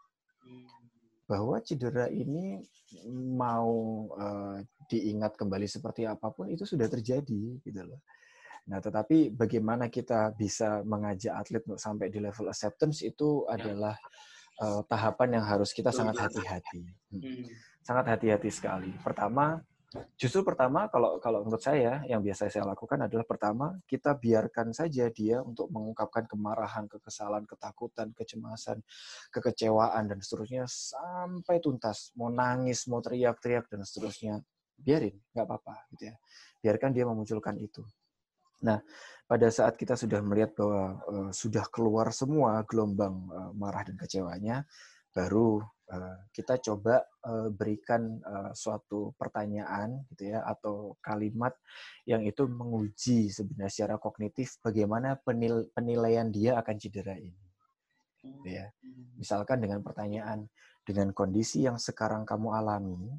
[0.47, 0.80] Hmm
[1.31, 2.59] bahwa cedera ini
[3.39, 3.70] mau
[4.19, 4.59] uh,
[4.90, 8.02] diingat kembali seperti apa pun itu sudah terjadi gitu loh.
[8.66, 13.94] Nah, tetapi bagaimana kita bisa mengajak atlet untuk sampai di level acceptance itu adalah
[14.59, 16.82] uh, tahapan yang harus kita sangat hati-hati.
[17.15, 17.47] Hmm.
[17.86, 18.90] Sangat hati-hati sekali.
[19.01, 19.62] Pertama,
[20.15, 25.11] justru pertama kalau kalau menurut saya yang biasa saya lakukan adalah pertama kita biarkan saja
[25.11, 28.79] dia untuk mengungkapkan kemarahan, kekesalan, ketakutan, kecemasan,
[29.35, 32.15] kekecewaan dan seterusnya sampai tuntas.
[32.15, 34.39] Mau nangis, mau teriak-teriak dan seterusnya,
[34.79, 36.17] biarin, nggak apa-apa gitu ya.
[36.62, 37.83] Biarkan dia memunculkan itu.
[38.61, 38.79] Nah,
[39.25, 44.69] pada saat kita sudah melihat bahwa uh, sudah keluar semua gelombang uh, marah dan kecewanya,
[45.11, 51.55] baru uh, kita coba uh, berikan uh, suatu pertanyaan gitu ya atau kalimat
[52.07, 57.43] yang itu menguji sebenarnya secara kognitif bagaimana penil penilaian dia akan cedera ini.
[58.20, 58.69] Gitu ya.
[59.16, 60.47] Misalkan dengan pertanyaan
[60.85, 63.15] dengan kondisi yang sekarang kamu alami,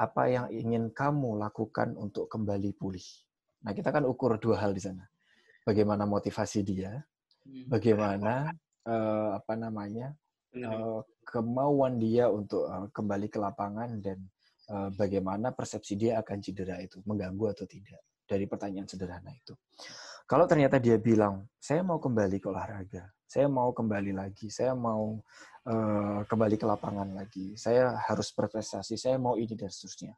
[0.00, 3.04] apa yang ingin kamu lakukan untuk kembali pulih?
[3.60, 5.04] Nah, kita kan ukur dua hal di sana.
[5.60, 7.04] Bagaimana motivasi dia,
[7.44, 7.68] hmm.
[7.68, 8.48] bagaimana
[8.88, 10.16] uh, apa namanya
[10.56, 14.18] uh, kemauan dia untuk uh, kembali ke lapangan dan
[14.70, 19.54] uh, bagaimana persepsi dia akan cedera itu, mengganggu atau tidak dari pertanyaan sederhana itu.
[20.30, 25.18] Kalau ternyata dia bilang, saya mau kembali ke olahraga, saya mau kembali lagi, saya mau
[25.66, 30.14] uh, kembali ke lapangan lagi, saya harus berprestasi, saya mau ini dan seterusnya.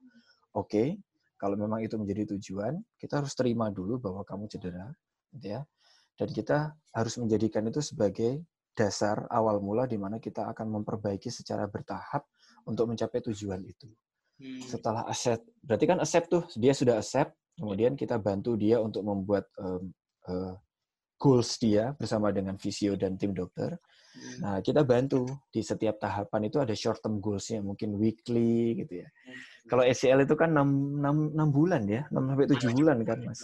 [0.53, 0.89] Oke, okay,
[1.41, 4.93] kalau memang itu menjadi tujuan, kita harus terima dulu bahwa kamu cedera,
[5.33, 5.65] gitu ya.
[6.13, 11.69] Dan kita harus menjadikan itu sebagai dasar awal mula di mana kita akan memperbaiki secara
[11.69, 12.25] bertahap
[12.65, 13.89] untuk mencapai tujuan itu.
[14.41, 14.63] Hmm.
[14.65, 19.47] Setelah accept, berarti kan accept tuh dia sudah accept, kemudian kita bantu dia untuk membuat
[19.61, 19.93] um,
[20.27, 20.57] uh,
[21.21, 23.77] goals dia bersama dengan visio dan tim dokter.
[24.13, 24.39] Hmm.
[24.43, 29.09] Nah, kita bantu di setiap tahapan itu ada short term goals-nya, mungkin weekly gitu ya.
[29.09, 29.41] Hmm.
[29.71, 33.19] Kalau ACL itu kan 6, 6, 6 bulan ya, 6 sampai 7 iya, bulan kan
[33.23, 33.41] Mas.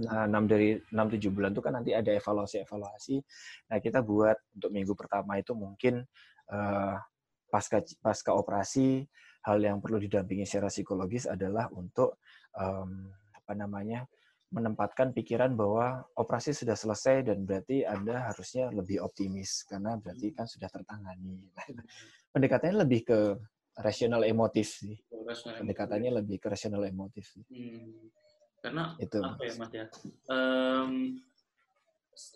[0.00, 3.16] Nah, 6 dari 6 7 bulan itu kan nanti ada evaluasi-evaluasi.
[3.68, 6.00] Nah, kita buat untuk minggu pertama itu mungkin
[6.48, 6.96] uh,
[7.52, 9.04] pasca pasca operasi
[9.44, 12.22] hal yang perlu didampingi secara psikologis adalah untuk
[12.56, 14.08] um, apa namanya?
[14.52, 20.44] menempatkan pikiran bahwa operasi sudah selesai dan berarti Anda harusnya lebih optimis karena berarti kan
[20.44, 21.40] sudah tertangani.
[22.36, 23.18] Pendekatannya lebih ke
[23.80, 25.00] rasional emotif sih.
[25.56, 27.44] Pendekatannya lebih ke rasional emotif sih.
[27.48, 28.12] Hmm.
[28.62, 29.70] Karena itu, apa ya Mas.
[29.74, 29.86] Ya?
[30.30, 31.18] Um,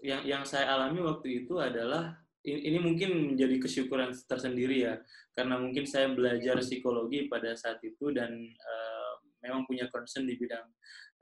[0.02, 4.94] yang yang saya alami waktu itu adalah ini mungkin menjadi kesyukuran tersendiri ya.
[5.34, 9.12] Karena mungkin saya belajar psikologi pada saat itu dan uh,
[9.42, 10.66] memang punya concern di bidang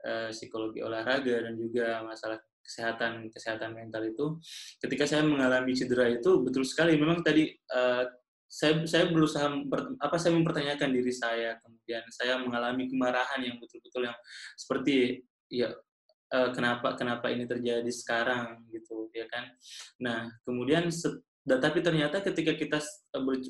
[0.05, 4.41] uh, psikologi olahraga dan juga masalah kesehatan kesehatan mental itu.
[4.81, 6.97] Ketika saya mengalami cedera itu betul sekali.
[6.97, 8.05] Memang tadi uh,
[8.45, 9.49] saya saya berusaha
[9.99, 14.17] apa saya mempertanyakan diri saya kemudian saya mengalami kemarahan yang betul-betul yang
[14.55, 15.73] seperti ya
[16.33, 19.49] uh, kenapa kenapa ini terjadi sekarang gitu ya kan
[19.99, 20.87] nah kemudian
[21.45, 22.79] tapi ternyata ketika kita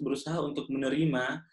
[0.03, 1.43] berusaha untuk menerima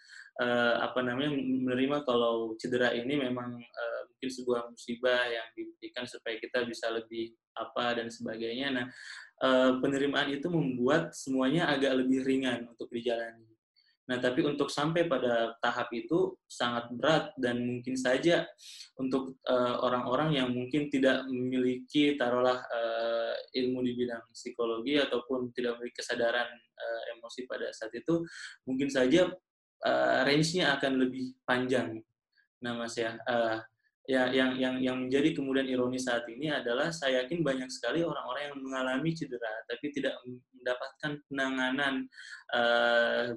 [0.42, 6.38] uh, apa namanya menerima kalau cedera ini memang uh, mungkin sebuah musibah yang diberikan supaya
[6.38, 8.70] kita bisa lebih apa dan sebagainya.
[8.70, 8.86] Nah,
[9.42, 13.52] uh, penerimaan itu membuat semuanya agak lebih ringan untuk dijalani.
[14.02, 18.42] Nah, tapi untuk sampai pada tahap itu sangat berat dan mungkin saja
[18.98, 19.38] untuk
[19.86, 26.02] orang-orang uh, yang mungkin tidak memiliki taruhlah uh, ilmu di bidang psikologi ataupun tidak memiliki
[26.02, 28.26] kesadaran uh, emosi pada saat itu
[28.66, 29.30] mungkin saja
[29.86, 32.02] uh, range-nya akan lebih panjang.
[32.62, 33.58] Nah, Mas ya, uh,
[34.02, 38.50] ya yang yang yang menjadi kemudian ironi saat ini adalah saya yakin banyak sekali orang-orang
[38.50, 41.94] yang mengalami cedera tapi tidak mendapatkan penanganan
[42.50, 43.30] uh,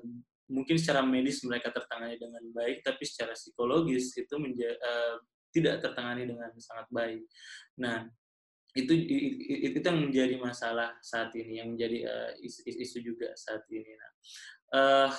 [0.49, 5.21] mungkin secara medis mereka tertangani dengan baik tapi secara psikologis itu menja uh,
[5.55, 7.23] tidak tertangani dengan sangat baik.
[7.79, 8.03] Nah,
[8.75, 8.91] itu
[9.71, 13.87] itu, yang menjadi masalah saat ini yang menjadi uh, isu, isu juga saat ini.
[13.95, 14.11] Nah,
[14.75, 15.11] uh,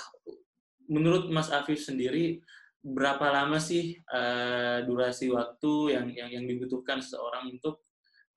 [0.93, 2.45] menurut Mas Afif sendiri
[2.87, 7.83] berapa lama sih uh, durasi waktu yang yang yang dibutuhkan seseorang untuk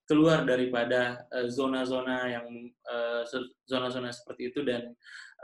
[0.10, 2.48] keluar daripada zona-zona uh, yang
[3.70, 4.66] zona-zona uh, seperti itu?
[4.66, 4.90] Dan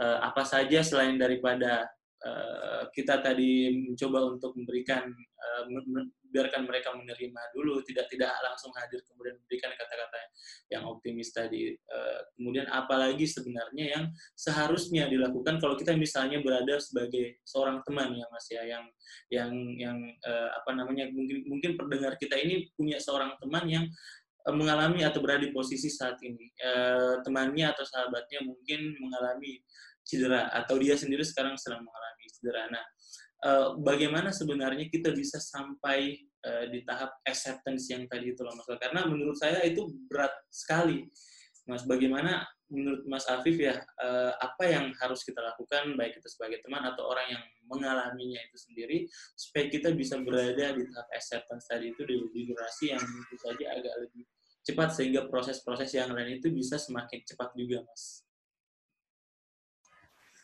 [0.02, 1.86] uh, apa saja selain daripada
[2.26, 5.64] uh, kita tadi mencoba untuk memberikan uh,
[6.36, 10.20] biarkan mereka menerima dulu tidak tidak langsung hadir kemudian memberikan kata-kata
[10.68, 11.72] yang optimis tadi.
[11.88, 14.03] Uh, kemudian apalagi sebenarnya yang
[14.36, 18.86] seharusnya dilakukan kalau kita misalnya berada sebagai seorang teman yang masih ya yang
[19.32, 19.98] yang yang
[20.28, 23.88] uh, apa namanya mungkin mungkin pendengar kita ini punya seorang teman yang
[24.45, 26.53] mengalami atau berada di posisi saat ini.
[27.26, 29.57] Temannya atau sahabatnya mungkin mengalami
[30.06, 32.70] cedera atau dia sendiri sekarang sedang mengalami cedera.
[32.70, 32.86] Nah
[33.44, 36.18] Eh, bagaimana sebenarnya kita bisa sampai
[36.48, 38.66] uh, di tahap acceptance yang tadi itu loh Mas.
[38.80, 41.06] Karena menurut saya itu berat sekali.
[41.70, 46.66] Mas, bagaimana menurut Mas Afif ya uh, apa yang harus kita lakukan baik kita sebagai
[46.66, 48.98] teman atau orang yang mengalaminya itu sendiri
[49.38, 53.66] supaya kita bisa berada di tahap acceptance tadi itu di, di durasi yang tentu saja
[53.78, 54.26] agak lebih
[54.66, 58.24] cepat sehingga proses-proses yang lain itu bisa semakin cepat juga mas.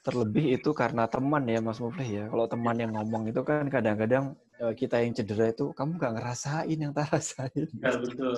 [0.02, 2.26] Terlebih itu karena teman ya Mas Muflih ya.
[2.26, 6.78] Kalau teman yang ngomong itu kan kadang-kadang eh, kita yang cedera itu kamu nggak ngerasain
[6.78, 7.70] yang tak rasain.
[7.78, 8.34] Ya, betul.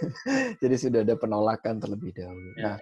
[0.62, 2.50] Jadi sudah ada penolakan terlebih dahulu.
[2.54, 2.62] Ya.
[2.62, 2.76] Nah,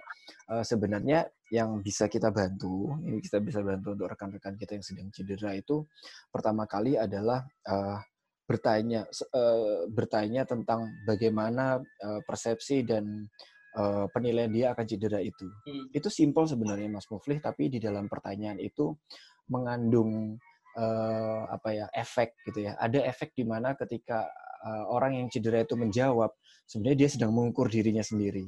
[0.53, 5.09] uh, sebenarnya yang bisa kita bantu, ini kita bisa bantu untuk rekan-rekan kita yang sedang
[5.09, 5.83] cedera itu
[6.29, 7.99] pertama kali adalah uh,
[8.45, 13.25] bertanya uh, bertanya tentang bagaimana uh, persepsi dan
[13.77, 15.47] uh, penilaian dia akan cedera itu.
[15.67, 15.85] Hmm.
[15.93, 18.95] Itu simpel sebenarnya Mas Muflih, tapi di dalam pertanyaan itu
[19.51, 20.39] mengandung
[20.77, 22.75] uh, apa ya efek gitu ya.
[22.79, 24.27] Ada efek di mana ketika
[24.63, 26.31] uh, orang yang cedera itu menjawab,
[26.67, 28.47] sebenarnya dia sedang mengukur dirinya sendiri.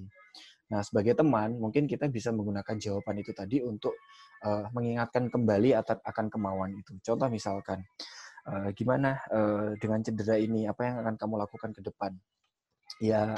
[0.71, 3.93] Nah, sebagai teman, mungkin kita bisa menggunakan jawaban itu tadi untuk
[4.41, 6.97] uh, mengingatkan kembali akan kemauan itu.
[7.03, 7.83] Contoh misalkan,
[8.49, 12.17] uh, gimana uh, dengan cedera ini, apa yang akan kamu lakukan ke depan?
[12.97, 13.37] Ya,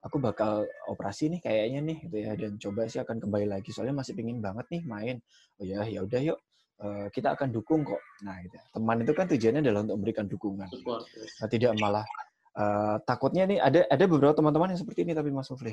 [0.00, 4.00] aku bakal operasi nih kayaknya nih gitu ya dan coba sih akan kembali lagi soalnya
[4.00, 5.16] masih pingin banget nih main
[5.60, 6.38] oh ya ya udah yuk
[7.12, 10.68] kita akan dukung kok nah gitu teman itu kan tujuannya adalah untuk memberikan dukungan
[11.36, 12.08] nah, tidak malah
[12.50, 15.70] Uh, takutnya nih ada ada beberapa teman-teman yang seperti ini tapi Mas Sufli.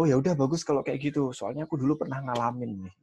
[0.00, 1.36] Oh ya udah bagus kalau kayak gitu.
[1.36, 2.94] Soalnya aku dulu pernah ngalamin nih.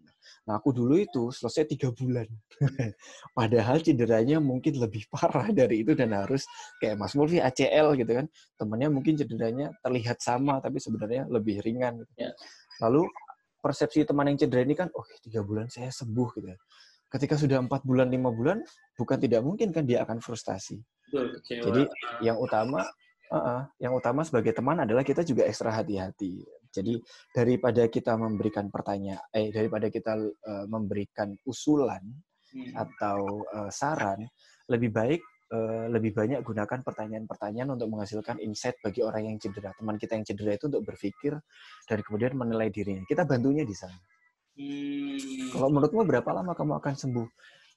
[0.49, 2.25] Nah aku dulu itu selesai tiga bulan.
[3.37, 6.45] Padahal cederanya mungkin lebih parah dari itu dan harus
[6.81, 8.25] kayak Mas Mulfi ACL gitu kan.
[8.57, 12.01] Temennya mungkin cederanya terlihat sama tapi sebenarnya lebih ringan.
[12.01, 12.13] Gitu.
[12.17, 12.31] Ya.
[12.81, 13.05] Lalu
[13.61, 16.47] persepsi teman yang cedera ini kan, oh tiga bulan saya sembuh gitu.
[16.49, 16.57] Ya.
[17.11, 18.63] Ketika sudah empat bulan lima bulan,
[18.97, 20.79] bukan tidak mungkin kan dia akan frustasi.
[21.69, 21.83] Jadi
[22.23, 22.81] yang utama
[23.31, 26.43] Uh, yang utama sebagai teman adalah kita juga ekstra hati-hati.
[26.71, 26.97] Jadi
[27.35, 31.99] daripada kita memberikan pertanyaan, eh daripada kita uh, memberikan usulan
[32.55, 32.73] hmm.
[32.79, 34.23] atau uh, saran,
[34.71, 35.21] lebih baik
[35.51, 39.75] uh, lebih banyak gunakan pertanyaan-pertanyaan untuk menghasilkan insight bagi orang yang cedera.
[39.75, 41.35] Teman kita yang cedera itu untuk berpikir
[41.85, 43.03] dan kemudian menilai dirinya.
[43.03, 43.99] Kita bantunya di sana.
[44.55, 45.51] Hmm.
[45.51, 47.27] Kalau menurutmu berapa lama kamu akan sembuh?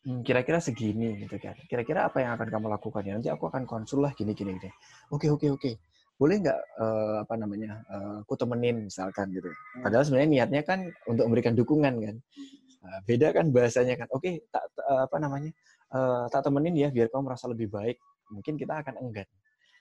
[0.04, 1.56] Hmm, kira-kira segini gitu kan.
[1.64, 3.12] Kira-kira apa yang akan kamu lakukan ya?
[3.16, 4.70] Nanti aku akan konsul lah gini gini gini.
[5.08, 5.70] Oke oke oke.
[6.14, 7.82] Boleh nggak uh, apa namanya?
[7.90, 9.50] Uh, aku temenin misalkan gitu.
[9.50, 9.82] Hmm.
[9.82, 12.16] Padahal sebenarnya niatnya kan untuk memberikan dukungan kan.
[12.84, 14.06] Uh, beda kan bahasanya kan.
[14.14, 15.50] Oke, tak uh, apa namanya?
[15.90, 17.98] Uh, tak temenin ya biar kamu merasa lebih baik.
[18.30, 19.26] Mungkin kita akan enggan.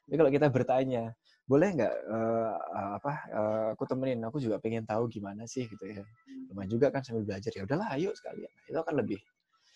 [0.04, 1.04] Tapi kalau kita bertanya,
[1.44, 2.54] boleh nggak uh,
[2.98, 4.20] apa uh, aku temenin?
[4.28, 6.02] Aku juga pengen tahu gimana sih gitu ya.
[6.50, 7.62] Lumayan juga kan sambil belajar ya.
[7.64, 8.52] Udahlah, ayo sekalian.
[8.68, 9.20] Itu akan lebih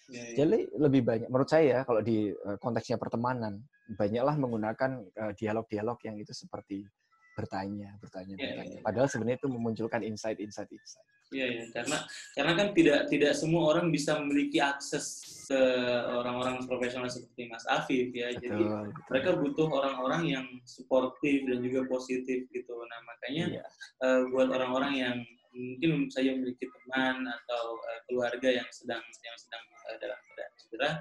[0.07, 0.35] Ya, ya.
[0.43, 3.59] Jadi lebih banyak, menurut saya kalau di eh, konteksnya pertemanan,
[3.91, 6.87] banyaklah menggunakan eh, dialog-dialog yang itu seperti
[7.37, 8.75] bertanya, bertanya, ya, bertanya.
[8.79, 8.81] Ya.
[8.81, 11.05] Padahal sebenarnya itu memunculkan insight, insight, insight.
[11.27, 11.63] Iya, ya.
[11.75, 11.97] karena
[12.39, 15.59] karena kan tidak tidak semua orang bisa memiliki akses ke
[16.07, 18.31] orang-orang profesional seperti Mas Afif ya.
[18.31, 18.87] Betul, Jadi betul.
[19.11, 22.73] mereka butuh orang-orang yang suportif dan juga positif gitu.
[22.79, 23.63] Nah makanya ya.
[24.07, 25.15] uh, buat orang-orang yang
[25.57, 30.91] mungkin saya memiliki teman atau uh, keluarga yang sedang yang sedang uh, dalam keadaan cedera.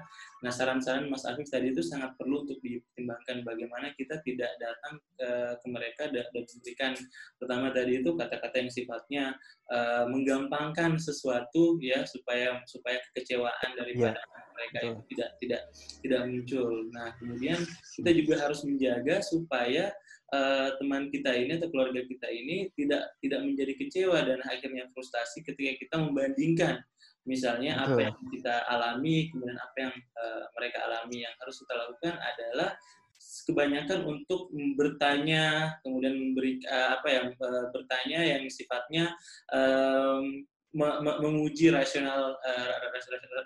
[0.41, 5.53] Nah, saran-saran Mas Afif tadi itu sangat perlu untuk dipertimbangkan bagaimana kita tidak datang uh,
[5.57, 6.93] ke mereka dan, memberikan
[7.37, 9.23] pertama tadi itu kata-kata yang sifatnya
[9.69, 14.49] uh, menggampangkan sesuatu ya supaya supaya kekecewaan daripada yeah.
[14.57, 15.61] mereka itu tidak tidak
[16.01, 16.69] tidak muncul.
[16.93, 17.59] Nah, kemudian
[17.97, 19.93] kita juga harus menjaga supaya
[20.33, 25.43] uh, teman kita ini atau keluarga kita ini tidak tidak menjadi kecewa dan akhirnya frustasi
[25.45, 26.83] ketika kita membandingkan
[27.27, 27.91] misalnya Betul.
[27.91, 32.69] apa yang kita alami kemudian apa yang uh, mereka alami yang harus kita lakukan adalah
[33.17, 39.11] kebanyakan untuk bertanya kemudian memberi uh, apa yang uh, bertanya yang sifatnya
[39.51, 40.47] um,
[41.01, 42.73] menguji rasional uh,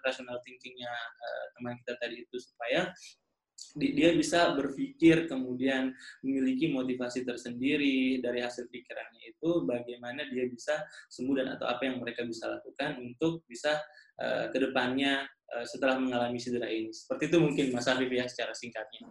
[0.03, 2.91] rasional thinkingnya uh, teman kita tadi itu supaya
[3.77, 5.95] dia bisa berpikir kemudian
[6.25, 12.03] memiliki motivasi tersendiri dari hasil pikirannya itu bagaimana dia bisa sembuh dan atau apa yang
[12.03, 13.79] mereka bisa lakukan untuk bisa
[14.19, 15.23] uh, ke depannya
[15.55, 16.91] uh, setelah mengalami cedera ini.
[16.91, 19.07] Seperti itu mungkin Mas Afif ya secara singkatnya.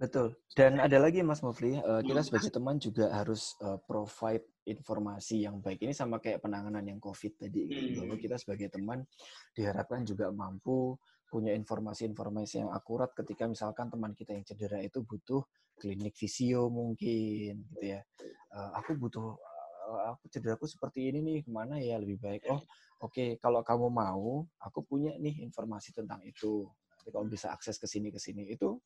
[0.00, 0.32] Betul.
[0.56, 5.60] Dan ada lagi Mas Mufli, uh, kita sebagai teman juga harus uh, provide informasi yang
[5.60, 5.84] baik.
[5.84, 8.00] Ini sama kayak penanganan yang COVID tadi, gitu.
[8.00, 8.08] hmm.
[8.08, 9.04] bahwa kita sebagai teman
[9.52, 10.96] diharapkan juga mampu
[11.30, 15.46] punya informasi-informasi yang akurat ketika misalkan teman kita yang cedera itu butuh
[15.78, 18.02] klinik visio mungkin gitu ya.
[18.50, 19.38] Uh, aku butuh
[19.86, 22.50] uh, aku cederaku seperti ini nih ke mana ya lebih baik.
[22.50, 22.58] Oh
[23.00, 26.66] oke okay, kalau kamu mau aku punya nih informasi tentang itu.
[27.00, 28.76] Nanti kalau bisa akses ke sini ke sini itu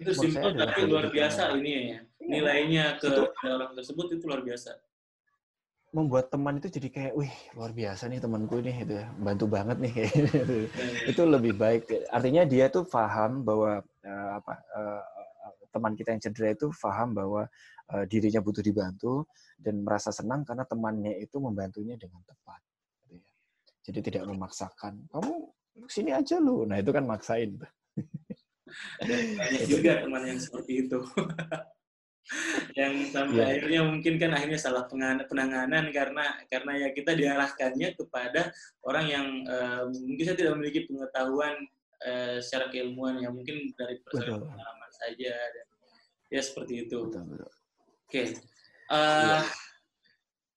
[0.00, 2.00] itu simpel tapi luar biasa ini ya.
[2.24, 4.89] Nilainya ke itu, orang tersebut itu luar biasa.
[5.90, 9.76] Membuat teman itu jadi kayak, wih luar biasa nih temanku nih, gitu ya, bantu banget
[9.82, 10.70] nih gitu.
[11.10, 11.90] itu lebih baik.
[12.14, 15.02] Artinya dia tuh paham bahwa uh, apa uh,
[15.70, 17.42] teman kita yang cedera itu paham bahwa
[17.94, 19.26] uh, dirinya butuh dibantu
[19.58, 22.60] dan merasa senang karena temannya itu membantunya dengan tepat.
[23.06, 23.30] Gitu ya.
[23.90, 25.10] Jadi tidak memaksakan.
[25.10, 25.34] Kamu
[25.86, 26.66] sini aja lu.
[26.66, 27.58] Nah itu kan maksain.
[29.02, 30.98] Banyak juga teman yang seperti itu.
[32.78, 33.50] yang sampai yeah.
[33.58, 34.84] akhirnya mungkin kan akhirnya salah
[35.26, 38.54] penanganan karena karena ya kita diarahkannya kepada
[38.86, 41.56] orang yang uh, mungkin saya tidak memiliki pengetahuan
[42.06, 45.66] uh, secara keilmuan yang mungkin dari pengalaman saja dan
[46.30, 47.10] ya seperti itu.
[47.10, 47.26] Oke,
[48.06, 48.26] okay.
[48.94, 49.42] uh, yeah.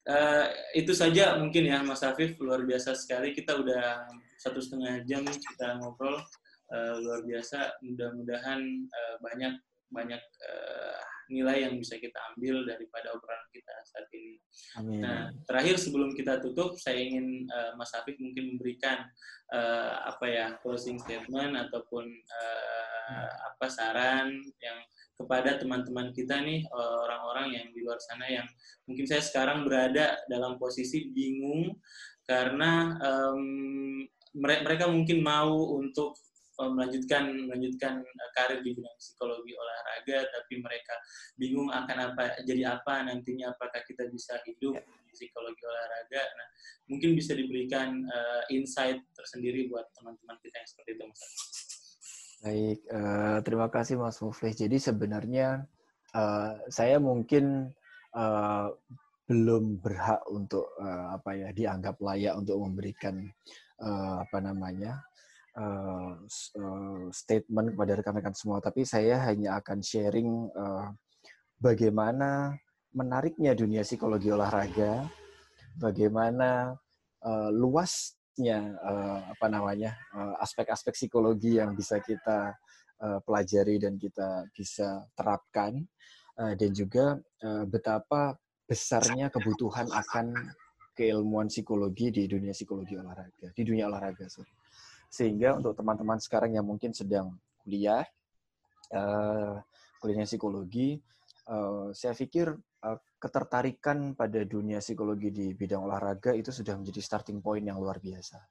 [0.05, 0.45] uh,
[0.77, 4.05] itu saja mungkin ya Mas Afif luar biasa sekali kita udah
[4.37, 6.21] satu setengah jam kita ngobrol
[6.69, 9.53] uh, luar biasa mudah-mudahan uh, banyak
[9.93, 11.01] banyak uh,
[11.31, 14.35] nilai yang bisa kita ambil daripada obrolan kita saat ini.
[14.79, 14.99] Amin.
[15.03, 19.07] Nah, terakhir sebelum kita tutup, saya ingin uh, Mas Afif mungkin memberikan
[19.51, 24.31] uh, apa ya closing statement ataupun uh, apa saran
[24.63, 24.79] yang
[25.13, 28.47] kepada teman-teman kita nih orang-orang yang di luar sana yang
[28.89, 31.77] mungkin saya sekarang berada dalam posisi bingung
[32.25, 34.01] karena um,
[34.33, 36.17] mereka mungkin mau untuk
[36.71, 40.95] melanjutkan melanjutkan eh, karir di bidang psikologi olahraga tapi mereka
[41.35, 44.83] bingung akan apa jadi apa nantinya apakah kita bisa hidup ya.
[44.85, 46.23] di psikologi olahraga.
[46.23, 46.47] Nah
[46.91, 51.21] mungkin bisa diberikan uh, insight tersendiri buat teman-teman kita yang seperti itu mas
[52.43, 55.63] baik uh, terima kasih mas Muflih jadi sebenarnya
[56.11, 57.71] uh, saya mungkin
[58.11, 58.67] uh,
[59.23, 63.31] belum berhak untuk uh, apa ya dianggap layak untuk memberikan
[63.79, 64.99] uh, apa namanya
[67.13, 70.89] statement kepada rekan-rekan semua, tapi saya hanya akan sharing uh,
[71.61, 72.57] bagaimana
[72.89, 75.05] menariknya dunia psikologi olahraga,
[75.77, 76.73] bagaimana
[77.21, 79.93] uh, luasnya uh, apa namanya
[80.41, 82.57] aspek-aspek uh, psikologi yang bisa kita
[83.01, 85.85] uh, pelajari dan kita bisa terapkan,
[86.41, 90.33] uh, dan juga uh, betapa besarnya kebutuhan akan
[90.97, 94.25] keilmuan psikologi di dunia psikologi olahraga, di dunia olahraga.
[94.29, 94.62] Sorry.
[95.13, 98.01] Sehingga untuk teman-teman sekarang yang mungkin sedang kuliah,
[98.97, 99.61] uh,
[100.01, 100.97] kuliahnya psikologi,
[101.53, 102.49] uh, saya pikir
[102.81, 108.01] uh, ketertarikan pada dunia psikologi di bidang olahraga itu sudah menjadi starting point yang luar
[108.01, 108.41] biasa.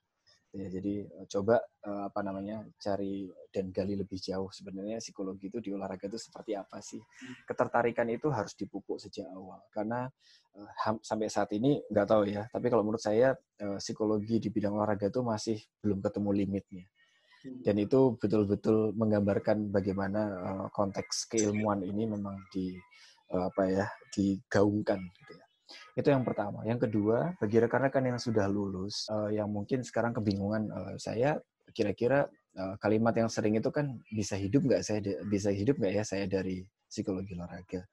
[0.53, 5.73] Ya, jadi coba uh, apa namanya cari dan gali lebih jauh sebenarnya psikologi itu di
[5.73, 7.01] olahraga itu seperti apa sih?
[7.49, 10.12] Ketertarikan itu harus dipupuk sejak awal karena
[10.53, 13.33] uh, sampai saat ini nggak tahu ya, tapi kalau menurut saya
[13.81, 16.85] psikologi di bidang olahraga itu masih belum ketemu limitnya.
[17.49, 17.61] Hmm.
[17.65, 20.20] Dan itu betul-betul menggambarkan bagaimana
[20.69, 22.77] konteks keilmuan ini memang di
[23.33, 25.47] apa ya digaungkan gitu ya.
[25.94, 26.65] Itu yang pertama.
[26.65, 31.39] Yang kedua, bagi rekan-rekan yang sudah lulus, uh, yang mungkin sekarang kebingungan, uh, saya
[31.73, 36.05] kira-kira uh, kalimat yang sering itu kan bisa hidup nggak saya bisa hidup nggak ya
[36.05, 37.85] saya dari psikologi olahraga.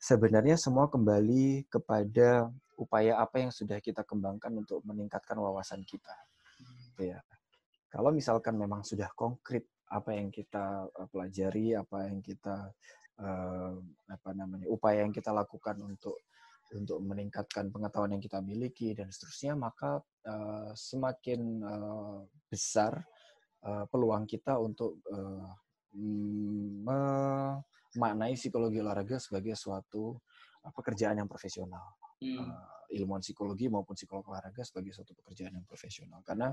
[0.00, 2.48] Sebenarnya semua kembali kepada
[2.80, 6.16] upaya apa yang sudah kita kembangkan untuk meningkatkan wawasan kita.
[6.88, 7.20] Gitu ya.
[7.92, 12.72] Kalau misalkan memang sudah konkret apa yang kita pelajari, apa yang kita
[14.08, 16.16] apa namanya upaya yang kita lakukan untuk
[16.76, 23.02] untuk meningkatkan pengetahuan yang kita miliki dan seterusnya, maka uh, semakin uh, besar
[23.66, 25.50] uh, peluang kita untuk uh,
[26.86, 30.14] memaknai psikologi olahraga sebagai suatu
[30.62, 31.98] uh, pekerjaan yang profesional.
[32.20, 32.38] Hmm.
[32.38, 36.20] Uh, ilmuwan psikologi maupun psikolog olahraga sebagai suatu pekerjaan yang profesional.
[36.26, 36.50] Karena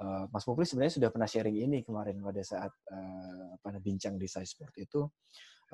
[0.00, 4.28] uh, Mas Mufli sebenarnya sudah pernah sharing ini kemarin pada saat uh, apa bincang di
[4.28, 5.08] Sport itu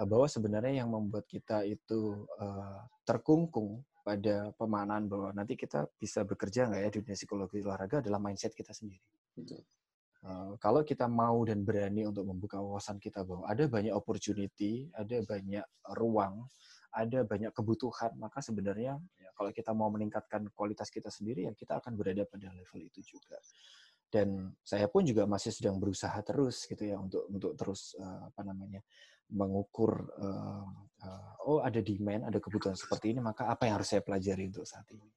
[0.06, 6.66] bahwa sebenarnya yang membuat kita itu uh, terkungkung pada pemanaan bahwa nanti kita bisa bekerja
[6.72, 9.04] nggak ya di dunia psikologi olahraga adalah mindset kita sendiri.
[10.20, 15.24] Uh, kalau kita mau dan berani untuk membuka wawasan kita bahwa ada banyak opportunity, ada
[15.24, 15.64] banyak
[15.96, 16.44] ruang,
[16.92, 21.80] ada banyak kebutuhan, maka sebenarnya ya, kalau kita mau meningkatkan kualitas kita sendiri, ya kita
[21.80, 23.40] akan berada pada level itu juga.
[24.10, 28.42] Dan saya pun juga masih sedang berusaha terus gitu ya untuk untuk terus uh, apa
[28.42, 28.82] namanya
[29.30, 30.66] mengukur uh,
[31.06, 34.66] uh, oh ada demand, ada kebutuhan seperti ini, maka apa yang harus saya pelajari untuk
[34.66, 35.08] saat ini.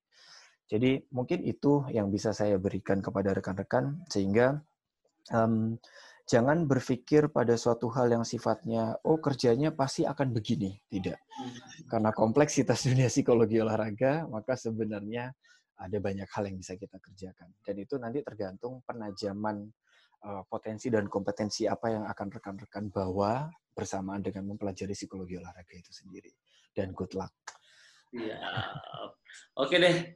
[0.64, 4.58] Jadi mungkin itu yang bisa saya berikan kepada rekan-rekan sehingga
[5.36, 5.76] um,
[6.24, 11.20] jangan berpikir pada suatu hal yang sifatnya oh kerjanya pasti akan begini, tidak.
[11.92, 15.36] Karena kompleksitas dunia psikologi olahraga, maka sebenarnya
[15.84, 19.68] ada banyak hal yang bisa kita kerjakan dan itu nanti tergantung penajaman
[20.48, 26.32] potensi dan kompetensi apa yang akan rekan-rekan bawa bersamaan dengan mempelajari psikologi olahraga itu sendiri.
[26.72, 27.34] Dan good luck.
[28.14, 28.40] Iya.
[29.58, 30.14] Oke deh.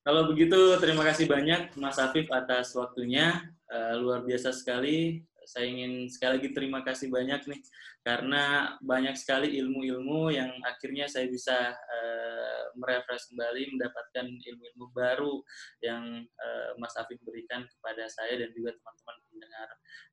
[0.00, 3.52] Kalau begitu terima kasih banyak Mas Afif atas waktunya.
[3.70, 5.22] Uh, luar biasa sekali.
[5.50, 7.60] Saya ingin sekali lagi terima kasih banyak nih
[8.06, 15.42] karena banyak sekali ilmu-ilmu yang akhirnya saya bisa uh, merefresh kembali, mendapatkan ilmu-ilmu baru
[15.82, 19.68] yang uh, Mas Afif berikan kepada saya dan juga teman-teman pendengar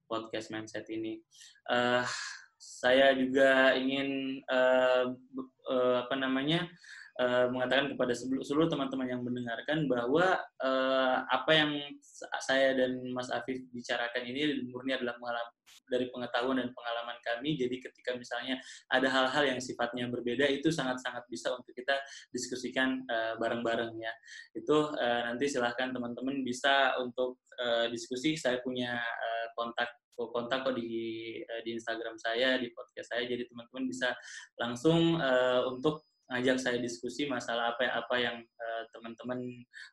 [0.09, 1.21] podcast mindset ini.
[1.69, 2.01] Uh,
[2.57, 5.13] saya juga ingin uh,
[5.69, 6.65] uh, apa namanya
[7.17, 11.71] uh, mengatakan kepada seluruh teman-teman yang mendengarkan bahwa uh, apa yang
[12.41, 15.53] saya dan Mas Afif bicarakan ini murni adalah pengalaman
[15.87, 17.55] dari pengetahuan dan pengalaman kami.
[17.55, 18.59] Jadi ketika misalnya
[18.91, 21.95] ada hal-hal yang sifatnya berbeda itu sangat-sangat bisa untuk kita
[22.31, 24.13] diskusikan uh, bareng-bareng ya.
[24.53, 28.35] Itu uh, nanti silahkan teman-teman bisa untuk uh, diskusi.
[28.35, 30.89] Saya punya uh, kontak kontak kok di
[31.61, 34.17] di Instagram saya di podcast saya jadi teman-teman bisa
[34.57, 39.39] langsung uh, untuk ngajak saya diskusi masalah apa apa yang uh, teman-teman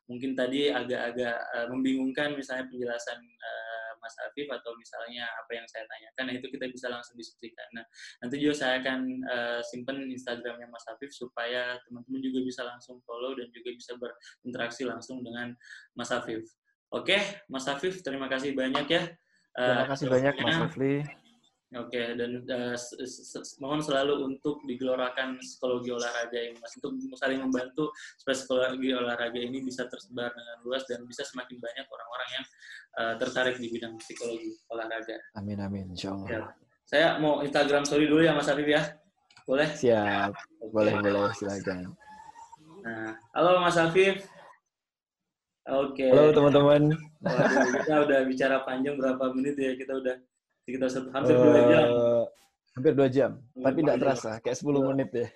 [0.07, 5.87] mungkin tadi agak-agak uh, membingungkan misalnya penjelasan uh, Mas Afif atau misalnya apa yang saya
[5.87, 7.65] tanyakan nah itu kita bisa langsung diskusikan.
[7.73, 7.85] Nah
[8.21, 13.33] nanti juga saya akan uh, simpan Instagramnya Mas Afif supaya teman-teman juga bisa langsung follow
[13.33, 15.55] dan juga bisa berinteraksi langsung dengan
[15.95, 16.45] Mas Afif.
[16.91, 17.17] Oke
[17.47, 19.03] Mas Afif terima kasih banyak ya.
[19.55, 21.24] Terima kasih banyak Mas Afif
[21.73, 22.77] Oke, okay, dan uh,
[23.57, 27.89] mohon selalu untuk digelorakan psikologi olahraga ini, Mas, untuk saling membantu
[28.21, 32.45] supaya psikologi olahraga ini bisa tersebar dengan luas dan bisa semakin banyak orang-orang yang
[33.01, 35.17] uh, tertarik di bidang psikologi olahraga.
[35.41, 36.29] Amin, amin, insya Allah.
[36.29, 36.41] Ya.
[36.85, 38.85] Saya mau Instagram story dulu ya, Mas Arif ya.
[39.49, 39.69] Boleh?
[39.73, 40.37] Siap,
[40.69, 41.97] boleh, boleh, silakan.
[42.85, 44.21] Nah, halo Mas Afif.
[45.65, 46.05] Oke.
[46.05, 46.09] Okay.
[46.13, 46.93] Halo teman-teman.
[47.81, 49.73] Kita udah bicara panjang berapa menit ya?
[49.73, 50.13] Kita udah
[50.65, 51.87] sekitar hampir dua uh, jam.
[52.75, 55.27] Hampir dua jam, hampir tapi tidak terasa, kayak 10 menit ya.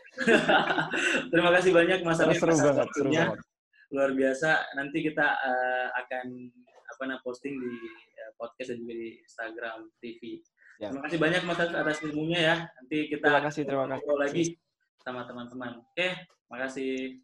[1.31, 3.39] Terima kasih banyak Mas Arif seru banget, seru banget.
[3.95, 4.51] Luar biasa.
[4.75, 6.25] Nanti kita uh, akan
[6.89, 7.73] apa namanya posting di
[8.19, 10.43] uh, podcast dan juga di Instagram TV.
[10.83, 10.91] Ya.
[10.91, 12.55] Terima kasih banyak Mas Arif atas ilmunya ya.
[12.75, 14.19] Nanti kita terima kasih, terima kasih.
[14.19, 14.43] lagi
[14.99, 15.79] sama teman-teman.
[15.79, 17.23] Oke, terima kasih.